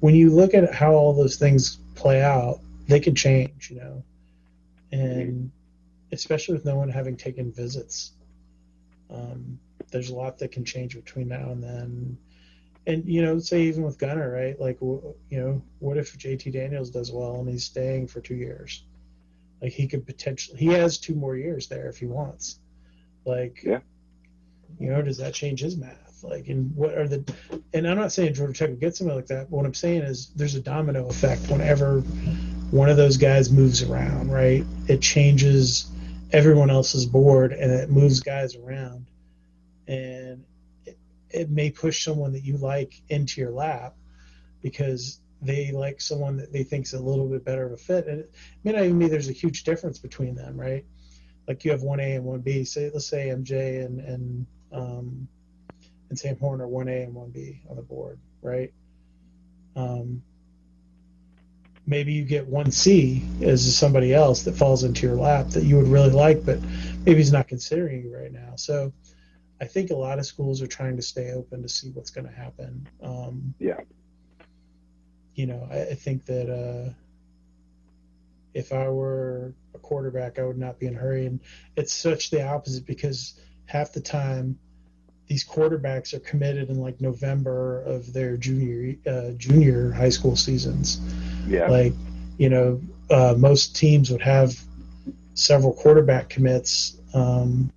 when 0.00 0.14
you 0.14 0.30
look 0.30 0.54
at 0.54 0.72
how 0.72 0.92
all 0.92 1.14
those 1.14 1.36
things 1.36 1.78
play 1.94 2.22
out, 2.22 2.60
they 2.88 3.00
can 3.00 3.14
change, 3.14 3.70
you 3.70 3.76
know, 3.78 4.04
and 4.92 5.50
especially 6.12 6.54
with 6.54 6.64
no 6.64 6.76
one 6.76 6.88
having 6.88 7.16
taken 7.16 7.52
visits, 7.52 8.12
um, 9.12 9.58
there's 9.90 10.10
a 10.10 10.14
lot 10.14 10.38
that 10.38 10.52
can 10.52 10.64
change 10.64 10.94
between 10.94 11.28
now 11.28 11.50
and 11.50 11.62
then. 11.62 12.18
And 12.86 13.04
you 13.04 13.22
know, 13.22 13.38
say 13.38 13.62
even 13.62 13.82
with 13.82 13.98
Gunner, 13.98 14.30
right? 14.30 14.58
Like, 14.58 14.80
you 14.80 15.14
know, 15.30 15.62
what 15.80 15.96
if 15.96 16.16
JT 16.16 16.52
Daniels 16.52 16.90
does 16.90 17.12
well 17.12 17.36
and 17.40 17.48
he's 17.48 17.64
staying 17.64 18.06
for 18.06 18.20
two 18.20 18.34
years? 18.34 18.84
Like 19.60 19.72
he 19.72 19.86
could 19.86 20.06
potentially, 20.06 20.58
he 20.58 20.66
has 20.68 20.96
two 20.98 21.14
more 21.14 21.36
years 21.36 21.68
there 21.68 21.88
if 21.88 21.98
he 21.98 22.06
wants. 22.06 22.58
Like, 23.26 23.62
Yeah. 23.62 23.80
you 24.78 24.90
know, 24.90 25.02
does 25.02 25.18
that 25.18 25.34
change 25.34 25.60
his 25.60 25.76
math? 25.76 26.22
Like, 26.22 26.48
and 26.48 26.74
what 26.74 26.96
are 26.96 27.08
the? 27.08 27.22
And 27.74 27.86
I'm 27.86 27.96
not 27.96 28.12
saying 28.12 28.34
Georgia 28.34 28.52
Tech 28.54 28.70
would 28.70 28.80
get 28.80 28.96
somebody 28.96 29.16
like 29.16 29.26
that. 29.28 29.50
But 29.50 29.56
what 29.56 29.66
I'm 29.66 29.74
saying 29.74 30.02
is, 30.02 30.28
there's 30.36 30.54
a 30.54 30.60
domino 30.60 31.06
effect 31.08 31.50
whenever 31.50 32.00
one 32.70 32.88
of 32.88 32.96
those 32.96 33.16
guys 33.16 33.50
moves 33.50 33.82
around, 33.82 34.30
right? 34.30 34.64
It 34.88 35.00
changes 35.02 35.90
everyone 36.32 36.70
else's 36.70 37.06
board 37.06 37.52
and 37.52 37.72
it 37.72 37.90
moves 37.90 38.20
guys 38.20 38.56
around, 38.56 39.06
and 39.88 40.44
it, 40.84 40.98
it 41.30 41.50
may 41.50 41.70
push 41.70 42.04
someone 42.04 42.32
that 42.32 42.44
you 42.44 42.56
like 42.56 43.00
into 43.08 43.40
your 43.40 43.50
lap 43.50 43.94
because 44.62 45.20
they 45.42 45.72
like 45.72 46.00
someone 46.00 46.36
that 46.36 46.52
they 46.52 46.62
think 46.62 46.86
is 46.86 46.94
a 46.94 47.00
little 47.00 47.26
bit 47.26 47.44
better 47.44 47.66
of 47.66 47.72
a 47.72 47.76
fit, 47.76 48.06
and 48.06 48.20
it 48.20 48.34
may 48.64 48.72
not 48.72 48.84
even 48.84 48.98
be 48.98 49.08
there's 49.08 49.28
a 49.28 49.32
huge 49.32 49.64
difference 49.64 49.98
between 49.98 50.34
them, 50.34 50.58
right? 50.60 50.84
Like 51.48 51.64
you 51.64 51.70
have 51.70 51.82
one 51.82 52.00
A 52.00 52.14
and 52.14 52.24
one 52.24 52.40
B. 52.40 52.64
Say 52.64 52.90
let's 52.92 53.06
say 53.06 53.28
MJ 53.28 53.84
and 53.84 54.00
and 54.00 54.46
um, 54.72 55.28
and 56.10 56.18
Sam 56.18 56.36
Horn 56.38 56.60
are 56.60 56.68
one 56.68 56.88
A 56.88 57.02
and 57.02 57.14
one 57.14 57.30
B 57.30 57.60
on 57.68 57.76
the 57.76 57.82
board, 57.82 58.18
right? 58.42 58.72
Um, 59.76 60.22
maybe 61.90 62.12
you 62.12 62.24
get 62.24 62.46
one 62.46 62.70
C 62.70 63.22
as 63.42 63.76
somebody 63.76 64.14
else 64.14 64.44
that 64.44 64.54
falls 64.54 64.84
into 64.84 65.06
your 65.06 65.16
lap 65.16 65.48
that 65.48 65.64
you 65.64 65.76
would 65.76 65.88
really 65.88 66.10
like, 66.10 66.46
but 66.46 66.60
maybe 67.04 67.16
he's 67.16 67.32
not 67.32 67.48
considering 67.48 68.04
you 68.04 68.16
right 68.16 68.32
now. 68.32 68.54
So 68.54 68.92
I 69.60 69.64
think 69.66 69.90
a 69.90 69.96
lot 69.96 70.20
of 70.20 70.24
schools 70.24 70.62
are 70.62 70.68
trying 70.68 70.96
to 70.96 71.02
stay 71.02 71.32
open 71.32 71.62
to 71.62 71.68
see 71.68 71.90
what's 71.90 72.10
going 72.10 72.28
to 72.28 72.32
happen. 72.32 72.88
Um, 73.02 73.54
Yeah. 73.58 73.80
You 75.34 75.46
know, 75.46 75.68
I, 75.70 75.80
I 75.80 75.94
think 75.94 76.26
that 76.26 76.48
uh, 76.48 76.92
if 78.54 78.72
I 78.72 78.88
were 78.88 79.52
a 79.74 79.78
quarterback, 79.78 80.38
I 80.38 80.44
would 80.44 80.58
not 80.58 80.78
be 80.78 80.86
in 80.86 80.94
a 80.94 80.98
hurry. 80.98 81.26
And 81.26 81.40
it's 81.76 81.92
such 81.92 82.30
the 82.30 82.46
opposite 82.46 82.86
because 82.86 83.40
half 83.66 83.92
the 83.92 84.00
time 84.00 84.58
these 85.26 85.44
quarterbacks 85.46 86.12
are 86.12 86.20
committed 86.20 86.70
in 86.70 86.80
like 86.80 87.00
November 87.00 87.82
of 87.82 88.12
their 88.12 88.36
junior 88.36 88.96
uh, 89.06 89.30
junior 89.36 89.92
high 89.92 90.08
school 90.08 90.34
seasons. 90.34 91.00
Yeah. 91.46 91.68
Like, 91.68 91.92
you 92.38 92.48
know, 92.48 92.80
uh, 93.10 93.34
most 93.36 93.76
teams 93.76 94.10
would 94.10 94.22
have 94.22 94.58
several 95.34 95.72
quarterback 95.72 96.28
commits, 96.28 97.00
um, 97.14 97.72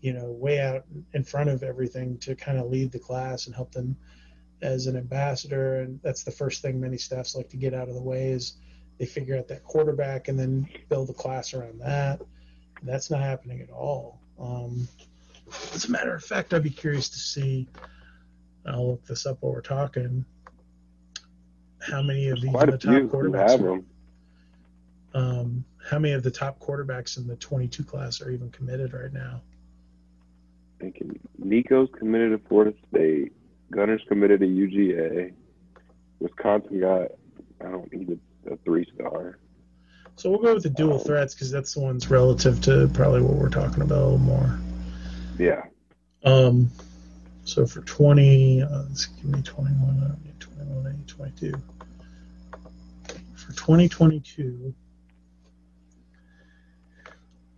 you 0.00 0.12
know, 0.12 0.30
way 0.30 0.60
out 0.60 0.84
in 1.14 1.24
front 1.24 1.50
of 1.50 1.62
everything 1.62 2.18
to 2.18 2.34
kind 2.34 2.58
of 2.58 2.70
lead 2.70 2.92
the 2.92 2.98
class 2.98 3.46
and 3.46 3.54
help 3.54 3.72
them 3.72 3.96
as 4.62 4.86
an 4.86 4.96
ambassador. 4.96 5.80
And 5.80 6.00
that's 6.02 6.22
the 6.22 6.30
first 6.30 6.62
thing 6.62 6.80
many 6.80 6.98
staffs 6.98 7.34
like 7.34 7.48
to 7.50 7.56
get 7.56 7.74
out 7.74 7.88
of 7.88 7.94
the 7.94 8.02
way 8.02 8.28
is 8.28 8.54
they 8.98 9.06
figure 9.06 9.36
out 9.36 9.48
that 9.48 9.64
quarterback 9.64 10.28
and 10.28 10.38
then 10.38 10.68
build 10.88 11.10
a 11.10 11.14
class 11.14 11.54
around 11.54 11.80
that. 11.80 12.20
That's 12.82 13.10
not 13.10 13.20
happening 13.20 13.60
at 13.60 13.70
all. 13.70 14.20
Um, 14.38 14.86
as 15.74 15.86
a 15.86 15.90
matter 15.90 16.14
of 16.14 16.22
fact, 16.24 16.54
I'd 16.54 16.62
be 16.62 16.70
curious 16.70 17.08
to 17.08 17.18
see. 17.18 17.68
I'll 18.66 18.92
look 18.92 19.06
this 19.06 19.26
up 19.26 19.38
while 19.40 19.52
we're 19.52 19.60
talking. 19.62 20.24
How 21.88 22.02
many 22.02 22.28
of 22.28 22.40
these 22.40 22.50
Quite 22.50 22.70
the 22.70 22.78
top 22.78 23.02
quarterbacks? 23.04 23.50
have 23.50 23.62
them. 23.62 23.86
um, 25.14 25.64
how 25.88 25.98
many 25.98 26.14
of 26.14 26.22
the 26.22 26.30
top 26.30 26.58
quarterbacks 26.58 27.16
in 27.16 27.26
the 27.26 27.36
22 27.36 27.82
class 27.84 28.20
are 28.20 28.30
even 28.30 28.50
committed 28.50 28.92
right 28.92 29.12
now? 29.12 29.40
Thinking 30.80 31.18
Nico's 31.38 31.88
committed 31.98 32.40
to 32.40 32.48
Florida 32.48 32.76
State. 32.90 33.32
Gunner's 33.70 34.02
committed 34.08 34.40
to 34.40 34.46
UGA. 34.46 35.32
Wisconsin 36.20 36.80
got 36.80 37.08
I 37.60 37.70
don't 37.70 37.92
need 37.92 38.18
a, 38.46 38.52
a 38.52 38.56
three 38.58 38.86
star. 38.94 39.38
So 40.16 40.30
we'll 40.30 40.40
go 40.40 40.54
with 40.54 40.62
the 40.64 40.70
dual 40.70 40.94
Um, 40.94 41.00
threats 41.00 41.34
because 41.34 41.50
that's 41.50 41.74
the 41.74 41.80
ones 41.80 42.10
relative 42.10 42.60
to 42.62 42.88
probably 42.92 43.22
what 43.22 43.34
we're 43.34 43.48
talking 43.50 43.82
about 43.82 43.98
a 43.98 44.02
little 44.04 44.18
more. 44.18 44.58
Yeah. 45.38 45.62
Um, 46.24 46.70
so 47.44 47.66
for 47.66 47.80
20, 47.82 48.62
uh, 48.62 48.68
let's 48.88 49.06
give 49.06 49.26
me 49.26 49.42
21, 49.42 50.02
I 50.04 50.08
don't 50.08 50.24
need 50.24 50.40
21, 50.40 50.86
I 50.86 50.90
need 50.96 51.06
22. 51.08 51.52
For 53.58 53.66
2022, 53.66 54.72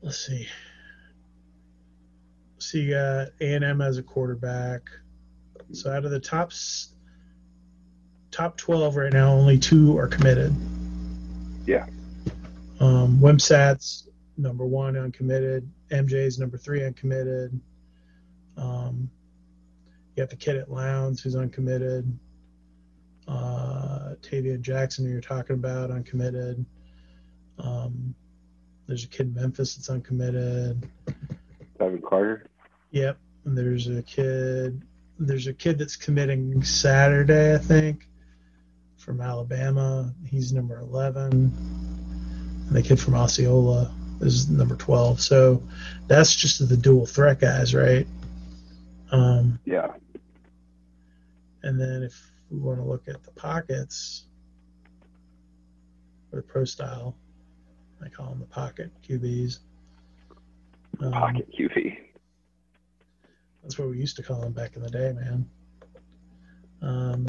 let's 0.02 0.26
see. 0.26 0.48
So 2.58 2.78
you 2.78 2.90
got 2.94 3.28
A&M 3.40 3.80
as 3.82 3.98
a 3.98 4.02
quarterback. 4.02 4.88
So 5.72 5.92
out 5.92 6.04
of 6.04 6.10
the 6.10 6.18
top 6.18 6.52
top 8.30 8.56
12 8.56 8.96
right 8.96 9.12
now, 9.12 9.30
only 9.32 9.58
two 9.58 9.98
are 9.98 10.08
committed. 10.08 10.54
Yeah. 11.66 11.86
Um, 12.80 13.18
Wimsat's 13.20 14.08
number 14.38 14.64
one 14.64 14.96
uncommitted. 14.96 15.70
MJ's 15.90 16.38
number 16.38 16.56
three 16.56 16.82
uncommitted. 16.84 17.60
Um, 18.56 19.10
you 20.16 20.22
got 20.22 20.30
the 20.30 20.36
kid 20.36 20.56
at 20.56 20.70
Lowndes 20.70 21.20
who's 21.20 21.34
uncommitted. 21.34 22.18
Uh, 23.30 24.14
Tavian 24.22 24.60
Jackson, 24.60 25.04
who 25.04 25.12
you're 25.12 25.20
talking 25.20 25.54
about, 25.54 25.90
uncommitted. 25.92 26.64
Um, 27.58 28.14
there's 28.88 29.04
a 29.04 29.08
kid 29.08 29.28
in 29.28 29.34
Memphis 29.34 29.76
that's 29.76 29.88
uncommitted. 29.88 30.88
Devin 31.78 32.02
Carter. 32.02 32.46
Yep. 32.90 33.18
And 33.44 33.56
there's 33.56 33.86
a 33.88 34.02
kid. 34.02 34.82
There's 35.18 35.46
a 35.46 35.52
kid 35.54 35.78
that's 35.78 35.94
committing 35.96 36.62
Saturday, 36.64 37.54
I 37.54 37.58
think, 37.58 38.08
from 38.96 39.20
Alabama. 39.20 40.12
He's 40.26 40.52
number 40.52 40.78
11. 40.80 41.32
And 41.32 42.76
the 42.76 42.82
kid 42.82 42.98
from 42.98 43.14
Osceola 43.14 43.94
is 44.20 44.48
number 44.50 44.74
12. 44.74 45.20
So 45.20 45.62
that's 46.08 46.34
just 46.34 46.68
the 46.68 46.76
dual 46.76 47.06
threat 47.06 47.38
guys, 47.40 47.74
right? 47.74 48.06
Um, 49.12 49.58
Yeah. 49.64 49.92
and 51.62 51.80
then 51.80 52.02
if 52.02 52.29
we 52.50 52.58
want 52.58 52.78
to 52.78 52.84
look 52.84 53.06
at 53.08 53.22
the 53.22 53.30
pockets 53.32 54.24
or 56.32 56.36
the 56.36 56.42
pro 56.42 56.64
style, 56.64 57.16
I 58.04 58.08
call 58.08 58.30
them 58.30 58.40
the 58.40 58.46
pocket 58.46 58.90
QBs. 59.08 59.58
Um, 61.00 61.12
Pocket 61.12 61.48
QB. 61.58 61.96
That's 63.62 63.78
what 63.78 63.88
we 63.88 63.98
used 63.98 64.16
to 64.16 64.22
call 64.22 64.40
them 64.40 64.52
back 64.52 64.76
in 64.76 64.82
the 64.82 64.90
day, 64.90 65.12
man. 65.12 65.48
Um, 66.82 67.26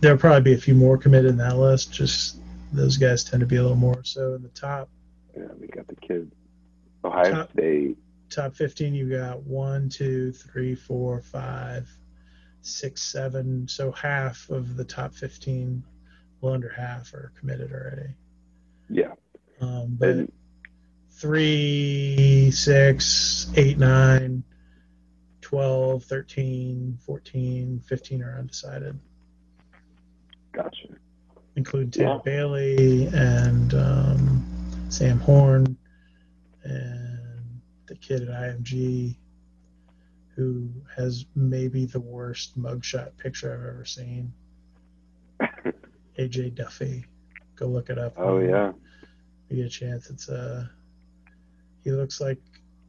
there'll 0.00 0.18
probably 0.18 0.42
be 0.42 0.54
a 0.54 0.58
few 0.60 0.74
more 0.74 0.96
committed 0.96 1.30
in 1.30 1.36
that 1.38 1.56
list. 1.58 1.92
Just 1.92 2.38
those 2.72 2.96
guys 2.96 3.24
tend 3.24 3.40
to 3.40 3.46
be 3.46 3.56
a 3.56 3.62
little 3.62 3.76
more 3.76 4.00
so 4.04 4.34
in 4.34 4.42
the 4.42 4.48
top 4.50 4.88
Yeah, 5.36 5.44
we 5.58 5.66
got 5.68 5.86
the 5.88 5.96
kid. 5.96 6.30
Ohio 7.04 7.32
Top- 7.32 7.52
State. 7.52 7.96
Top 8.30 8.54
15 8.54 8.94
you've 8.94 9.10
got 9.10 9.42
one 9.42 9.88
two 9.88 10.32
three 10.32 10.74
four 10.74 11.20
five 11.22 11.88
six 12.62 13.02
seven 13.02 13.66
so 13.68 13.90
half 13.92 14.48
of 14.50 14.76
the 14.76 14.84
top 14.84 15.14
15 15.14 15.82
well 16.40 16.54
under 16.54 16.68
half 16.68 17.12
are 17.14 17.32
committed 17.38 17.72
already 17.72 18.12
Yeah. 18.90 19.12
um, 19.60 19.96
but 19.98 20.08
And 20.10 20.32
three, 21.10 22.50
six, 22.52 23.50
eight, 23.56 23.76
nine, 23.78 24.44
12, 25.40 26.04
13, 26.04 26.98
14, 27.04 27.80
15 27.80 28.22
are 28.22 28.38
undecided, 28.38 28.98
gotcha. 30.52 30.88
Include 31.56 31.92
Taylor 31.92 32.14
Yeah. 32.14 32.20
Bailey 32.24 33.06
and 33.08 33.74
um, 33.74 34.46
Sam 34.90 35.18
Horn 35.18 35.76
and 36.62 37.07
the 37.88 37.96
kid 37.96 38.22
at 38.22 38.28
IMG 38.28 39.16
who 40.38 40.70
has 40.96 41.26
maybe 41.34 41.84
the 41.84 41.98
worst 41.98 42.56
mugshot 42.56 43.16
picture 43.16 43.52
I've 43.52 43.68
ever 43.68 43.84
seen. 43.84 44.32
AJ 46.18 46.54
Duffy. 46.54 47.06
Go 47.56 47.66
look 47.66 47.90
it 47.90 47.98
up. 47.98 48.14
Oh 48.16 48.38
yeah. 48.38 48.72
you 49.48 49.56
get 49.56 49.66
a 49.66 49.68
chance. 49.68 50.10
It's 50.10 50.28
a 50.28 50.70
he 51.82 51.90
looks 51.90 52.20
like 52.20 52.38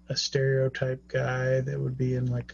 a 0.09 0.15
stereotype 0.15 1.07
guy 1.07 1.61
that 1.61 1.79
would 1.79 1.97
be 1.97 2.13
in 2.13 2.27
like 2.27 2.53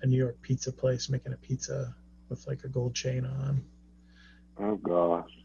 a 0.00 0.06
New 0.06 0.16
York 0.16 0.40
pizza 0.40 0.72
place 0.72 1.10
making 1.10 1.34
a 1.34 1.36
pizza 1.36 1.94
with 2.30 2.46
like 2.46 2.64
a 2.64 2.68
gold 2.68 2.94
chain 2.94 3.26
on. 3.26 3.62
Oh 4.58 4.76
gosh. 4.76 5.36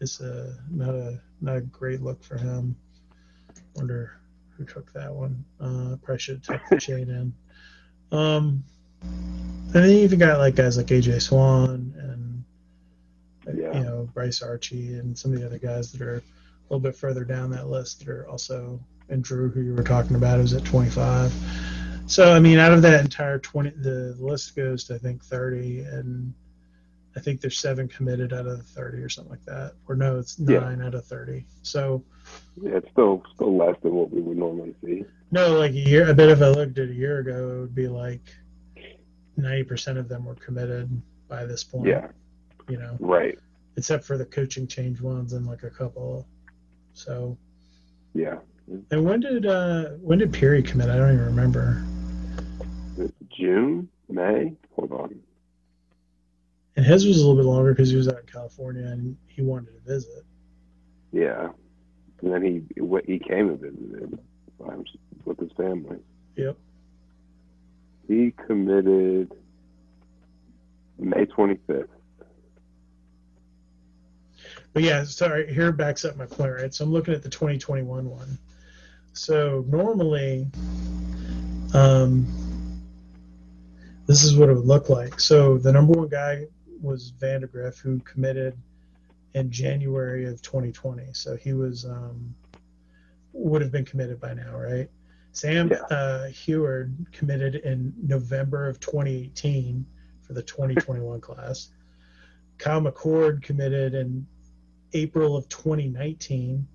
It's 0.00 0.20
a 0.20 0.56
not 0.70 0.94
a 0.94 1.20
not 1.40 1.56
a 1.56 1.62
great 1.62 2.00
look 2.00 2.22
for 2.22 2.36
him. 2.38 2.76
Wonder 3.74 4.20
who 4.56 4.64
took 4.64 4.92
that 4.92 5.12
one. 5.12 5.44
Uh, 5.60 5.96
probably 6.02 6.18
should 6.18 6.36
have 6.36 6.42
tucked 6.44 6.70
the 6.70 6.78
chain 6.80 7.08
in. 7.10 7.32
Um, 8.16 8.64
and 9.02 9.72
then 9.82 9.90
you 9.90 9.98
even 9.98 10.18
got 10.18 10.38
like 10.38 10.54
guys 10.54 10.76
like 10.76 10.86
AJ 10.86 11.20
Swann 11.22 11.92
and 11.98 12.44
Yeah. 13.58 13.76
you 13.76 13.84
know 13.84 14.08
Bryce 14.14 14.42
Archie 14.42 14.94
and 14.94 15.18
some 15.18 15.32
of 15.32 15.40
the 15.40 15.46
other 15.46 15.58
guys 15.58 15.90
that 15.92 16.00
are 16.00 16.16
a 16.16 16.22
little 16.70 16.80
bit 16.80 16.96
further 16.96 17.24
down 17.24 17.50
that 17.50 17.68
list 17.68 17.98
that 18.00 18.08
are 18.08 18.28
also 18.28 18.80
and 19.10 19.22
Drew 19.22 19.50
who 19.50 19.60
you 19.60 19.74
were 19.74 19.82
talking 19.82 20.16
about 20.16 20.38
who's 20.38 20.54
at 20.54 20.64
25. 20.64 21.32
So 22.06 22.32
I 22.32 22.38
mean, 22.38 22.58
out 22.58 22.72
of 22.72 22.82
that 22.82 23.00
entire 23.00 23.38
20, 23.38 23.70
the 23.70 24.16
list 24.18 24.54
goes 24.56 24.84
to 24.84 24.94
I 24.94 24.98
think 24.98 25.24
30, 25.24 25.80
and 25.80 26.32
I 27.16 27.20
think 27.20 27.40
there's 27.40 27.58
seven 27.58 27.86
committed 27.88 28.32
out 28.32 28.46
of 28.46 28.56
the 28.58 28.62
30 28.64 28.98
or 28.98 29.08
something 29.08 29.30
like 29.30 29.44
that. 29.44 29.74
Or 29.88 29.94
no, 29.94 30.18
it's 30.18 30.38
Yeah. 30.38 30.60
nine 30.60 30.82
out 30.82 30.94
of 30.94 31.04
30. 31.06 31.46
So 31.62 32.02
Yeah, 32.60 32.76
it's 32.78 32.90
still 32.90 33.22
still 33.34 33.56
less 33.56 33.76
than 33.82 33.94
what 33.94 34.10
we 34.10 34.20
would 34.20 34.36
normally 34.36 34.74
see. 34.84 35.04
no, 35.30 35.56
like 35.58 35.72
a 35.72 35.74
year. 35.74 36.08
I 36.08 36.12
bet 36.12 36.28
if 36.30 36.42
I 36.42 36.48
looked 36.48 36.78
at 36.78 36.88
a 36.88 36.94
year 36.94 37.18
ago, 37.20 37.56
it 37.56 37.60
would 37.60 37.74
be 37.74 37.88
like 37.88 38.22
90% 39.38 39.98
of 39.98 40.08
them 40.08 40.24
were 40.24 40.34
committed 40.36 40.88
by 41.28 41.44
this 41.44 41.62
point. 41.64 41.86
Yeah. 41.88 42.08
You 42.68 42.78
know, 42.78 42.96
Right. 43.00 43.38
except 43.76 44.04
for 44.04 44.16
the 44.16 44.24
coaching 44.24 44.66
change 44.66 45.00
ones 45.00 45.32
and 45.34 45.46
like 45.46 45.62
a 45.64 45.70
couple. 45.70 46.26
So, 46.94 47.36
Yeah. 48.14 48.38
and 48.90 49.04
when 49.04 49.20
did 49.20 49.46
uh 49.46 49.90
when 50.00 50.18
did 50.18 50.32
Peery 50.32 50.62
commit? 50.62 50.88
I 50.88 50.96
don't 50.96 51.12
even 51.14 51.26
remember. 51.26 51.84
June, 53.36 53.88
May. 54.08 54.54
Hold 54.76 54.92
on. 54.92 55.20
And 56.76 56.84
his 56.84 57.06
was 57.06 57.18
a 57.18 57.26
little 57.26 57.36
bit 57.36 57.48
longer 57.48 57.72
because 57.72 57.90
he 57.90 57.96
was 57.96 58.08
out 58.08 58.20
in 58.20 58.26
California 58.26 58.84
and 58.86 59.16
he 59.26 59.42
wanted 59.42 59.72
to 59.72 59.92
visit. 59.92 60.24
Yeah. 61.12 61.50
And 62.20 62.32
then 62.32 62.42
he 62.42 62.62
he 63.06 63.18
came 63.18 63.50
and 63.50 63.60
visited 63.60 64.18
with 65.24 65.38
his 65.38 65.52
family. 65.52 65.98
Yep. 66.36 66.56
He 68.08 68.32
committed 68.46 69.32
May 70.98 71.26
25th. 71.26 71.88
But 74.72 74.82
yeah, 74.82 75.04
sorry, 75.04 75.52
here 75.54 75.70
backs 75.70 76.04
up 76.04 76.16
my 76.16 76.26
point, 76.26 76.52
right? 76.52 76.74
So 76.74 76.84
I'm 76.84 76.92
looking 76.92 77.14
at 77.14 77.22
the 77.22 77.28
2021 77.28 78.10
one. 78.10 78.38
So 79.12 79.64
normally, 79.68 80.48
um, 81.72 82.26
this 84.06 84.24
is 84.24 84.36
what 84.36 84.48
it 84.48 84.54
would 84.54 84.66
look 84.66 84.90
like. 84.90 85.20
So 85.20 85.58
the 85.58 85.72
number 85.72 85.92
one 85.92 86.08
guy 86.08 86.46
was 86.80 87.12
Vandagriff, 87.12 87.78
who 87.78 87.98
committed 88.00 88.56
in 89.34 89.50
January 89.50 90.26
of 90.26 90.40
2020. 90.42 91.12
So 91.12 91.36
he 91.36 91.52
was 91.52 91.84
um, 91.84 92.34
would 93.32 93.62
have 93.62 93.72
been 93.72 93.84
committed 93.84 94.20
by 94.20 94.34
now, 94.34 94.56
right? 94.56 94.88
Sam 95.32 95.68
Yeah. 95.70 95.78
uh, 95.90 96.28
Huard 96.28 96.94
committed 97.12 97.56
in 97.56 97.92
November 98.00 98.68
of 98.68 98.78
2018 98.80 99.84
for 100.22 100.32
the 100.32 100.42
2021 100.42 101.20
class. 101.20 101.70
Kyle 102.58 102.80
McCord 102.80 103.42
committed 103.42 103.94
in 103.94 104.26
April 104.92 105.36
of 105.36 105.48
2019. 105.48 106.66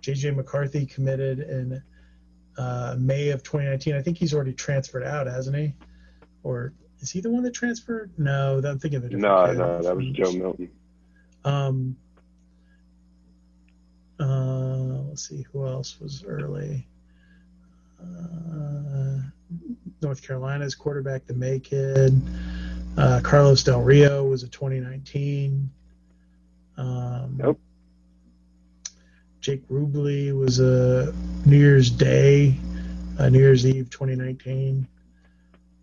JJ 0.00 0.36
McCarthy 0.36 0.86
committed 0.86 1.40
in 1.40 1.82
uh, 2.56 2.94
May 2.98 3.30
of 3.30 3.42
2019. 3.42 3.96
I 3.96 4.02
think 4.02 4.16
he's 4.16 4.32
already 4.32 4.52
transferred 4.52 5.02
out, 5.02 5.26
hasn't 5.26 5.56
he? 5.56 5.74
Or 6.44 6.72
is 7.00 7.10
he 7.10 7.20
the 7.20 7.30
one 7.30 7.42
that 7.44 7.54
transferred? 7.54 8.10
No, 8.18 8.60
I'm 8.64 8.78
thinking 8.78 8.98
of 8.98 9.04
a 9.04 9.08
different 9.08 9.22
No, 9.22 9.46
kid. 9.46 9.58
no, 9.58 9.82
that 9.82 9.96
was 9.96 10.06
Joe 10.10 10.32
Milton. 10.32 10.70
Um, 11.44 11.96
uh, 14.20 15.02
let's 15.08 15.28
see 15.28 15.44
who 15.52 15.66
else 15.66 16.00
was 16.00 16.24
early. 16.24 16.86
Uh, 18.00 19.18
North 20.02 20.22
Carolina's 20.26 20.74
quarterback, 20.74 21.26
the 21.26 21.34
May 21.34 21.60
kid. 21.60 22.20
Uh, 22.96 23.20
Carlos 23.22 23.62
Del 23.62 23.82
Rio 23.82 24.24
was 24.24 24.42
a 24.42 24.48
2019. 24.48 25.70
Um, 26.76 27.36
Nope. 27.36 27.60
Jake 29.40 29.66
Rubley 29.68 30.36
was 30.36 30.58
a 30.58 31.14
New 31.46 31.56
Year's 31.56 31.90
Day, 31.90 32.56
uh, 33.18 33.28
New 33.28 33.38
Year's 33.38 33.64
Eve 33.66 33.88
2019. 33.88 34.86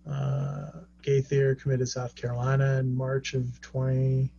Uh, 0.09 0.71
Gaither 1.05 1.53
committed 1.53 1.87
South 1.87 2.15
Carolina 2.15 2.79
in 2.79 2.95
March 2.95 3.35
of 3.35 3.61
20, 3.61 4.31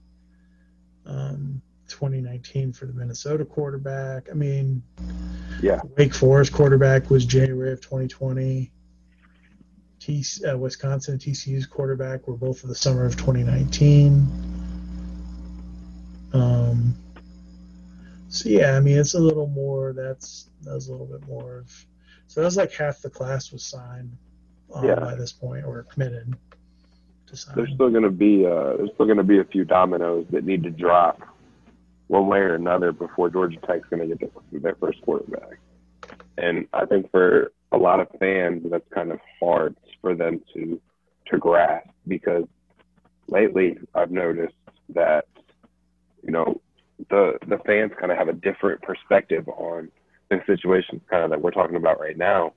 um, 1.07 1.63
2019 1.87 2.73
for 2.73 2.87
the 2.87 2.93
Minnesota 2.93 3.45
quarterback. 3.45 4.29
I 4.31 4.35
mean, 4.35 4.83
Yeah. 5.63 5.81
Wake 5.97 6.13
Forest 6.13 6.53
quarterback 6.53 7.09
was 7.09 7.25
January 7.25 7.73
of 7.73 7.81
2020. 7.81 8.73
T, 10.01 10.25
uh, 10.49 10.59
Wisconsin 10.59 11.13
and 11.15 11.21
TCU's 11.23 11.67
quarterback 11.67 12.27
were 12.27 12.37
both 12.37 12.63
of 12.65 12.69
the 12.69 12.75
summer 12.75 13.05
of 13.07 13.17
2019. 13.17 14.27
Um, 16.33 16.95
so 18.29 18.49
yeah, 18.49 18.77
I 18.77 18.81
mean 18.81 18.99
it's 18.99 19.15
a 19.15 19.19
little 19.21 19.47
more. 19.47 19.93
That's 19.93 20.51
that's 20.63 20.89
a 20.89 20.91
little 20.91 21.07
bit 21.07 21.27
more 21.27 21.59
of. 21.61 21.87
So 22.27 22.41
that 22.41 22.45
was 22.45 22.57
like 22.57 22.73
half 22.73 23.01
the 23.01 23.09
class 23.09 23.53
was 23.53 23.65
signed 23.65 24.17
um, 24.75 24.85
Yeah. 24.85 24.97
by 24.97 25.15
this 25.15 25.33
point 25.33 25.65
or 25.65 25.85
committed 25.85 26.35
to 27.27 27.55
There's 27.55 27.73
still 27.75 27.91
going 27.91 28.03
to 28.03 28.11
be 28.11 28.47
uh, 28.47 28.77
there's 28.77 28.91
still 28.95 29.07
going 29.07 29.19
to 29.19 29.25
be 29.25 29.39
a 29.39 29.45
few 29.45 29.65
dominoes 29.65 30.27
that 30.31 30.45
need 30.45 30.63
to 30.65 30.71
drop 30.71 31.21
one 32.09 32.27
way 32.27 32.39
or 32.39 32.55
another 32.55 32.93
before 32.93 33.31
Georgia 33.31 33.59
Tech's 33.67 33.89
going 33.89 34.09
to 34.09 34.15
get 34.15 34.33
their, 34.53 34.61
their 34.61 34.75
first 34.77 35.03
quarterback. 35.03 35.59
And 36.39 36.69
I 36.73 36.85
think 36.87 37.11
for 37.11 37.53
a 37.73 37.77
lot 37.77 38.01
of 38.01 38.09
fans, 38.21 38.65
that's 38.71 38.89
kind 38.93 39.11
of 39.11 39.19
hard 39.41 39.77
for 40.01 40.15
them 40.15 40.41
to 40.55 40.81
to 41.27 41.39
grasp 41.39 41.89
because 42.07 42.45
lately 43.29 43.77
I've 43.95 44.11
noticed 44.11 44.55
that 44.91 45.27
you 46.23 46.31
know 46.31 46.61
the 47.11 47.39
the 47.47 47.59
fans 47.67 47.93
kind 47.99 48.13
of 48.13 48.19
have 48.19 48.29
a 48.29 48.33
different 48.33 48.83
perspective 48.83 49.49
on 49.49 49.91
the 50.29 50.41
situations 50.47 51.03
kind 51.11 51.25
of 51.25 51.31
that 51.31 51.41
we're 51.41 51.51
talking 51.51 51.77
about 51.77 52.01
right 52.01 52.17
now 52.17 52.53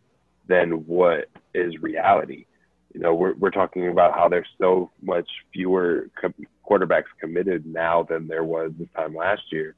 than 0.47 0.71
what 0.87 1.29
is 1.53 1.77
reality. 1.81 2.45
You 2.93 2.99
know, 2.99 3.13
we're 3.13 3.33
we're 3.35 3.51
talking 3.51 3.87
about 3.87 4.13
how 4.15 4.29
there's 4.29 4.47
so 4.59 4.91
much 5.01 5.29
fewer 5.53 6.09
co- 6.19 6.33
quarterbacks 6.67 7.05
committed 7.19 7.65
now 7.65 8.03
than 8.03 8.27
there 8.27 8.43
was 8.43 8.71
this 8.77 8.87
time 8.95 9.15
last 9.15 9.43
year, 9.51 9.75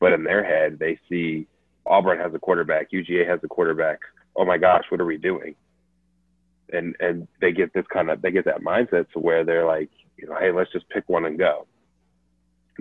but 0.00 0.12
in 0.12 0.24
their 0.24 0.44
head 0.44 0.78
they 0.78 0.98
see 1.08 1.46
Auburn 1.86 2.18
has 2.18 2.34
a 2.34 2.38
quarterback, 2.38 2.90
UGA 2.90 3.28
has 3.28 3.40
a 3.42 3.48
quarterback. 3.48 4.00
Oh 4.36 4.44
my 4.44 4.56
gosh, 4.58 4.84
what 4.88 5.00
are 5.00 5.06
we 5.06 5.18
doing? 5.18 5.54
And 6.72 6.96
and 7.00 7.28
they 7.40 7.52
get 7.52 7.72
this 7.74 7.86
kind 7.92 8.10
of 8.10 8.22
they 8.22 8.30
get 8.30 8.46
that 8.46 8.62
mindset 8.62 9.10
to 9.12 9.18
where 9.18 9.44
they're 9.44 9.66
like, 9.66 9.90
you 10.16 10.26
know, 10.26 10.36
hey, 10.38 10.50
let's 10.50 10.72
just 10.72 10.88
pick 10.88 11.08
one 11.08 11.26
and 11.26 11.38
go. 11.38 11.66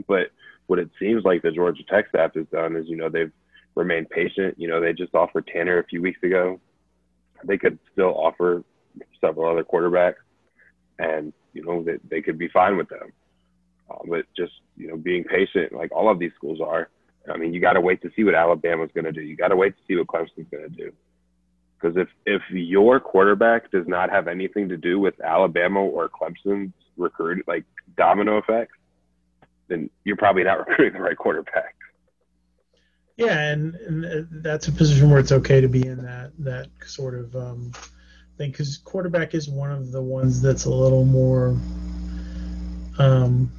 But 0.07 0.31
what 0.67 0.79
it 0.79 0.89
seems 0.99 1.23
like 1.25 1.41
the 1.41 1.51
Georgia 1.51 1.83
Tech 1.89 2.07
staff 2.09 2.35
has 2.35 2.45
done 2.51 2.75
is, 2.75 2.85
you 2.87 2.95
know, 2.95 3.09
they've 3.09 3.31
remained 3.75 4.09
patient. 4.09 4.55
You 4.57 4.67
know, 4.69 4.79
they 4.79 4.93
just 4.93 5.13
offered 5.13 5.47
Tanner 5.47 5.79
a 5.79 5.85
few 5.85 6.01
weeks 6.01 6.23
ago. 6.23 6.59
They 7.43 7.57
could 7.57 7.77
still 7.91 8.15
offer 8.15 8.63
several 9.21 9.51
other 9.51 9.63
quarterbacks, 9.63 10.21
and 10.99 11.33
you 11.53 11.63
know 11.63 11.83
that 11.83 11.99
they, 12.09 12.21
could 12.21 12.37
be 12.37 12.47
fine 12.49 12.77
with 12.77 12.89
them. 12.89 13.11
Uh, 13.89 13.99
but 14.07 14.25
just 14.35 14.53
you 14.77 14.87
know, 14.87 14.97
being 14.97 15.23
patient, 15.23 15.73
like 15.73 15.91
all 15.91 16.09
of 16.09 16.19
these 16.19 16.31
schools 16.35 16.59
are. 16.61 16.89
I 17.31 17.37
mean, 17.37 17.53
you 17.53 17.61
got 17.61 17.73
to 17.73 17.81
wait 17.81 18.01
to 18.01 18.11
see 18.15 18.23
what 18.25 18.35
Alabama's 18.35 18.89
going 18.93 19.05
to 19.05 19.11
do. 19.13 19.21
You 19.21 19.37
got 19.37 19.47
to 19.47 19.55
wait 19.55 19.75
to 19.77 19.83
see 19.87 19.95
what 19.95 20.07
Clemson's 20.07 20.49
going 20.51 20.63
to 20.63 20.69
do. 20.69 20.91
Because 21.79 21.97
if 21.97 22.07
if 22.25 22.41
your 22.49 22.99
quarterback 22.99 23.71
does 23.71 23.87
not 23.87 24.09
have 24.09 24.27
anything 24.27 24.69
to 24.69 24.77
do 24.77 24.99
with 24.99 25.19
Alabama 25.21 25.81
or 25.81 26.09
Clemson's 26.09 26.73
recruit, 26.97 27.45
like 27.47 27.65
domino 27.97 28.37
effects, 28.37 28.77
then 29.67 29.89
you're 30.03 30.17
probably 30.17 30.43
not 30.43 30.59
recruiting 30.67 30.93
the 30.93 31.01
right 31.01 31.17
quarterback. 31.17 31.75
Yeah, 33.17 33.39
and, 33.39 33.75
and 33.75 34.27
that's 34.43 34.67
a 34.67 34.71
position 34.71 35.09
where 35.09 35.19
it's 35.19 35.31
okay 35.31 35.61
to 35.61 35.67
be 35.67 35.85
in 35.85 36.03
that 36.03 36.31
that 36.39 36.69
sort 36.85 37.15
of 37.15 37.35
um, 37.35 37.71
thing 38.37 38.51
because 38.51 38.77
quarterback 38.79 39.33
is 39.33 39.49
one 39.49 39.71
of 39.71 39.91
the 39.91 40.01
ones 40.01 40.41
that's 40.41 40.65
a 40.65 40.69
little 40.69 41.05
more 41.05 41.57
um, 42.99 43.51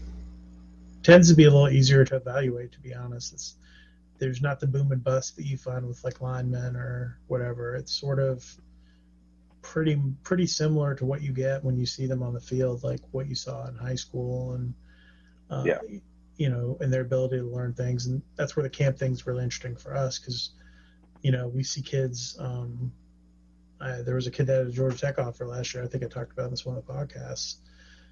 tends 1.03 1.29
to 1.29 1.35
be 1.35 1.45
a 1.45 1.51
little 1.51 1.69
easier 1.69 2.05
to 2.05 2.17
evaluate. 2.17 2.73
To 2.73 2.81
be 2.81 2.95
honest, 2.95 3.33
it's 3.33 3.57
there's 4.19 4.41
not 4.41 4.61
the 4.61 4.67
boom 4.67 4.93
and 4.93 5.03
bust 5.03 5.37
that 5.37 5.45
you 5.45 5.57
find 5.57 5.87
with 5.87 6.03
like 6.05 6.21
linemen 6.21 6.77
or 6.77 7.19
whatever. 7.27 7.75
It's 7.75 7.93
sort 7.93 8.19
of 8.19 8.45
pretty 9.63 10.01
pretty 10.23 10.47
similar 10.47 10.95
to 10.95 11.05
what 11.05 11.23
you 11.23 11.33
get 11.33 11.65
when 11.65 11.77
you 11.77 11.87
see 11.87 12.07
them 12.07 12.23
on 12.23 12.35
the 12.35 12.41
field, 12.41 12.85
like 12.85 13.01
what 13.13 13.29
you 13.29 13.35
saw 13.35 13.67
in 13.67 13.75
high 13.77 13.95
school 13.95 14.55
and 14.55 14.75
uh, 15.51 15.65
Yeah. 15.67 15.79
you 16.37 16.49
know, 16.49 16.77
and 16.81 16.93
their 16.93 17.03
ability 17.03 17.39
to 17.39 17.45
learn 17.45 17.75
things, 17.75 18.07
and 18.07 18.21
that's 18.37 18.57
where 18.57 18.63
the 18.63 18.71
camp 18.71 18.99
thing's 18.99 19.27
really 19.27 19.45
interesting 19.45 19.77
for 19.77 19.95
us 19.95 20.19
because 20.19 20.51
you 21.23 21.31
know 21.33 21.49
we 21.49 21.63
see 21.63 21.83
kids. 21.83 22.37
Um, 22.39 22.93
I, 23.85 24.03
there 24.03 24.15
was 24.15 24.27
a 24.27 24.31
kid 24.31 24.47
that 24.47 24.59
had 24.59 24.67
a 24.69 24.71
Georgia 24.71 24.99
Tech 24.99 25.19
offer 25.19 25.47
last 25.47 25.75
year. 25.75 25.85
I 25.85 25.87
think 25.87 26.05
I 26.05 26.09
talked 26.09 26.33
about 26.33 26.51
this 26.51 26.65
one 26.65 26.77
of 26.77 26.87
the 26.87 26.93
podcasts. 26.93 27.57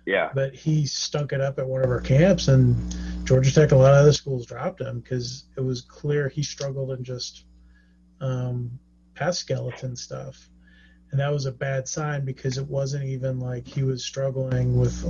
Yeah. 0.05 0.31
But 0.35 0.55
he 0.55 0.87
stunk 0.87 1.33
it 1.33 1.41
up 1.41 1.59
at 1.59 1.67
one 1.67 1.83
of 1.83 1.91
our 1.91 2.01
camps, 2.01 2.49
and 2.49 2.77
Georgia 3.25 3.55
Tech, 3.55 3.73
a 3.73 3.77
lot 3.77 3.95
of 3.95 4.01
other 4.01 4.13
schools 4.13 4.47
dropped 4.47 4.81
him 4.81 5.01
because 5.01 5.45
it 5.57 5.61
was 5.61 5.81
clear 5.81 6.29
he 6.29 6.43
struggled 6.43 6.91
in 6.91 7.05
just 7.05 7.45
um, 8.21 8.79
pass 9.15 9.39
skeleton 9.39 9.97
stuff. 9.97 10.49
And 11.11 11.21
that 11.21 11.31
was 11.31 11.47
a 11.47 11.53
bad 11.53 11.87
sign 11.87 12.25
because 12.25 12.57
it 12.57 12.67
wasn't 12.67 13.05
even 13.05 13.39
like 13.39 13.67
he 13.67 13.83
was 13.83 14.03
struggling 14.05 14.79
with, 14.79 15.05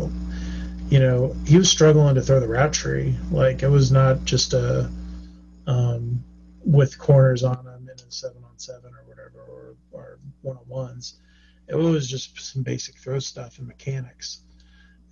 you 0.91 0.99
know, 0.99 1.35
he 1.47 1.57
was 1.57 1.71
struggling 1.71 2.17
to 2.17 2.23
throw 2.23 2.41
the 2.41 2.49
route 2.49 2.73
tree. 2.73 3.15
Like 3.31 3.63
it 3.63 3.69
was 3.69 3.93
not 3.93 4.25
just 4.25 4.53
a, 4.53 4.91
um, 5.67 6.25
with 6.65 6.99
corners 6.99 7.45
on 7.45 7.65
him 7.65 7.89
in 7.89 8.05
a 8.05 8.11
seven 8.11 8.43
on 8.43 8.59
seven 8.59 8.93
or 8.93 9.02
or, 9.91 10.01
or 10.01 10.19
one 10.43 10.57
on 10.57 10.69
ones. 10.69 11.21
It 11.69 11.77
was 11.77 12.09
just 12.09 12.39
some 12.41 12.63
basic 12.63 12.99
throw 12.99 13.19
stuff 13.19 13.59
and 13.59 13.67
mechanics 13.67 14.43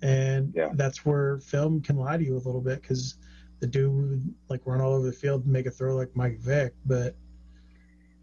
and 0.01 0.53
yeah. 0.55 0.69
that's 0.73 1.05
where 1.05 1.37
film 1.39 1.81
can 1.81 1.97
lie 1.97 2.17
to 2.17 2.23
you 2.23 2.35
a 2.35 2.37
little 2.37 2.61
bit 2.61 2.81
because 2.81 3.15
the 3.59 3.67
dude 3.67 3.93
would 3.93 4.35
like 4.49 4.61
run 4.65 4.81
all 4.81 4.93
over 4.93 5.05
the 5.05 5.13
field 5.13 5.43
and 5.43 5.53
make 5.53 5.67
a 5.67 5.71
throw 5.71 5.95
like 5.95 6.15
Mike 6.15 6.39
Vick, 6.39 6.73
but 6.85 7.15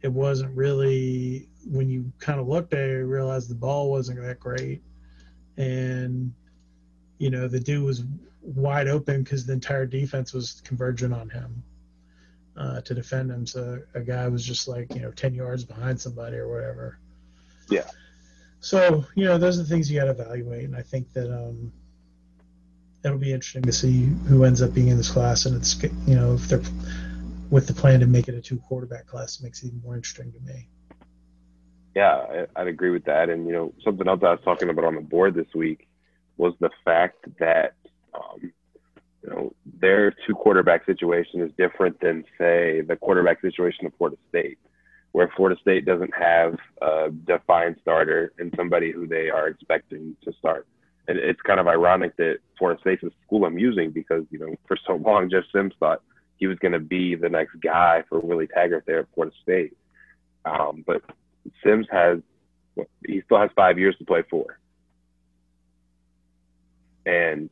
it 0.03 0.12
wasn't 0.12 0.55
really 0.57 1.49
when 1.64 1.89
you 1.89 2.11
kind 2.18 2.41
of 2.41 2.49
looked 2.49 2.72
at 2.72 2.80
it, 2.80 2.99
you 2.99 3.07
realized 3.07 3.49
the 3.49 3.55
ball 3.55 3.91
wasn't 3.91 4.20
that 4.20 4.41
great, 4.41 4.82
and 5.57 6.32
you 7.18 7.30
know 7.30 7.47
the 7.47 7.61
dude 7.61 7.84
was 7.84 8.05
wide 8.43 8.89
open 8.89 9.22
because 9.22 9.47
the 9.47 9.53
entire 9.53 9.86
defense 9.86 10.32
was 10.32 10.61
converging 10.64 11.12
on 11.12 11.28
him 11.28 11.62
uh, 12.59 12.80
to 12.82 12.94
defend 12.94 13.30
him. 13.30 13.46
So 13.46 13.80
a 13.94 14.00
guy 14.00 14.28
was 14.28 14.44
just 14.44 14.68
like 14.68 14.92
you 14.94 15.00
know 15.00 15.12
ten 15.12 15.34
yards 15.34 15.64
behind 15.64 16.00
somebody 16.00 16.36
or 16.36 16.48
whatever. 16.48 16.98
Yeah. 17.70 17.88
So 18.61 19.06
you 19.14 19.24
know, 19.24 19.38
those 19.38 19.59
are 19.59 19.62
the 19.62 19.68
things 19.68 19.90
you 19.90 19.98
got 19.98 20.06
to 20.06 20.11
evaluate, 20.11 20.64
and 20.64 20.76
I 20.76 20.82
think 20.82 21.12
that 21.12 21.32
um, 21.32 21.72
it'll 23.04 23.18
be 23.18 23.32
interesting 23.32 23.62
to 23.62 23.72
see 23.72 24.06
who 24.26 24.44
ends 24.44 24.61
up 24.61 24.74
being 24.74 24.88
in 24.88 24.96
this 24.96 25.11
class, 25.11 25.46
and 25.46 25.56
it's 25.56 25.80
you 25.82 26.16
know 26.16 26.34
if 26.34 26.48
they're 26.48 26.62
with 27.50 27.66
the 27.66 27.72
plan 27.72 28.00
to 28.00 28.06
make 28.06 28.28
it 28.28 28.34
a 28.34 28.42
two 28.42 28.59
quarterback 28.59 29.06
class, 29.06 29.38
it 29.38 29.44
makes 29.44 29.62
it 29.62 29.68
even 29.68 29.80
more 29.82 29.96
interesting 29.96 30.32
to 30.32 30.40
me. 30.40 30.68
Yeah, 31.94 32.44
I, 32.54 32.62
would 32.62 32.68
agree 32.68 32.90
with 32.90 33.04
that, 33.04 33.30
and 33.30 33.46
you 33.46 33.52
know 33.52 33.72
something 33.84 34.09
else 34.09 34.20
I 34.22 34.32
was 34.32 34.40
talking 34.44 34.68
about 34.68 34.84
on 34.84 34.96
the 34.96 35.00
board 35.00 35.34
this 35.34 35.54
week 35.54 35.86
was 36.36 36.54
the 36.61 36.70
fact 36.84 37.26
that 37.38 37.74
um, 38.14 38.52
you 39.22 39.30
know 39.30 39.52
their 39.80 40.14
two 40.26 40.34
quarterback 40.34 40.86
situation 40.86 41.40
is 41.40 41.50
different 41.58 42.00
than 42.00 42.24
say 42.38 42.80
the 42.82 42.96
quarterback 42.96 43.40
situation 43.40 43.86
of 43.86 43.92
Florida 43.96 44.16
State 44.28 44.58
where 45.12 45.30
Florida 45.36 45.58
State 45.60 45.84
doesn't 45.84 46.12
have 46.14 46.56
a 46.82 47.10
defined 47.10 47.76
starter 47.80 48.32
and 48.38 48.52
somebody 48.56 48.92
who 48.92 49.06
they 49.06 49.30
are 49.30 49.48
expecting 49.48 50.16
to 50.24 50.32
start. 50.38 50.66
And 51.06 51.18
it's 51.18 51.40
kind 51.40 51.58
of 51.58 51.66
ironic 51.66 52.16
that 52.18 52.38
Florida 52.58 52.80
State's 52.80 53.02
a 53.02 53.10
school 53.26 53.46
I'm 53.46 53.58
using 53.58 53.90
because, 53.90 54.24
you 54.30 54.38
know, 54.38 54.54
for 54.66 54.76
so 54.86 54.96
long, 54.96 55.30
Jeff 55.30 55.44
Sims 55.52 55.72
thought 55.80 56.02
he 56.36 56.46
was 56.46 56.58
going 56.58 56.72
to 56.72 56.80
be 56.80 57.14
the 57.14 57.28
next 57.28 57.56
guy 57.60 58.04
for 58.08 58.20
Willie 58.20 58.46
Taggart 58.46 58.84
there 58.86 59.00
at 59.00 59.06
Florida 59.14 59.34
State. 59.42 59.76
Um, 60.44 60.84
but 60.86 61.02
Sims 61.64 61.86
has, 61.90 62.18
he 63.06 63.22
still 63.22 63.40
has 63.40 63.50
five 63.56 63.78
years 63.78 63.96
to 63.98 64.04
play 64.04 64.22
for. 64.28 64.58
And 67.06 67.48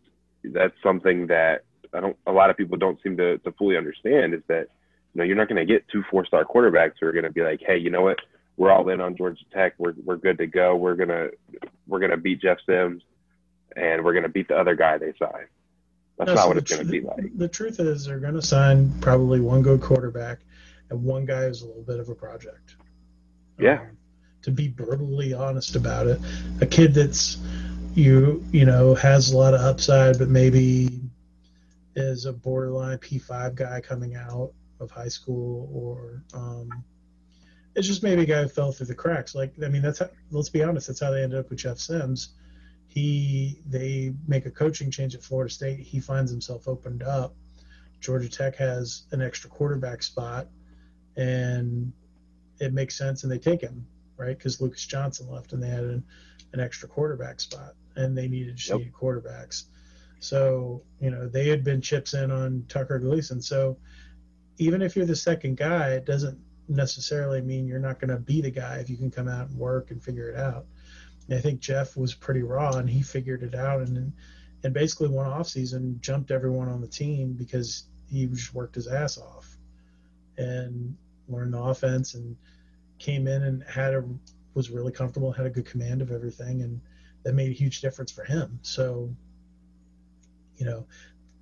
that's 0.52 0.74
something 0.82 1.26
that 1.28 1.64
I 1.92 2.00
don't, 2.00 2.16
a 2.26 2.32
lot 2.32 2.50
of 2.50 2.56
people 2.56 2.76
don't 2.76 3.00
seem 3.02 3.16
to, 3.16 3.38
to 3.38 3.52
fully 3.52 3.76
understand 3.76 4.34
is 4.34 4.42
that 4.48 4.68
you 5.14 5.18
know, 5.18 5.24
you're 5.24 5.36
not 5.36 5.48
going 5.48 5.64
to 5.64 5.72
get 5.72 5.88
two 5.88 6.04
four 6.10 6.26
star 6.26 6.44
quarterbacks 6.44 6.94
who 7.00 7.06
are 7.06 7.12
going 7.12 7.24
to 7.24 7.32
be 7.32 7.42
like, 7.42 7.60
hey, 7.66 7.78
you 7.78 7.90
know 7.90 8.02
what? 8.02 8.18
We're 8.56 8.70
all 8.70 8.88
in 8.88 9.00
on 9.00 9.16
Georgia 9.16 9.44
Tech. 9.52 9.74
We're 9.78 9.94
we're 10.02 10.16
good 10.16 10.38
to 10.38 10.46
go. 10.46 10.76
We're 10.76 10.94
gonna 10.94 11.28
we're 11.86 12.00
gonna 12.00 12.16
beat 12.16 12.40
Jeff 12.40 12.56
Sims, 12.64 13.02
and 13.76 14.02
we're 14.02 14.14
gonna 14.14 14.30
beat 14.30 14.48
the 14.48 14.56
other 14.56 14.74
guy 14.74 14.96
they 14.96 15.12
sign. 15.18 15.44
That's 16.16 16.28
no, 16.28 16.34
not 16.34 16.42
so 16.42 16.48
what 16.48 16.56
it's 16.56 16.70
tr- 16.70 16.76
going 16.76 16.86
to 16.86 16.92
be 16.92 17.00
like. 17.02 17.36
The 17.36 17.48
truth 17.48 17.80
is, 17.80 18.06
they're 18.06 18.18
going 18.18 18.32
to 18.32 18.40
sign 18.40 18.98
probably 19.00 19.40
one 19.40 19.60
good 19.60 19.82
quarterback 19.82 20.38
and 20.90 21.02
one 21.02 21.24
guy 21.24 21.44
is 21.44 21.62
a 21.62 21.66
little 21.66 21.82
bit 21.82 22.00
of 22.00 22.08
a 22.08 22.14
project. 22.14 22.76
Yeah. 23.58 23.80
Um, 23.80 23.96
to 24.42 24.50
be 24.52 24.68
brutally 24.68 25.34
honest 25.34 25.74
about 25.74 26.06
it, 26.06 26.20
a 26.60 26.66
kid 26.66 26.94
that's 26.94 27.38
you 27.96 28.44
you 28.52 28.66
know 28.66 28.94
has 28.94 29.32
a 29.32 29.36
lot 29.36 29.54
of 29.54 29.60
upside, 29.60 30.18
but 30.18 30.28
maybe 30.28 31.00
is 31.96 32.26
a 32.26 32.32
borderline 32.32 32.98
P5 32.98 33.54
guy 33.54 33.80
coming 33.80 34.16
out 34.16 34.52
of 34.80 34.90
high 34.90 35.08
school 35.08 35.70
or 35.72 36.22
um, 36.34 36.68
it's 37.74 37.86
just 37.86 38.02
maybe 38.02 38.22
a 38.22 38.26
guy 38.26 38.42
who 38.42 38.48
fell 38.48 38.70
through 38.70 38.86
the 38.86 38.94
cracks. 38.94 39.34
Like 39.34 39.54
I 39.64 39.68
mean, 39.68 39.82
that's 39.82 39.98
how, 39.98 40.10
let's 40.30 40.50
be 40.50 40.62
honest, 40.62 40.88
that's 40.88 41.00
how 41.00 41.10
they 41.10 41.22
ended 41.22 41.38
up 41.38 41.48
with 41.48 41.58
Jeff 41.58 41.78
Sims. 41.78 42.34
He 42.86 43.62
they 43.66 44.12
make 44.28 44.44
a 44.44 44.50
coaching 44.50 44.90
change 44.90 45.14
at 45.14 45.22
Florida 45.22 45.52
State. 45.52 45.80
He 45.80 45.98
finds 45.98 46.30
himself 46.30 46.68
opened 46.68 47.02
up. 47.02 47.34
Georgia 48.00 48.28
Tech 48.28 48.56
has 48.56 49.04
an 49.12 49.22
extra 49.22 49.48
quarterback 49.48 50.02
spot, 50.02 50.48
and 51.16 51.92
it 52.60 52.74
makes 52.74 52.96
sense, 52.96 53.22
and 53.22 53.32
they 53.32 53.38
take 53.38 53.62
him 53.62 53.86
right 54.18 54.36
because 54.36 54.60
Lucas 54.60 54.84
Johnson 54.84 55.30
left, 55.30 55.54
and 55.54 55.62
they 55.62 55.68
had 55.68 55.84
an, 55.84 56.04
an 56.52 56.60
extra 56.60 56.88
quarterback 56.88 57.40
spot, 57.40 57.74
and 57.96 58.16
they 58.16 58.28
needed 58.28 58.64
yep. 58.68 58.80
quarterbacks. 58.92 59.64
So 60.20 60.82
you 61.00 61.10
know 61.10 61.28
they 61.28 61.48
had 61.48 61.64
been 61.64 61.80
chips 61.80 62.14
in 62.14 62.30
on 62.30 62.64
Tucker 62.68 62.98
Gleason. 62.98 63.40
So 63.42 63.78
even 64.58 64.82
if 64.82 64.96
you're 64.96 65.06
the 65.06 65.16
second 65.16 65.56
guy, 65.56 65.90
it 65.90 66.06
doesn't 66.06 66.38
necessarily 66.68 67.40
mean 67.40 67.66
you're 67.66 67.78
not 67.78 68.00
going 68.00 68.10
to 68.10 68.16
be 68.16 68.40
the 68.40 68.50
guy 68.50 68.78
if 68.78 68.90
you 68.90 68.96
can 68.96 69.10
come 69.10 69.28
out 69.28 69.48
and 69.48 69.58
work 69.58 69.90
and 69.90 70.02
figure 70.02 70.30
it 70.30 70.36
out. 70.36 70.66
And 71.28 71.38
I 71.38 71.40
think 71.40 71.60
Jeff 71.60 71.96
was 71.96 72.14
pretty 72.14 72.42
raw 72.42 72.76
and 72.76 72.88
he 72.88 73.02
figured 73.02 73.42
it 73.42 73.54
out 73.54 73.82
and 73.82 74.12
and 74.64 74.74
basically 74.74 75.08
one 75.08 75.26
off 75.26 75.48
season 75.48 75.98
jumped 76.00 76.30
everyone 76.30 76.68
on 76.68 76.80
the 76.80 76.88
team 76.88 77.34
because 77.34 77.84
he 78.10 78.26
just 78.26 78.54
worked 78.54 78.74
his 78.74 78.88
ass 78.88 79.18
off 79.18 79.56
and 80.38 80.96
learned 81.28 81.54
the 81.54 81.58
offense 81.58 82.14
and 82.14 82.36
came 82.98 83.26
in 83.26 83.42
and 83.42 83.62
had 83.64 83.94
a 83.94 84.04
was 84.54 84.70
really 84.70 84.92
comfortable, 84.92 85.30
had 85.30 85.46
a 85.46 85.50
good 85.50 85.66
command 85.66 86.00
of 86.00 86.10
everything 86.10 86.62
and 86.62 86.80
that 87.26 87.34
made 87.34 87.50
a 87.50 87.54
huge 87.54 87.80
difference 87.80 88.12
for 88.12 88.24
him. 88.24 88.58
So 88.62 89.10
you 90.58 90.64
know, 90.66 90.86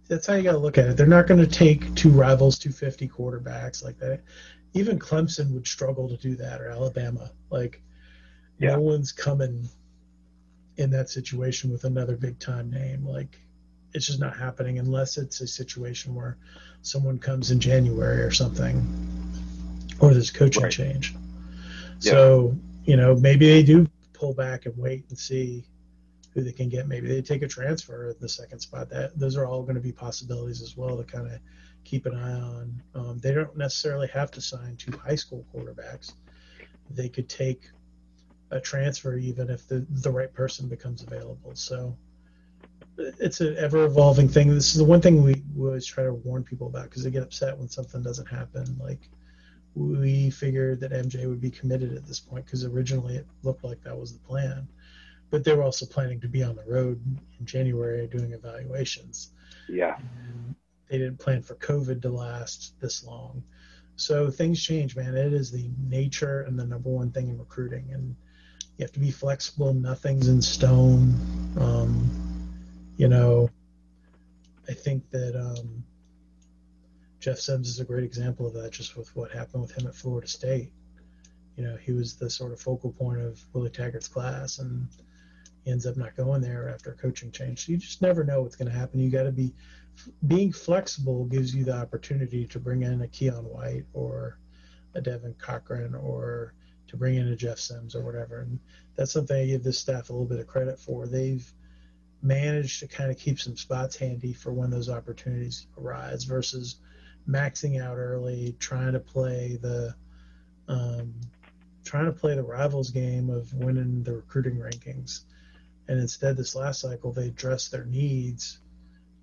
that's 0.08 0.26
how 0.26 0.34
you 0.34 0.42
got 0.42 0.52
to 0.52 0.58
look 0.58 0.78
at 0.78 0.88
it. 0.88 0.96
They're 0.96 1.06
not 1.06 1.26
going 1.26 1.40
to 1.40 1.46
take 1.46 1.94
two 1.94 2.10
rivals 2.10 2.58
250 2.58 3.08
quarterbacks 3.08 3.84
like 3.84 3.98
that. 3.98 4.22
Even 4.72 4.98
Clemson 4.98 5.52
would 5.52 5.66
struggle 5.66 6.08
to 6.08 6.16
do 6.16 6.34
that, 6.36 6.60
or 6.60 6.68
Alabama. 6.68 7.30
Like, 7.50 7.80
yeah. 8.58 8.72
no 8.72 8.80
one's 8.80 9.12
coming 9.12 9.68
in 10.76 10.90
that 10.90 11.08
situation 11.08 11.70
with 11.70 11.84
another 11.84 12.16
big 12.16 12.38
time 12.38 12.70
name. 12.70 13.06
Like, 13.06 13.40
it's 13.92 14.06
just 14.06 14.18
not 14.18 14.36
happening 14.36 14.78
unless 14.78 15.16
it's 15.16 15.40
a 15.40 15.46
situation 15.46 16.14
where 16.14 16.36
someone 16.82 17.18
comes 17.18 17.52
in 17.52 17.60
January 17.60 18.22
or 18.22 18.32
something, 18.32 18.84
or 20.00 20.12
there's 20.12 20.32
coaching 20.32 20.64
right. 20.64 20.72
change. 20.72 21.14
Yeah. 22.00 22.12
So, 22.12 22.58
you 22.84 22.96
know, 22.96 23.14
maybe 23.14 23.46
they 23.48 23.62
do 23.62 23.86
pull 24.12 24.34
back 24.34 24.66
and 24.66 24.76
wait 24.76 25.04
and 25.08 25.16
see 25.18 25.64
who 26.34 26.42
they 26.42 26.52
can 26.52 26.68
get. 26.68 26.88
Maybe 26.88 27.08
they 27.08 27.22
take 27.22 27.42
a 27.42 27.48
transfer 27.48 28.08
at 28.08 28.20
the 28.20 28.28
second 28.28 28.60
spot. 28.60 28.90
That 28.90 29.18
those 29.18 29.36
are 29.36 29.46
all 29.46 29.62
going 29.62 29.76
to 29.76 29.80
be 29.80 29.92
possibilities 29.92 30.60
as 30.60 30.76
well 30.76 30.96
to 30.96 31.04
kind 31.04 31.30
of 31.30 31.38
keep 31.84 32.06
an 32.06 32.14
eye 32.14 32.32
on. 32.32 32.82
Um, 32.94 33.18
they 33.18 33.32
don't 33.32 33.56
necessarily 33.56 34.08
have 34.08 34.30
to 34.32 34.40
sign 34.40 34.76
two 34.76 34.92
high 34.96 35.14
school 35.14 35.46
quarterbacks. 35.54 36.12
They 36.90 37.08
could 37.08 37.28
take 37.28 37.70
a 38.50 38.60
transfer 38.60 39.16
even 39.16 39.48
if 39.48 39.66
the 39.68 39.86
the 39.88 40.10
right 40.10 40.32
person 40.32 40.68
becomes 40.68 41.02
available. 41.02 41.52
So 41.54 41.96
it's 42.98 43.40
an 43.40 43.56
ever 43.56 43.84
evolving 43.84 44.28
thing. 44.28 44.48
This 44.54 44.72
is 44.72 44.78
the 44.78 44.84
one 44.84 45.00
thing 45.00 45.22
we, 45.22 45.42
we 45.54 45.66
always 45.66 45.86
try 45.86 46.04
to 46.04 46.12
warn 46.12 46.44
people 46.44 46.68
about 46.68 46.84
because 46.84 47.02
they 47.02 47.10
get 47.10 47.22
upset 47.22 47.56
when 47.58 47.68
something 47.68 48.02
doesn't 48.02 48.28
happen. 48.28 48.64
Like 48.80 49.08
we 49.74 50.30
figured 50.30 50.80
that 50.80 50.92
MJ 50.92 51.28
would 51.28 51.40
be 51.40 51.50
committed 51.50 51.94
at 51.96 52.06
this 52.06 52.20
point 52.20 52.44
because 52.44 52.64
originally 52.64 53.16
it 53.16 53.26
looked 53.42 53.64
like 53.64 53.82
that 53.82 53.96
was 53.96 54.12
the 54.12 54.20
plan 54.20 54.68
but 55.34 55.42
they 55.42 55.52
were 55.52 55.64
also 55.64 55.84
planning 55.84 56.20
to 56.20 56.28
be 56.28 56.44
on 56.44 56.54
the 56.54 56.62
road 56.62 57.02
in 57.40 57.44
January 57.44 58.06
doing 58.06 58.34
evaluations. 58.34 59.32
Yeah. 59.68 59.96
And 59.98 60.54
they 60.88 60.96
didn't 60.96 61.18
plan 61.18 61.42
for 61.42 61.56
COVID 61.56 62.02
to 62.02 62.08
last 62.08 62.80
this 62.80 63.02
long. 63.02 63.42
So 63.96 64.30
things 64.30 64.62
change, 64.62 64.94
man. 64.94 65.16
It 65.16 65.32
is 65.32 65.50
the 65.50 65.68
nature 65.88 66.42
and 66.42 66.56
the 66.56 66.64
number 66.64 66.88
one 66.88 67.10
thing 67.10 67.30
in 67.30 67.36
recruiting. 67.36 67.88
And 67.92 68.14
you 68.78 68.84
have 68.84 68.92
to 68.92 69.00
be 69.00 69.10
flexible. 69.10 69.74
Nothing's 69.74 70.28
in 70.28 70.40
stone. 70.40 71.16
Um, 71.58 72.54
you 72.96 73.08
know, 73.08 73.50
I 74.68 74.72
think 74.72 75.10
that 75.10 75.34
um, 75.34 75.82
Jeff 77.18 77.40
Sims 77.40 77.68
is 77.68 77.80
a 77.80 77.84
great 77.84 78.04
example 78.04 78.46
of 78.46 78.54
that 78.54 78.70
just 78.70 78.96
with 78.96 79.10
what 79.16 79.32
happened 79.32 79.62
with 79.62 79.76
him 79.76 79.88
at 79.88 79.96
Florida 79.96 80.28
State. 80.28 80.70
You 81.56 81.64
know, 81.64 81.76
he 81.76 81.90
was 81.90 82.14
the 82.14 82.30
sort 82.30 82.52
of 82.52 82.60
focal 82.60 82.92
point 82.92 83.20
of 83.20 83.44
Willie 83.52 83.70
Taggart's 83.70 84.06
class. 84.06 84.60
And 84.60 84.86
ends 85.66 85.86
up 85.86 85.96
not 85.96 86.16
going 86.16 86.40
there 86.40 86.68
after 86.68 86.92
a 86.92 86.96
coaching 86.96 87.30
change. 87.30 87.66
So 87.66 87.72
you 87.72 87.78
just 87.78 88.02
never 88.02 88.24
know 88.24 88.42
what's 88.42 88.56
going 88.56 88.70
to 88.70 88.78
happen. 88.78 89.00
You 89.00 89.10
got 89.10 89.24
to 89.24 89.32
be 89.32 89.54
being 90.26 90.52
flexible 90.52 91.24
gives 91.26 91.54
you 91.54 91.64
the 91.64 91.76
opportunity 91.76 92.46
to 92.46 92.58
bring 92.58 92.82
in 92.82 93.02
a 93.02 93.08
Keon 93.08 93.44
White 93.44 93.84
or 93.92 94.38
a 94.94 95.00
Devin 95.00 95.34
Cochran 95.34 95.94
or 95.94 96.54
to 96.88 96.96
bring 96.96 97.16
in 97.16 97.28
a 97.28 97.36
Jeff 97.36 97.58
Sims 97.58 97.94
or 97.94 98.04
whatever. 98.04 98.40
And 98.40 98.58
that's 98.96 99.12
something 99.12 99.36
I 99.36 99.46
give 99.46 99.62
this 99.62 99.78
staff 99.78 100.10
a 100.10 100.12
little 100.12 100.26
bit 100.26 100.40
of 100.40 100.46
credit 100.46 100.78
for. 100.78 101.06
They've 101.06 101.50
managed 102.22 102.80
to 102.80 102.88
kind 102.88 103.10
of 103.10 103.18
keep 103.18 103.40
some 103.40 103.56
spots 103.56 103.96
handy 103.96 104.32
for 104.32 104.52
when 104.52 104.70
those 104.70 104.88
opportunities 104.88 105.66
arise 105.78 106.24
versus 106.24 106.76
maxing 107.28 107.82
out 107.82 107.96
early, 107.96 108.56
trying 108.58 108.92
to 108.92 109.00
play 109.00 109.58
the 109.60 109.94
um, 110.68 111.14
trying 111.84 112.06
to 112.06 112.12
play 112.12 112.34
the 112.34 112.42
rivals 112.42 112.90
game 112.90 113.28
of 113.28 113.52
winning 113.52 114.02
the 114.02 114.14
recruiting 114.14 114.56
rankings. 114.56 115.24
And 115.88 116.00
instead, 116.00 116.36
this 116.36 116.54
last 116.54 116.80
cycle, 116.80 117.12
they 117.12 117.28
addressed 117.28 117.70
their 117.70 117.84
needs 117.84 118.58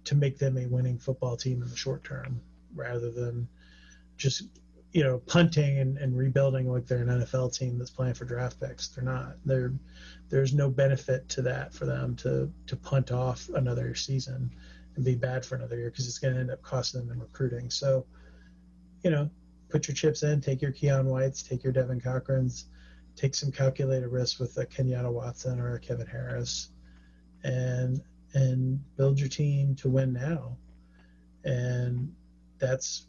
to 0.03 0.15
make 0.15 0.37
them 0.37 0.57
a 0.57 0.67
winning 0.67 0.97
football 0.97 1.37
team 1.37 1.61
in 1.61 1.69
the 1.69 1.75
short 1.75 2.03
term 2.03 2.41
rather 2.75 3.11
than 3.11 3.47
just 4.17 4.43
you 4.91 5.03
know 5.03 5.19
punting 5.19 5.79
and, 5.79 5.97
and 5.97 6.17
rebuilding 6.17 6.69
like 6.71 6.85
they're 6.85 7.01
an 7.01 7.07
NFL 7.07 7.57
team 7.57 7.77
that's 7.77 7.91
playing 7.91 8.13
for 8.13 8.25
draft 8.25 8.59
picks. 8.59 8.89
They're 8.89 9.03
not. 9.03 9.35
They're 9.45 9.73
there's 10.29 10.53
no 10.53 10.69
benefit 10.69 11.27
to 11.29 11.41
that 11.43 11.73
for 11.73 11.85
them 11.85 12.15
to 12.17 12.51
to 12.67 12.75
punt 12.75 13.11
off 13.11 13.49
another 13.53 13.95
season 13.95 14.51
and 14.95 15.05
be 15.05 15.15
bad 15.15 15.45
for 15.45 15.55
another 15.55 15.77
year 15.77 15.89
because 15.89 16.07
it's 16.07 16.19
going 16.19 16.33
to 16.33 16.39
end 16.39 16.51
up 16.51 16.61
costing 16.61 17.01
them 17.01 17.11
in 17.11 17.19
recruiting. 17.19 17.69
So, 17.69 18.05
you 19.03 19.11
know, 19.11 19.29
put 19.69 19.87
your 19.87 19.95
chips 19.95 20.23
in, 20.23 20.41
take 20.41 20.61
your 20.61 20.71
Keon 20.71 21.05
Whites, 21.05 21.41
take 21.41 21.63
your 21.63 21.73
Devin 21.73 22.01
Cochrans, 22.01 22.65
take 23.21 23.35
some 23.35 23.51
calculated 23.51 24.07
risks 24.07 24.39
with 24.39 24.57
a 24.57 24.65
Kenyatta 24.65 25.11
Watson 25.11 25.59
or 25.59 25.75
a 25.75 25.79
Kevin 25.79 26.07
Harris, 26.07 26.71
and 27.43 28.01
and 28.33 28.81
build 28.97 29.19
your 29.19 29.29
team 29.29 29.75
to 29.75 29.89
win 29.89 30.11
now. 30.11 30.57
And 31.43 32.13
that's, 32.57 33.07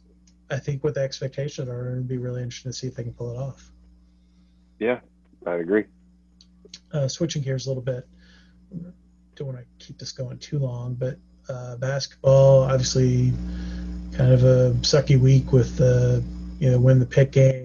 I 0.51 0.57
think, 0.57 0.83
what 0.83 0.95
the 0.95 1.01
expectations 1.01 1.69
are. 1.69 1.87
And 1.87 1.95
it'd 1.95 2.07
be 2.07 2.17
really 2.17 2.43
interesting 2.43 2.71
to 2.71 2.77
see 2.77 2.87
if 2.87 2.95
they 2.95 3.03
can 3.03 3.13
pull 3.13 3.31
it 3.31 3.37
off. 3.37 3.71
Yeah, 4.79 4.99
I 5.45 5.55
agree. 5.55 5.85
Uh, 6.91 7.07
switching 7.07 7.41
gears 7.41 7.65
a 7.67 7.69
little 7.69 7.83
bit, 7.83 8.07
don't 9.35 9.47
want 9.47 9.59
to 9.59 9.85
keep 9.85 9.97
this 9.97 10.11
going 10.11 10.37
too 10.39 10.59
long, 10.59 10.95
but 10.95 11.17
uh, 11.47 11.77
basketball, 11.77 12.63
obviously, 12.63 13.31
kind 14.11 14.33
of 14.33 14.43
a 14.43 14.71
sucky 14.81 15.19
week 15.19 15.51
with 15.51 15.77
the, 15.77 16.23
you 16.59 16.69
know, 16.69 16.79
win 16.79 16.99
the 16.99 17.05
pick 17.05 17.31
game 17.31 17.62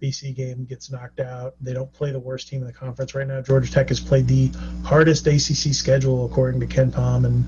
BC 0.00 0.34
game 0.34 0.64
gets 0.64 0.90
knocked 0.90 1.20
out. 1.20 1.54
They 1.60 1.72
don't 1.72 1.92
play 1.92 2.12
the 2.12 2.20
worst 2.20 2.48
team 2.48 2.60
in 2.60 2.66
the 2.66 2.72
conference 2.72 3.14
right 3.14 3.26
now. 3.26 3.40
Georgia 3.42 3.70
Tech 3.70 3.88
has 3.88 4.00
played 4.00 4.26
the 4.26 4.50
hardest 4.84 5.26
ACC 5.26 5.74
schedule 5.74 6.26
according 6.26 6.60
to 6.60 6.66
KenPom 6.66 7.26
and 7.26 7.44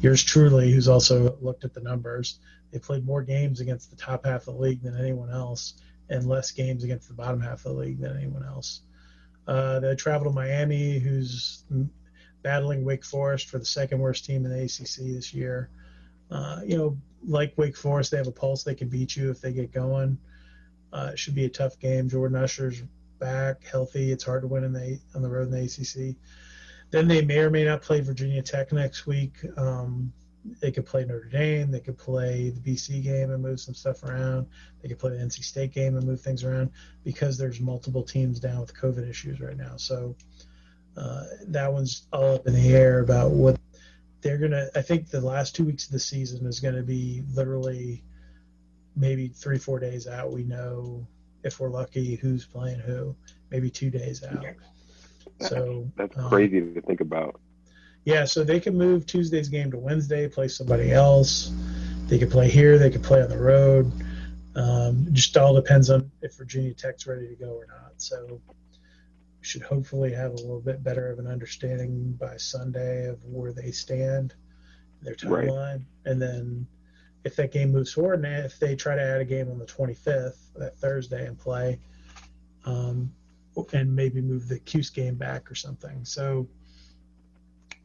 yours 0.00 0.22
truly, 0.22 0.72
who's 0.72 0.88
also 0.88 1.36
looked 1.40 1.64
at 1.64 1.74
the 1.74 1.80
numbers. 1.80 2.38
They 2.70 2.78
played 2.78 3.04
more 3.04 3.22
games 3.22 3.60
against 3.60 3.90
the 3.90 3.96
top 3.96 4.26
half 4.26 4.46
of 4.48 4.54
the 4.54 4.60
league 4.60 4.82
than 4.82 4.98
anyone 4.98 5.30
else, 5.30 5.74
and 6.10 6.26
less 6.26 6.50
games 6.50 6.84
against 6.84 7.08
the 7.08 7.14
bottom 7.14 7.40
half 7.40 7.64
of 7.64 7.74
the 7.74 7.80
league 7.80 8.00
than 8.00 8.16
anyone 8.16 8.44
else. 8.44 8.82
Uh, 9.46 9.80
they 9.80 9.94
travel 9.94 10.30
to 10.30 10.34
Miami, 10.34 10.98
who's 10.98 11.64
battling 12.42 12.84
Wake 12.84 13.04
Forest 13.04 13.48
for 13.48 13.58
the 13.58 13.64
second 13.64 13.98
worst 13.98 14.26
team 14.26 14.44
in 14.44 14.50
the 14.50 14.62
ACC 14.64 15.14
this 15.14 15.32
year. 15.32 15.70
Uh, 16.30 16.60
you 16.64 16.76
know, 16.76 16.98
like 17.26 17.54
Wake 17.56 17.76
Forest, 17.76 18.10
they 18.10 18.18
have 18.18 18.26
a 18.26 18.32
pulse. 18.32 18.62
They 18.62 18.74
can 18.74 18.88
beat 18.88 19.16
you 19.16 19.30
if 19.30 19.40
they 19.40 19.52
get 19.52 19.72
going. 19.72 20.18
Uh, 20.92 21.10
it 21.12 21.18
should 21.18 21.34
be 21.34 21.44
a 21.44 21.50
tough 21.50 21.78
game. 21.78 22.08
Jordan 22.08 22.36
Usher's 22.36 22.82
back, 23.18 23.64
healthy. 23.64 24.12
It's 24.12 24.24
hard 24.24 24.42
to 24.42 24.48
win 24.48 24.64
in 24.64 24.72
the 24.72 24.98
on 25.14 25.22
the 25.22 25.28
road 25.28 25.48
in 25.48 25.50
the 25.50 25.62
ACC. 25.62 26.16
Then 26.90 27.08
they 27.08 27.22
may 27.22 27.38
or 27.40 27.50
may 27.50 27.64
not 27.64 27.82
play 27.82 28.00
Virginia 28.00 28.42
Tech 28.42 28.72
next 28.72 29.06
week. 29.06 29.36
Um, 29.56 30.12
they 30.60 30.70
could 30.70 30.86
play 30.86 31.04
Notre 31.04 31.28
Dame. 31.28 31.70
They 31.70 31.80
could 31.80 31.98
play 31.98 32.50
the 32.50 32.60
BC 32.60 33.02
game 33.02 33.30
and 33.30 33.42
move 33.42 33.60
some 33.60 33.74
stuff 33.74 34.02
around. 34.02 34.46
They 34.80 34.88
could 34.88 34.98
play 34.98 35.10
the 35.10 35.22
NC 35.22 35.44
State 35.44 35.72
game 35.72 35.96
and 35.96 36.06
move 36.06 36.20
things 36.20 36.44
around 36.44 36.70
because 37.04 37.36
there's 37.36 37.60
multiple 37.60 38.02
teams 38.02 38.40
down 38.40 38.60
with 38.60 38.74
COVID 38.74 39.08
issues 39.08 39.40
right 39.40 39.56
now. 39.56 39.76
So 39.76 40.16
uh, 40.96 41.24
that 41.48 41.72
one's 41.72 42.06
all 42.12 42.36
up 42.36 42.46
in 42.46 42.54
the 42.54 42.74
air 42.74 43.00
about 43.00 43.32
what 43.32 43.58
they're 44.20 44.38
gonna. 44.38 44.68
I 44.74 44.82
think 44.82 45.10
the 45.10 45.20
last 45.20 45.54
two 45.54 45.64
weeks 45.64 45.86
of 45.86 45.92
the 45.92 46.00
season 46.00 46.46
is 46.46 46.60
going 46.60 46.74
to 46.74 46.82
be 46.82 47.22
literally 47.34 48.02
maybe 48.98 49.28
three 49.28 49.58
four 49.58 49.78
days 49.78 50.06
out. 50.06 50.32
We 50.32 50.44
know 50.44 51.06
if 51.44 51.60
we're 51.60 51.70
lucky 51.70 52.16
who's 52.16 52.44
playing 52.44 52.80
who. 52.80 53.14
Maybe 53.50 53.70
two 53.70 53.90
days 53.90 54.22
out. 54.24 54.44
So 55.40 55.90
that's 55.96 56.16
um, 56.18 56.28
crazy 56.28 56.60
to 56.60 56.80
think 56.82 57.00
about. 57.00 57.40
Yeah, 58.04 58.24
so 58.24 58.42
they 58.42 58.60
can 58.60 58.76
move 58.76 59.06
Tuesday's 59.06 59.48
game 59.48 59.70
to 59.70 59.78
Wednesday, 59.78 60.28
play 60.28 60.48
somebody 60.48 60.92
else. 60.92 61.52
They 62.06 62.18
could 62.18 62.30
play 62.30 62.48
here. 62.48 62.78
They 62.78 62.90
could 62.90 63.02
play 63.02 63.22
on 63.22 63.28
the 63.28 63.38
road. 63.38 63.92
Um, 64.56 65.06
just 65.12 65.36
all 65.36 65.54
depends 65.54 65.90
on 65.90 66.10
if 66.22 66.36
Virginia 66.36 66.74
Tech's 66.74 67.06
ready 67.06 67.28
to 67.28 67.34
go 67.36 67.50
or 67.50 67.66
not. 67.66 67.92
So 67.98 68.40
we 68.48 69.44
should 69.44 69.62
hopefully 69.62 70.12
have 70.12 70.32
a 70.32 70.36
little 70.36 70.60
bit 70.60 70.82
better 70.82 71.10
of 71.10 71.18
an 71.18 71.26
understanding 71.26 72.16
by 72.18 72.36
Sunday 72.38 73.06
of 73.06 73.22
where 73.24 73.52
they 73.52 73.70
stand, 73.70 74.34
their 75.02 75.14
timeline, 75.14 75.74
right. 75.74 75.80
and 76.06 76.20
then 76.20 76.66
if 77.28 77.36
that 77.36 77.52
game 77.52 77.70
moves 77.72 77.92
forward, 77.92 78.24
and 78.24 78.44
if 78.44 78.58
they 78.58 78.74
try 78.74 78.96
to 78.96 79.02
add 79.02 79.20
a 79.20 79.24
game 79.24 79.50
on 79.50 79.58
the 79.58 79.66
25th, 79.66 80.38
that 80.56 80.76
Thursday, 80.78 81.26
and 81.26 81.38
play, 81.38 81.78
um, 82.64 83.12
and 83.72 83.94
maybe 83.94 84.20
move 84.20 84.48
the 84.48 84.58
Cuse 84.60 84.90
game 84.90 85.14
back 85.14 85.50
or 85.50 85.54
something. 85.54 86.04
So, 86.04 86.48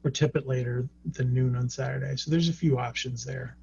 or 0.03 0.11
tip 0.11 0.35
it 0.35 0.47
later 0.47 0.87
than 1.11 1.33
noon 1.33 1.55
on 1.55 1.69
Saturday. 1.69 2.15
So 2.15 2.31
there's 2.31 2.49
a 2.49 2.53
few 2.53 2.79
options 2.79 3.25
there. 3.25 3.57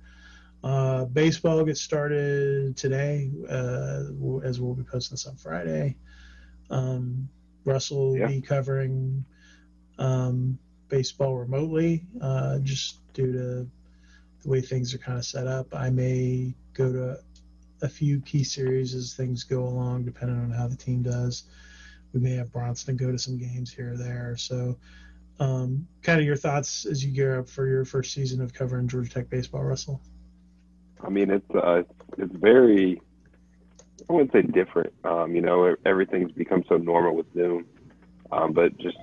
Uh, 0.62 1.07
baseball 1.07 1.64
gets 1.64 1.81
started 1.81 2.76
today, 2.76 3.31
uh, 3.49 4.05
as 4.45 4.61
we'll 4.61 4.74
be 4.74 4.83
posting 4.83 5.14
this 5.14 5.26
on 5.26 5.37
Friday. 5.37 5.97
Um, 6.68 7.28
Russell 7.64 8.11
will 8.11 8.18
yeah. 8.18 8.26
be 8.26 8.43
covering 8.43 9.24
um, 9.99 10.59
baseball 10.89 11.37
remotely, 11.37 12.05
uh, 12.20 12.59
just 12.59 12.99
due 13.14 13.33
to 13.33 13.70
the 14.43 14.49
way 14.49 14.61
things 14.61 14.95
are 14.95 14.99
kind 14.99 15.18
of 15.18 15.24
set 15.24 15.47
up. 15.47 15.74
I 15.74 15.91
may 15.91 16.55
go 16.74 16.93
to 16.93 17.18
a 17.82 17.88
few 17.88 18.20
key 18.20 18.45
series 18.45 18.95
as 18.95 19.14
things 19.14 19.45
go 19.45 19.64
along, 19.64 20.05
depending 20.05 20.38
on 20.38 20.51
how 20.51 20.66
the 20.66 20.76
team 20.76 21.03
does. 21.03 21.45
We 22.12 22.20
may 22.20 22.34
have 22.34 22.53
Bronson 22.53 22.97
go 22.97 23.12
to 23.12 23.18
some 23.18 23.38
games 23.38 23.72
here 23.72 23.93
or 23.93 23.97
there. 23.97 24.36
So, 24.36 24.76
um, 25.38 25.86
kind 26.03 26.20
of 26.20 26.26
your 26.26 26.36
thoughts 26.36 26.84
as 26.84 27.05
you 27.05 27.12
gear 27.12 27.38
up 27.38 27.49
for 27.49 27.66
your 27.66 27.84
first 27.84 28.12
season 28.12 28.43
of 28.43 28.53
covering 28.53 28.88
Georgia 28.88 29.11
Tech 29.11 29.30
baseball, 29.30 29.62
Russell. 29.62 30.01
I 31.03 31.09
mean, 31.09 31.30
it's 31.30 31.51
uh, 31.55 31.82
it's 32.18 32.34
very 32.34 33.01
I 34.09 34.12
wouldn't 34.12 34.32
say 34.32 34.43
different. 34.43 34.93
Um, 35.05 35.34
you 35.34 35.41
know, 35.41 35.76
everything's 35.86 36.32
become 36.32 36.64
so 36.68 36.76
normal 36.76 37.14
with 37.14 37.32
Zoom. 37.32 37.66
Um, 38.32 38.53
but 38.53 38.76
just 38.78 38.97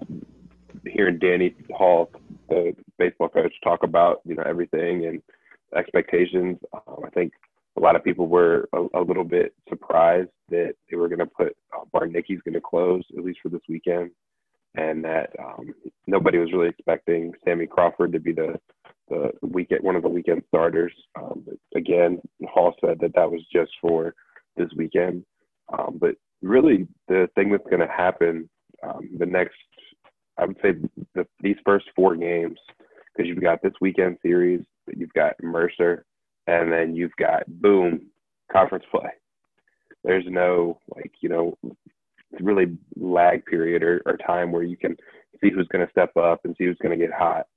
hearing 0.86 1.18
Danny 1.18 1.56
Hall, 1.72 2.12
the 2.50 2.76
baseball 2.98 3.30
coach, 3.30 3.54
talk 3.64 3.84
about 3.84 4.22
you 4.26 4.36
know 4.36 4.44
everything 4.46 5.06
and 5.06 5.22
expectations, 5.76 6.58
um, 6.74 7.04
I 7.06 7.10
think 7.10 7.34
a 7.78 7.82
lot 7.82 7.96
of 7.96 8.04
people 8.04 8.28
were 8.28 8.68
a, 8.74 8.86
a 9.00 9.02
little 9.02 9.24
bit 9.24 9.54
surprised 9.70 10.30
that 10.50 10.74
they 10.90 10.98
were 10.98 11.08
going 11.08 11.20
to 11.20 11.26
put 11.26 11.56
uh, 11.76 11.84
Bartnicki's 11.94 12.42
going 12.44 12.54
to 12.54 12.62
close 12.62 13.04
at 13.18 13.24
least 13.24 13.40
for 13.42 13.50
this 13.50 13.62
weekend, 13.70 14.12
and 14.76 15.04
that 15.04 15.32
um, 15.40 15.74
nobody 16.08 16.38
was 16.38 16.52
really 16.52 16.70
expecting 16.70 17.34
Sammy 17.46 17.68
Crawford 17.68 18.14
to 18.14 18.20
be 18.20 18.34
the 18.34 18.60
the 19.10 19.32
weekend 19.42 19.84
one 19.84 19.96
of 19.96 20.04
the 20.04 20.10
weekend 20.10 20.44
starters. 20.48 20.94
Um, 21.20 21.46
again, 21.76 22.22
Hall 22.46 22.76
said 22.82 22.98
that 23.02 23.16
that 23.16 23.32
was 23.32 23.42
just 23.54 23.72
for 23.82 24.14
this 24.58 24.70
weekend. 24.76 25.24
Um, 25.78 25.98
but 26.00 26.16
really, 26.42 26.88
the 27.08 27.30
thing 27.36 27.52
that's 27.52 27.64
going 27.70 27.80
to 27.80 27.88
happen 27.88 28.50
um, 28.84 29.10
the 29.18 29.26
next, 29.26 29.58
I 30.38 30.46
would 30.46 30.58
say, 30.62 30.74
the, 31.16 31.26
these 31.42 31.58
first 31.66 31.86
four 31.96 32.16
games, 32.16 32.60
because 33.16 33.28
you've 33.28 33.42
got 33.42 33.62
this 33.62 33.74
weekend 33.82 34.18
series, 34.22 34.62
you've 34.96 35.14
got 35.14 35.42
Mercer, 35.42 36.06
and 36.48 36.72
then 36.72 36.96
you've 36.96 37.16
got 37.18 37.44
boom 37.48 38.08
conference 38.52 38.86
play. 38.92 39.10
There's 40.04 40.26
no 40.28 40.80
like 40.96 41.12
you 41.22 41.30
know 41.30 41.58
really 42.40 42.78
lag 42.96 43.46
period 43.46 43.84
or, 43.84 44.02
or 44.06 44.18
time 44.18 44.52
where 44.52 44.64
you 44.64 44.78
can 44.78 44.96
see 45.42 45.50
who's 45.50 45.68
going 45.68 45.86
to 45.86 45.92
step 45.92 46.16
up 46.16 46.42
and 46.44 46.56
see 46.58 46.66
who's 46.66 46.78
going 46.82 46.98
to 46.98 47.06
get 47.06 47.14
hot. 47.14 47.48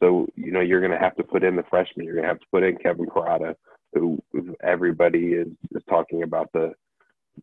So 0.00 0.26
you 0.34 0.50
know 0.50 0.60
you're 0.60 0.80
going 0.80 0.92
to 0.92 0.98
have 0.98 1.16
to 1.16 1.22
put 1.22 1.44
in 1.44 1.56
the 1.56 1.64
freshmen. 1.70 2.06
You're 2.06 2.14
going 2.14 2.24
to 2.24 2.30
have 2.30 2.40
to 2.40 2.46
put 2.50 2.64
in 2.64 2.76
Kevin 2.76 3.06
Parada 3.06 3.54
who 3.94 4.18
everybody 4.62 5.32
is, 5.32 5.48
is 5.74 5.82
talking 5.88 6.22
about 6.22 6.50
the 6.52 6.72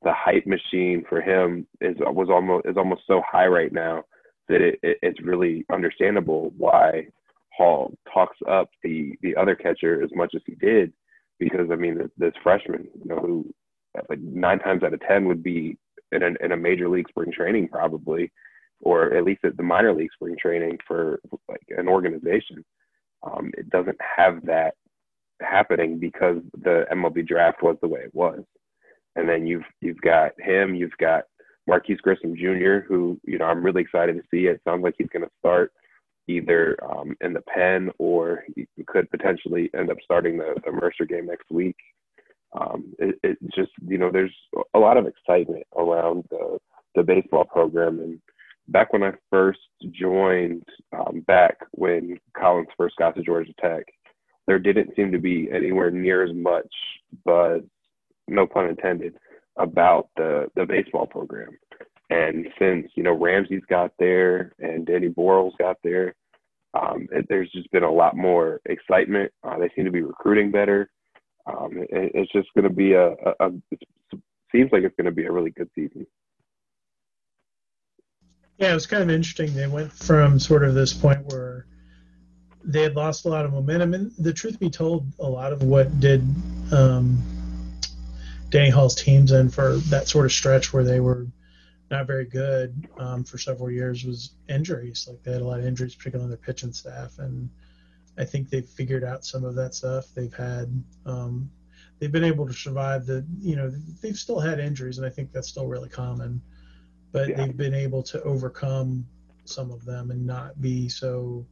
the 0.04 0.14
hype 0.14 0.46
machine 0.46 1.04
for 1.10 1.22
him 1.22 1.66
is 1.82 1.96
was 2.00 2.30
almost 2.30 2.66
is 2.68 2.78
almost 2.78 3.02
so 3.08 3.22
high 3.30 3.48
right 3.48 3.74
now 3.74 4.04
that 4.50 4.62
it, 4.62 4.80
it, 4.84 4.98
it's 5.02 5.22
really 5.22 5.66
understandable 5.72 6.54
why 6.58 7.08
Hall 7.56 7.94
talks 8.12 8.38
up 8.48 8.70
the 8.84 9.14
the 9.22 9.36
other 9.36 9.56
catcher 9.56 10.04
as 10.04 10.10
much 10.14 10.34
as 10.36 10.42
he 10.46 10.56
did 10.56 10.94
because 11.40 11.70
I 11.72 11.76
mean 11.76 12.10
this, 12.18 12.34
freshman 12.44 12.88
you 13.04 13.10
know 13.10 13.20
who 13.20 13.54
like 14.10 14.20
nine 14.20 14.60
times 14.60 14.84
out 14.84 14.94
of 14.94 15.02
ten 15.02 15.28
would 15.28 15.42
be 15.42 15.78
in 16.12 16.24
a, 16.24 16.32
in 16.44 16.52
a 16.52 16.58
major 16.58 16.88
league 16.88 17.10
spring 17.10 17.32
training 17.32 17.68
probably 17.68 18.32
or 18.82 19.16
at 19.16 19.24
least 19.24 19.44
at 19.44 19.58
the 19.58 19.64
minor 19.64 19.94
league 19.94 20.12
spring 20.14 20.36
training 20.40 20.78
for 20.88 21.20
like 21.50 21.64
an 21.70 21.88
organization 21.88 22.64
um, 23.24 23.52
it 23.58 23.70
doesn't 23.70 23.98
have 24.18 24.46
that 24.46 24.76
happening 25.42 26.00
because 26.00 26.38
the 26.64 26.86
MLB 26.92 27.28
draft 27.28 27.62
was 27.62 27.78
the 27.82 27.88
way 27.88 28.02
it 28.02 28.14
was. 28.14 28.42
And 29.16 29.28
then 29.28 29.48
you've 29.48 29.66
you've 29.82 30.02
got 30.02 30.40
him, 30.40 30.76
you've 30.76 30.98
got 31.00 31.24
Marquise 31.68 32.00
Grissom 32.02 32.36
Jr., 32.36 32.80
who 32.88 33.20
you 33.24 33.38
know 33.38 33.46
I'm 33.46 33.64
really 33.64 33.82
excited 33.82 34.16
to 34.16 34.24
see. 34.32 34.48
It 34.48 34.62
sounds 34.64 34.84
like 34.84 34.96
he's 34.98 35.10
going 35.10 35.26
to 35.26 35.32
start 35.40 35.72
either 36.28 36.78
um, 36.84 37.16
in 37.22 37.34
the 37.34 37.42
pen 37.42 37.90
or 37.98 38.44
he 38.56 38.68
could 38.86 39.10
potentially 39.10 39.70
end 39.78 39.90
up 39.90 39.98
starting 40.04 40.38
the, 40.38 40.56
the 40.66 40.72
Mercer 40.72 41.06
game 41.06 41.28
next 41.28 41.50
week. 41.50 41.78
Um, 42.60 42.94
it, 43.00 43.16
it, 43.24 43.38
just 43.56 43.72
you 43.86 43.98
know 43.98 44.12
there's 44.12 44.36
a 44.74 44.80
lot 44.80 44.98
of 44.98 45.06
excitement 45.06 45.64
around 45.76 46.24
the 46.30 46.58
the 46.96 47.04
baseball 47.04 47.46
program 47.46 48.00
and 48.00 48.20
back 48.70 48.94
when 48.94 49.04
I 49.04 49.12
first 49.30 49.60
joined 49.92 50.64
um, 50.94 51.22
back 51.28 51.58
when 51.72 52.20
Collins 52.38 52.68
first 52.78 52.96
got 52.98 53.16
to 53.16 53.22
Georgia 53.22 53.54
Tech, 53.62 53.86
there 54.46 54.60
didn't 54.60 54.96
seem 54.96 55.12
to 55.12 55.20
be 55.20 55.50
anywhere 55.54 55.92
near 55.92 56.24
as 56.24 56.34
much 56.34 56.68
buzz, 57.26 57.62
no 58.28 58.48
pun 58.48 58.68
intended, 58.68 59.16
about 59.58 60.10
the 60.16 60.48
the 60.56 60.66
baseball 60.66 61.06
program. 61.06 61.58
And 62.10 62.48
since 62.58 62.88
you 62.96 63.04
know 63.04 63.14
Ramsey's 63.14 63.66
got 63.70 63.92
there 64.00 64.54
and 64.60 64.86
Danny 64.86 65.10
Borrell's 65.10 65.56
got 65.60 65.78
there, 65.84 66.16
um, 66.74 67.08
it, 67.12 67.26
there's 67.30 67.52
just 67.52 67.72
been 67.72 67.84
a 67.84 67.92
lot 67.92 68.16
more 68.16 68.62
excitement. 68.66 69.32
Uh, 69.44 69.58
they 69.58 69.70
seem 69.76 69.86
to 69.86 69.92
be 69.92 70.02
recruiting 70.02 70.52
better. 70.52 70.90
Um, 71.46 71.78
it, 71.78 72.12
it's 72.14 72.32
just 72.32 72.50
going 72.56 72.64
to 72.64 72.74
be 72.74 72.94
a, 72.94 73.10
a, 73.10 73.34
a 73.40 73.52
seems 74.52 74.72
like 74.72 74.84
it's 74.84 74.96
going 74.96 75.06
to 75.06 75.12
be 75.12 75.26
a 75.26 75.32
really 75.32 75.52
good 75.52 75.70
season. 75.76 76.06
Yeah, 78.58 78.72
it 78.72 78.76
was 78.76 78.88
kind 78.88 79.04
of 79.04 79.10
interesting. 79.10 79.54
They 79.54 79.68
went 79.68 79.92
from 79.92 80.40
sort 80.40 80.64
of 80.64 80.74
this 80.74 80.94
point 80.94 81.26
where 81.28 81.68
they 82.64 82.82
had 82.82 82.96
lost 82.96 83.26
a 83.26 83.30
lot 83.30 83.46
of 83.46 83.54
momentum, 83.54 83.94
and 83.94 84.12
the 84.18 84.34
truth 84.34 84.60
be 84.60 84.70
told, 84.70 85.06
a 85.20 85.30
lot 85.30 85.54
of 85.54 85.64
what 85.64 86.00
did 86.00 86.22
um, 86.72 87.22
Danny 88.50 88.70
Hall's 88.70 88.96
teams 88.96 89.32
in 89.32 89.50
for 89.50 89.78
that 89.90 90.08
sort 90.08 90.26
of 90.26 90.32
stretch 90.32 90.74
where 90.74 90.84
they 90.84 91.00
were 91.00 91.28
not 91.90 92.08
very 92.08 92.26
good 92.26 92.88
um, 92.98 93.24
for 93.24 93.38
several 93.38 93.72
years 93.72 94.04
was 94.04 94.32
injuries. 94.50 95.08
Like 95.10 95.24
they 95.24 95.32
had 95.32 95.42
a 95.42 95.46
lot 95.46 95.60
of 95.60 95.66
injuries, 95.66 95.96
particularly 95.96 96.26
on 96.26 96.30
their 96.30 96.38
pitching 96.38 96.74
staff, 96.74 97.20
and 97.20 97.50
I 98.18 98.26
think 98.26 98.50
they've 98.50 98.68
figured 98.68 99.04
out 99.04 99.26
some 99.26 99.44
of 99.44 99.56
that 99.56 99.74
stuff. 99.74 100.08
They've 100.14 100.34
had 100.34 100.84
um, 101.06 101.50
they've 102.00 102.12
been 102.12 102.24
able 102.24 102.48
to 102.48 102.54
survive 102.54 103.06
the 103.06 103.26
you 103.40 103.56
know 103.56 103.72
they've 104.02 104.18
still 104.18 104.40
had 104.40 104.60
injuries, 104.60 104.98
and 104.98 105.08
I 105.08 105.10
think 105.10 105.32
that's 105.32 105.48
still 105.48 105.68
really 105.68 105.90
common 105.90 106.42
but 107.12 107.30
yeah. 107.30 107.38
they've 107.38 107.58
been 107.58 107.74
able 107.74 108.04
to 108.04 108.22
overcome 108.24 109.08
some 109.46 109.72
of 109.72 109.86
them 109.86 110.12
and 110.12 110.26
not 110.26 110.62
be 110.62 110.90
so 110.90 111.46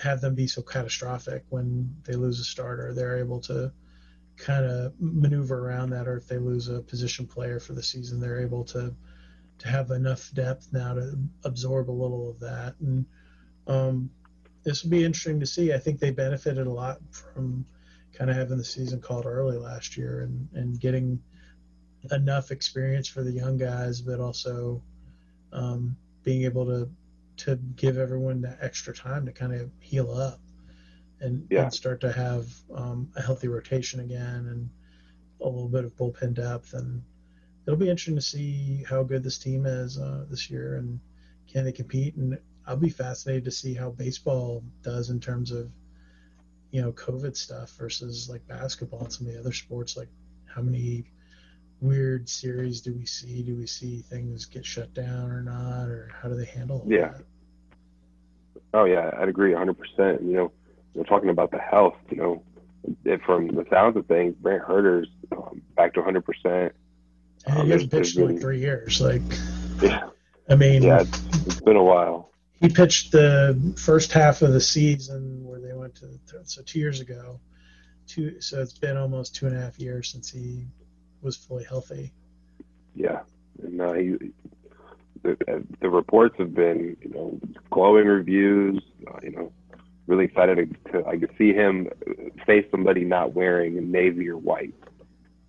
have 0.00 0.20
them 0.20 0.34
be 0.34 0.46
so 0.46 0.62
catastrophic 0.62 1.44
when 1.50 1.94
they 2.04 2.14
lose 2.14 2.40
a 2.40 2.44
starter. 2.44 2.92
They're 2.92 3.18
able 3.18 3.40
to 3.42 3.70
kind 4.36 4.64
of 4.64 4.92
maneuver 4.98 5.66
around 5.68 5.90
that, 5.90 6.08
or 6.08 6.16
if 6.16 6.26
they 6.26 6.38
lose 6.38 6.68
a 6.68 6.80
position 6.80 7.26
player 7.26 7.60
for 7.60 7.72
the 7.72 7.82
season, 7.82 8.20
they're 8.20 8.40
able 8.40 8.64
to 8.64 8.94
to 9.56 9.68
have 9.68 9.90
enough 9.92 10.32
depth 10.34 10.68
now 10.72 10.94
to 10.94 11.16
absorb 11.44 11.88
a 11.88 11.92
little 11.92 12.28
of 12.28 12.40
that. 12.40 12.74
And 12.80 13.06
um, 13.68 14.10
this 14.64 14.82
will 14.82 14.90
be 14.90 15.04
interesting 15.04 15.38
to 15.40 15.46
see. 15.46 15.72
I 15.72 15.78
think 15.78 16.00
they 16.00 16.10
benefited 16.10 16.66
a 16.66 16.72
lot 16.72 16.98
from 17.10 17.64
kind 18.12 18.30
of 18.30 18.36
having 18.36 18.58
the 18.58 18.64
season 18.64 19.00
called 19.00 19.26
early 19.26 19.56
last 19.56 19.96
year 19.96 20.22
and, 20.22 20.48
and 20.54 20.80
getting 20.80 21.20
enough 22.10 22.50
experience 22.50 23.08
for 23.08 23.22
the 23.22 23.30
young 23.30 23.56
guys, 23.56 24.00
but 24.00 24.20
also 24.20 24.82
um, 25.52 25.96
being 26.24 26.42
able 26.42 26.66
to 26.66 26.88
to 27.36 27.56
give 27.76 27.98
everyone 27.98 28.40
that 28.40 28.58
extra 28.60 28.94
time 28.94 29.26
to 29.26 29.32
kind 29.32 29.52
of 29.52 29.68
heal 29.80 30.12
up 30.12 30.38
and, 31.20 31.46
yeah. 31.50 31.62
and 31.64 31.74
start 31.74 32.00
to 32.02 32.12
have 32.12 32.46
um, 32.74 33.10
a 33.16 33.22
healthy 33.22 33.48
rotation 33.48 34.00
again 34.00 34.46
and 34.50 34.70
a 35.40 35.48
little 35.48 35.68
bit 35.68 35.84
of 35.84 35.96
bullpen 35.96 36.34
depth. 36.34 36.74
And 36.74 37.02
it'll 37.66 37.78
be 37.78 37.88
interesting 37.88 38.16
to 38.16 38.22
see 38.22 38.84
how 38.88 39.02
good 39.02 39.22
this 39.22 39.38
team 39.38 39.66
is 39.66 39.98
uh, 39.98 40.24
this 40.28 40.50
year 40.50 40.76
and 40.76 41.00
can 41.46 41.64
they 41.64 41.72
compete. 41.72 42.16
And 42.16 42.38
I'll 42.66 42.76
be 42.76 42.90
fascinated 42.90 43.44
to 43.44 43.50
see 43.50 43.74
how 43.74 43.90
baseball 43.90 44.62
does 44.82 45.10
in 45.10 45.20
terms 45.20 45.50
of 45.50 45.70
you 46.70 46.82
know 46.82 46.92
COVID 46.92 47.36
stuff 47.36 47.70
versus 47.78 48.28
like 48.28 48.46
basketball 48.48 49.02
and 49.02 49.12
some 49.12 49.26
of 49.26 49.32
the 49.32 49.38
other 49.38 49.52
sports. 49.52 49.96
Like 49.96 50.08
how 50.46 50.62
many 50.62 51.04
weird 51.80 52.28
series 52.28 52.80
do 52.80 52.92
we 52.94 53.06
see? 53.06 53.42
Do 53.42 53.56
we 53.56 53.66
see 53.66 54.00
things 54.02 54.46
get 54.46 54.64
shut 54.64 54.92
down 54.94 55.30
or 55.30 55.42
not, 55.42 55.88
or 55.88 56.10
how 56.20 56.28
do 56.28 56.34
they 56.34 56.46
handle 56.46 56.84
yeah. 56.88 57.12
That? 57.12 57.24
Oh 58.72 58.84
yeah, 58.86 59.10
I'd 59.18 59.28
agree 59.28 59.50
100. 59.50 59.78
percent 59.78 60.22
You 60.22 60.32
know, 60.32 60.52
we're 60.94 61.04
talking 61.04 61.30
about 61.30 61.50
the 61.50 61.58
health. 61.58 61.96
You 62.10 62.16
know, 62.16 62.42
if 63.04 63.20
from 63.22 63.48
the 63.48 63.64
sounds 63.70 63.96
of 63.96 64.06
things, 64.06 64.34
Brant 64.36 64.62
Hurter's 64.62 65.08
um, 65.32 65.62
back 65.76 65.94
to 65.94 66.00
100. 66.00 66.24
percent 66.24 66.72
And 67.46 67.64
he 67.64 67.70
hasn't 67.70 67.90
pitched 67.90 68.16
in 68.16 68.28
like 68.28 68.40
three 68.40 68.60
years. 68.60 69.00
Like, 69.00 69.22
yeah, 69.82 70.08
I 70.48 70.54
mean, 70.54 70.82
yeah, 70.82 71.02
it's, 71.02 71.46
it's 71.46 71.60
been 71.60 71.76
a 71.76 71.84
while. 71.84 72.30
He 72.60 72.68
pitched 72.68 73.12
the 73.12 73.74
first 73.76 74.12
half 74.12 74.42
of 74.42 74.52
the 74.52 74.60
season 74.60 75.44
where 75.44 75.60
they 75.60 75.74
went 75.74 75.96
to 75.96 76.08
so 76.44 76.62
two 76.62 76.78
years 76.78 77.00
ago. 77.00 77.40
Two, 78.06 78.40
so 78.40 78.60
it's 78.60 78.78
been 78.78 78.96
almost 78.96 79.34
two 79.34 79.46
and 79.46 79.56
a 79.56 79.60
half 79.60 79.78
years 79.78 80.10
since 80.10 80.30
he 80.30 80.66
was 81.22 81.36
fully 81.36 81.64
healthy. 81.64 82.12
Yeah, 82.94 83.20
and 83.62 83.80
uh, 83.80 83.92
he, 83.94 84.16
the, 85.22 85.64
the 85.80 85.88
reports 85.88 86.36
have 86.38 86.54
been, 86.54 86.96
you 87.00 87.10
know, 87.10 87.40
glowing 87.70 88.06
reviews. 88.06 88.82
Uh, 89.06 89.18
you 89.22 89.30
know, 89.32 89.52
really 90.06 90.24
excited 90.24 90.76
to, 90.86 90.92
to 90.92 91.06
I 91.06 91.16
could 91.16 91.30
see 91.38 91.52
him 91.52 91.88
face 92.46 92.66
somebody 92.70 93.04
not 93.04 93.34
wearing 93.34 93.90
navy 93.90 94.28
or 94.28 94.36
white 94.36 94.74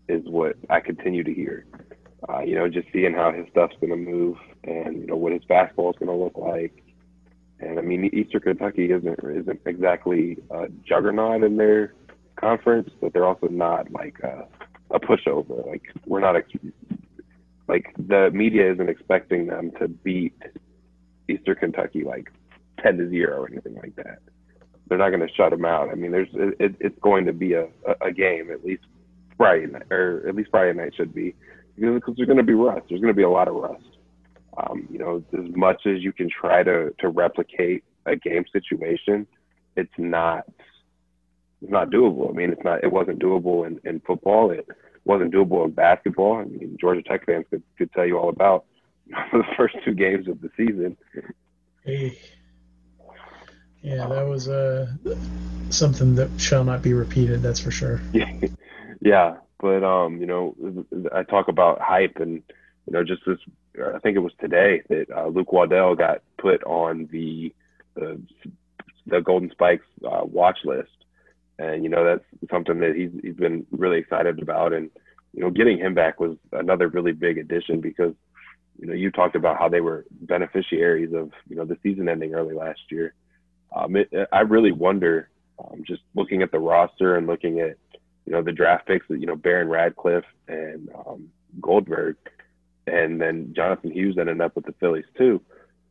is 0.07 0.23
what 0.25 0.55
I 0.69 0.79
continue 0.79 1.23
to 1.23 1.33
hear. 1.33 1.65
Uh, 2.27 2.41
you 2.41 2.55
know, 2.55 2.67
just 2.67 2.87
seeing 2.91 3.13
how 3.13 3.31
his 3.31 3.45
stuff's 3.51 3.75
going 3.79 3.91
to 3.91 3.97
move 3.97 4.37
and 4.63 5.01
you 5.01 5.07
know 5.07 5.15
what 5.15 5.31
his 5.33 5.43
basketball 5.45 5.91
is 5.91 5.95
going 5.99 6.09
to 6.09 6.23
look 6.23 6.37
like. 6.37 6.83
And 7.59 7.79
I 7.79 7.81
mean, 7.81 8.05
Eastern 8.13 8.41
Kentucky 8.41 8.91
isn't 8.91 9.19
isn't 9.23 9.61
exactly 9.65 10.37
a 10.49 10.67
juggernaut 10.87 11.43
in 11.43 11.57
their 11.57 11.93
conference, 12.35 12.89
but 13.01 13.13
they're 13.13 13.25
also 13.25 13.47
not 13.47 13.91
like 13.91 14.23
uh, 14.23 14.43
a 14.91 14.99
pushover. 14.99 15.65
Like 15.65 15.83
we're 16.05 16.19
not 16.19 16.35
ex- 16.35 16.49
like 17.67 17.93
the 17.97 18.29
media 18.31 18.71
isn't 18.73 18.89
expecting 18.89 19.47
them 19.47 19.71
to 19.79 19.87
beat 19.87 20.33
Eastern 21.29 21.55
Kentucky 21.55 22.03
like 22.03 22.31
ten 22.81 22.97
to 22.97 23.09
zero 23.09 23.41
or 23.41 23.51
anything 23.51 23.75
like 23.75 23.95
that. 23.95 24.19
They're 24.87 24.97
not 24.97 25.09
going 25.09 25.27
to 25.27 25.33
shut 25.33 25.51
them 25.51 25.65
out. 25.65 25.89
I 25.89 25.95
mean, 25.95 26.11
there's 26.11 26.29
it, 26.33 26.75
it's 26.79 26.99
going 27.01 27.25
to 27.25 27.33
be 27.33 27.53
a, 27.53 27.67
a, 28.01 28.11
game 28.11 28.51
at 28.51 28.63
least 28.63 28.83
Friday 29.35 29.65
night, 29.65 29.91
or 29.91 30.27
at 30.27 30.35
least 30.35 30.51
Friday 30.51 30.77
night 30.77 30.93
should 30.95 31.13
be 31.13 31.33
because 31.75 32.15
there's 32.15 32.27
going 32.27 32.37
to 32.37 32.43
be 32.43 32.53
rust. 32.53 32.85
There's 32.89 33.01
going 33.01 33.13
to 33.13 33.17
be 33.17 33.23
a 33.23 33.29
lot 33.29 33.47
of 33.47 33.55
rust. 33.55 33.83
Um, 34.57 34.87
you 34.89 34.99
know, 34.99 35.23
as 35.33 35.55
much 35.55 35.85
as 35.85 36.01
you 36.01 36.13
can 36.13 36.29
try 36.29 36.63
to 36.63 36.93
to 36.99 37.09
replicate 37.09 37.83
a 38.05 38.15
game 38.15 38.45
situation, 38.53 39.27
it's 39.75 39.91
not 39.97 40.45
it's 41.61 41.71
not 41.71 41.89
doable. 41.89 42.29
I 42.29 42.33
mean, 42.33 42.51
it's 42.51 42.63
not. 42.63 42.83
It 42.83 42.91
wasn't 42.91 43.19
doable 43.19 43.65
in, 43.65 43.79
in 43.83 43.99
football. 44.01 44.51
It 44.51 44.67
wasn't 45.03 45.33
doable 45.33 45.65
in 45.65 45.71
basketball. 45.71 46.37
I 46.37 46.45
mean, 46.45 46.77
Georgia 46.79 47.01
Tech 47.01 47.25
fans 47.25 47.45
could, 47.49 47.63
could 47.77 47.91
tell 47.93 48.05
you 48.05 48.17
all 48.17 48.29
about 48.29 48.65
the 49.07 49.43
first 49.57 49.75
two 49.83 49.93
games 49.93 50.27
of 50.27 50.41
the 50.41 50.49
season. 50.55 50.97
Yeah, 53.85 54.07
that 54.07 54.27
was 54.27 54.49
uh, 54.49 54.87
something 55.69 56.15
that 56.15 56.29
shall 56.37 56.63
not 56.63 56.81
be 56.81 56.93
repeated. 56.93 57.41
That's 57.41 57.59
for 57.59 57.71
sure. 57.71 58.01
Yeah, 59.01 59.35
but 59.59 59.83
um, 59.83 60.17
you 60.17 60.25
know, 60.25 60.55
I 61.13 61.21
talk 61.21 61.47
about 61.47 61.79
hype, 61.79 62.15
and 62.15 62.41
you 62.87 62.93
know, 62.93 63.03
just 63.03 63.21
this. 63.27 63.37
I 63.77 63.99
think 63.99 64.15
it 64.15 64.21
was 64.21 64.31
today 64.39 64.81
that 64.89 65.11
uh, 65.15 65.27
Luke 65.27 65.51
Waddell 65.51 65.93
got 65.93 66.23
put 66.39 66.63
on 66.63 67.07
the 67.11 67.53
the, 67.93 68.19
the 69.05 69.21
Golden 69.21 69.51
Spikes 69.51 69.85
uh, 70.03 70.21
watch 70.23 70.57
list 70.63 70.89
and 71.57 71.83
you 71.83 71.89
know 71.89 72.03
that's 72.03 72.51
something 72.51 72.79
that 72.79 72.95
he's 72.95 73.11
he's 73.21 73.35
been 73.35 73.65
really 73.71 73.99
excited 73.99 74.41
about. 74.41 74.73
And 74.73 74.89
you 75.33 75.41
know, 75.41 75.49
getting 75.49 75.77
him 75.77 75.93
back 75.93 76.19
was 76.19 76.37
another 76.51 76.87
really 76.87 77.11
big 77.11 77.37
addition 77.37 77.81
because 77.81 78.13
you 78.79 78.87
know 78.87 78.93
you 78.93 79.11
talked 79.11 79.35
about 79.35 79.57
how 79.57 79.69
they 79.69 79.81
were 79.81 80.05
beneficiaries 80.11 81.13
of 81.13 81.31
you 81.47 81.55
know 81.55 81.65
the 81.65 81.77
season 81.83 82.09
ending 82.09 82.33
early 82.33 82.55
last 82.55 82.81
year. 82.89 83.13
Um, 83.75 83.95
it, 83.95 84.09
I 84.31 84.41
really 84.41 84.71
wonder, 84.71 85.29
um, 85.59 85.83
just 85.85 86.01
looking 86.15 86.41
at 86.41 86.51
the 86.51 86.59
roster 86.59 87.15
and 87.17 87.27
looking 87.27 87.59
at 87.59 87.77
you 88.25 88.33
know 88.33 88.41
the 88.41 88.51
draft 88.51 88.87
picks 88.87 89.07
that 89.09 89.19
you 89.19 89.27
know 89.27 89.35
Baron 89.35 89.69
Radcliffe 89.69 90.25
and 90.47 90.89
um, 91.05 91.29
Goldberg, 91.61 92.15
and 92.87 93.21
then 93.21 93.53
Jonathan 93.55 93.91
Hughes 93.91 94.17
ended 94.19 94.41
up 94.41 94.55
with 94.55 94.65
the 94.65 94.73
Phillies 94.79 95.05
too 95.17 95.41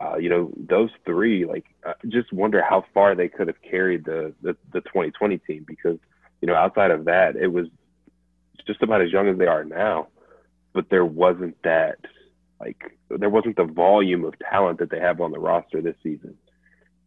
uh, 0.00 0.16
you 0.16 0.28
know, 0.28 0.52
those 0.56 0.90
three, 1.04 1.44
like, 1.44 1.64
I 1.84 1.94
just 2.08 2.32
wonder 2.32 2.62
how 2.62 2.84
far 2.92 3.14
they 3.14 3.28
could 3.28 3.46
have 3.46 3.60
carried 3.62 4.04
the, 4.04 4.34
the, 4.42 4.56
the 4.72 4.80
2020 4.80 5.38
team 5.38 5.64
because, 5.66 5.98
you 6.40 6.48
know, 6.48 6.54
outside 6.54 6.90
of 6.90 7.04
that, 7.04 7.36
it 7.36 7.46
was 7.46 7.66
just 8.66 8.82
about 8.82 9.02
as 9.02 9.12
young 9.12 9.28
as 9.28 9.38
they 9.38 9.46
are 9.46 9.64
now, 9.64 10.08
but 10.72 10.90
there 10.90 11.04
wasn't 11.04 11.56
that, 11.62 11.98
like, 12.60 12.98
there 13.08 13.30
wasn't 13.30 13.56
the 13.56 13.64
volume 13.64 14.24
of 14.24 14.34
talent 14.38 14.78
that 14.80 14.90
they 14.90 15.00
have 15.00 15.20
on 15.20 15.30
the 15.30 15.38
roster 15.38 15.80
this 15.80 15.96
season. 16.02 16.36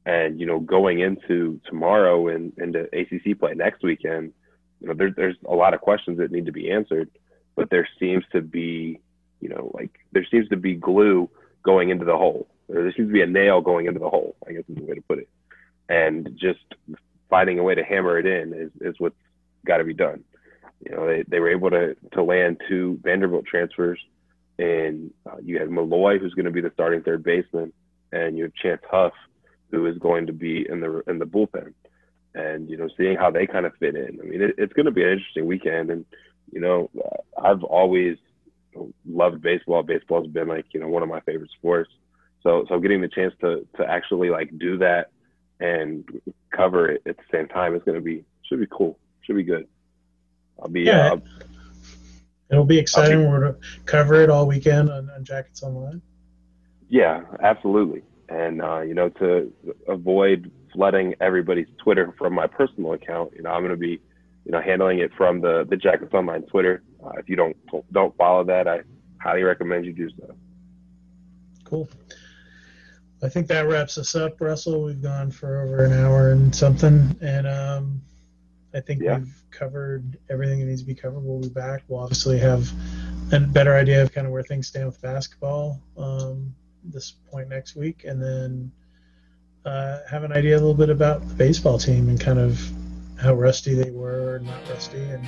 And, 0.07 0.39
you 0.39 0.45
know, 0.45 0.61
going 0.61 1.01
into 1.01 1.59
tomorrow 1.65 2.29
and 2.29 2.53
into 2.57 2.83
ACC 2.97 3.37
play 3.37 3.53
next 3.55 3.83
weekend, 3.83 4.31
you 4.79 4.87
know, 4.87 4.93
there, 4.93 5.11
there's 5.11 5.35
a 5.45 5.53
lot 5.53 5.73
of 5.73 5.81
questions 5.81 6.17
that 6.19 6.31
need 6.31 6.45
to 6.45 6.53
be 6.53 6.71
answered, 6.71 7.09
but 7.57 7.69
there 7.69 7.85
seems 7.99 8.23
to 8.31 8.41
be, 8.41 9.01
you 9.41 9.49
know, 9.49 9.69
like 9.73 9.91
there 10.13 10.25
seems 10.31 10.47
to 10.47 10.55
be 10.55 10.75
glue 10.75 11.29
going 11.61 11.89
into 11.89 12.05
the 12.05 12.15
hole. 12.15 12.47
Or 12.69 12.83
There 12.83 12.93
seems 12.93 13.09
to 13.09 13.13
be 13.13 13.21
a 13.21 13.27
nail 13.27 13.59
going 13.59 13.87
into 13.87 13.99
the 13.99 14.09
hole. 14.09 14.37
I 14.47 14.53
guess 14.53 14.63
is 14.69 14.77
the 14.77 14.85
way 14.85 14.95
to 14.95 15.01
put 15.01 15.19
it. 15.19 15.27
And 15.89 16.39
just 16.39 16.63
finding 17.29 17.59
a 17.59 17.63
way 17.63 17.75
to 17.75 17.83
hammer 17.83 18.17
it 18.17 18.25
in 18.25 18.53
is, 18.53 18.71
is 18.79 18.95
what's 18.99 19.15
got 19.65 19.77
to 19.79 19.83
be 19.83 19.93
done. 19.93 20.23
You 20.85 20.95
know, 20.95 21.05
they, 21.05 21.23
they 21.27 21.41
were 21.41 21.51
able 21.51 21.71
to 21.71 21.97
to 22.13 22.23
land 22.23 22.61
two 22.69 22.97
Vanderbilt 23.03 23.45
transfers, 23.45 23.99
and 24.57 25.11
uh, 25.29 25.35
you 25.43 25.59
have 25.59 25.69
Malloy, 25.69 26.17
who's 26.17 26.33
going 26.33 26.45
to 26.45 26.51
be 26.51 26.61
the 26.61 26.71
starting 26.73 27.01
third 27.01 27.23
baseman, 27.23 27.73
and 28.13 28.37
you 28.37 28.43
have 28.43 28.53
Chance 28.53 28.81
Huff, 28.89 29.13
who 29.71 29.85
is 29.85 29.97
going 29.97 30.27
to 30.27 30.33
be 30.33 30.67
in 30.69 30.79
the 30.79 31.03
in 31.07 31.19
the 31.19 31.25
bullpen. 31.25 31.73
And 32.33 32.69
you 32.69 32.77
know, 32.77 32.87
seeing 32.97 33.17
how 33.17 33.31
they 33.31 33.47
kind 33.47 33.65
of 33.65 33.73
fit 33.79 33.95
in. 33.95 34.19
I 34.21 34.25
mean, 34.25 34.41
it, 34.41 34.55
it's 34.57 34.73
going 34.73 34.85
to 34.85 34.91
be 34.91 35.03
an 35.03 35.09
interesting 35.09 35.45
weekend, 35.45 35.89
and 35.89 36.05
you 36.51 36.61
know, 36.61 36.89
I've 37.41 37.63
always 37.63 38.17
loved 39.05 39.41
baseball. 39.41 39.83
Baseball's 39.83 40.27
been 40.27 40.47
like 40.47 40.65
you 40.73 40.79
know 40.79 40.87
one 40.87 41.03
of 41.03 41.09
my 41.09 41.19
favorite 41.21 41.51
sports. 41.51 41.89
So 42.43 42.65
so 42.69 42.79
getting 42.79 43.01
the 43.01 43.07
chance 43.07 43.33
to 43.41 43.67
to 43.77 43.85
actually 43.89 44.29
like 44.29 44.57
do 44.57 44.77
that 44.77 45.09
and 45.59 46.05
cover 46.51 46.89
it 46.89 47.01
at 47.07 47.17
the 47.17 47.23
same 47.31 47.47
time 47.47 47.75
is 47.75 47.81
going 47.83 47.95
to 47.95 48.01
be 48.01 48.23
should 48.43 48.59
be 48.59 48.67
cool. 48.69 48.97
Should 49.21 49.35
be 49.35 49.43
good. 49.43 49.67
I'll 50.61 50.69
be. 50.69 50.81
Yeah, 50.81 51.13
uh, 51.13 51.19
it'll 52.51 52.65
be 52.65 52.77
exciting. 52.79 53.19
Be, 53.19 53.25
We're 53.25 53.51
to 53.51 53.55
cover 53.85 54.21
it 54.21 54.29
all 54.29 54.47
weekend 54.47 54.89
on, 54.89 55.09
on 55.09 55.23
Jackets 55.23 55.63
Online. 55.63 56.01
Yeah, 56.89 57.23
absolutely. 57.41 58.03
And 58.29 58.61
uh, 58.61 58.81
you 58.81 58.93
know, 58.93 59.09
to 59.09 59.51
avoid 59.87 60.51
flooding 60.73 61.15
everybody's 61.21 61.67
Twitter 61.77 62.13
from 62.17 62.33
my 62.33 62.47
personal 62.47 62.93
account, 62.93 63.33
you 63.35 63.41
know, 63.41 63.51
I'm 63.51 63.61
going 63.61 63.71
to 63.71 63.77
be, 63.77 64.01
you 64.45 64.51
know, 64.51 64.61
handling 64.61 64.99
it 64.99 65.11
from 65.15 65.41
the 65.41 65.65
the 65.69 65.77
Jackets 65.77 66.13
Online 66.13 66.43
Twitter. 66.43 66.83
Uh, 67.03 67.11
if 67.17 67.29
you 67.29 67.35
don't 67.35 67.55
don't 67.91 68.15
follow 68.17 68.43
that, 68.45 68.67
I 68.67 68.81
highly 69.21 69.43
recommend 69.43 69.85
you 69.85 69.93
do 69.93 70.09
so. 70.09 70.35
Cool. 71.63 71.89
I 73.23 73.29
think 73.29 73.47
that 73.47 73.67
wraps 73.67 73.97
us 73.97 74.15
up, 74.15 74.39
Russell. 74.39 74.83
We've 74.83 75.01
gone 75.01 75.31
for 75.31 75.61
over 75.61 75.83
an 75.83 75.93
hour 75.93 76.31
and 76.31 76.55
something, 76.55 77.17
and 77.19 77.47
um, 77.47 78.01
I 78.73 78.79
think 78.79 79.01
yeah. 79.01 79.17
we've 79.17 79.43
covered 79.49 80.17
everything 80.29 80.59
that 80.59 80.65
needs 80.67 80.81
to 80.81 80.87
be 80.87 80.93
covered. 80.93 81.23
We'll 81.23 81.41
be 81.41 81.49
back. 81.49 81.83
We'll 81.87 82.01
obviously 82.01 82.37
have 82.39 82.71
a 83.31 83.39
better 83.39 83.75
idea 83.75 84.03
of 84.03 84.13
kind 84.13 84.27
of 84.27 84.33
where 84.33 84.43
things 84.43 84.67
stand 84.67 84.85
with 84.85 85.01
basketball 85.01 85.81
um, 85.97 86.53
this 86.83 87.11
point 87.31 87.49
next 87.49 87.75
week, 87.75 88.03
and 88.05 88.21
then 88.21 88.71
uh, 89.65 89.99
have 90.09 90.23
an 90.23 90.31
idea 90.31 90.55
a 90.55 90.59
little 90.59 90.73
bit 90.73 90.89
about 90.89 91.27
the 91.27 91.33
baseball 91.35 91.77
team 91.77 92.09
and 92.09 92.19
kind 92.19 92.39
of 92.39 92.59
how 93.19 93.33
rusty 93.33 93.73
they 93.73 93.91
were 93.91 94.39
not 94.39 94.69
rusty, 94.69 95.01
and 95.01 95.27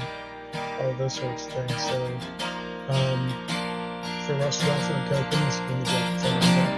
all 0.82 0.93
those 0.95 1.16
sorts 1.16 1.45
of 1.47 1.54
things. 1.54 1.84
So, 1.84 2.06
um, 2.89 3.30
for 4.26 4.36
Russ 4.36 4.62
Johnson 4.62 4.95
and 4.95 5.10
Copeland, 5.10 5.47
this 5.47 5.60
has 5.60 5.70
been 5.70 5.80
the 5.80 5.86
Jackets 5.86 6.68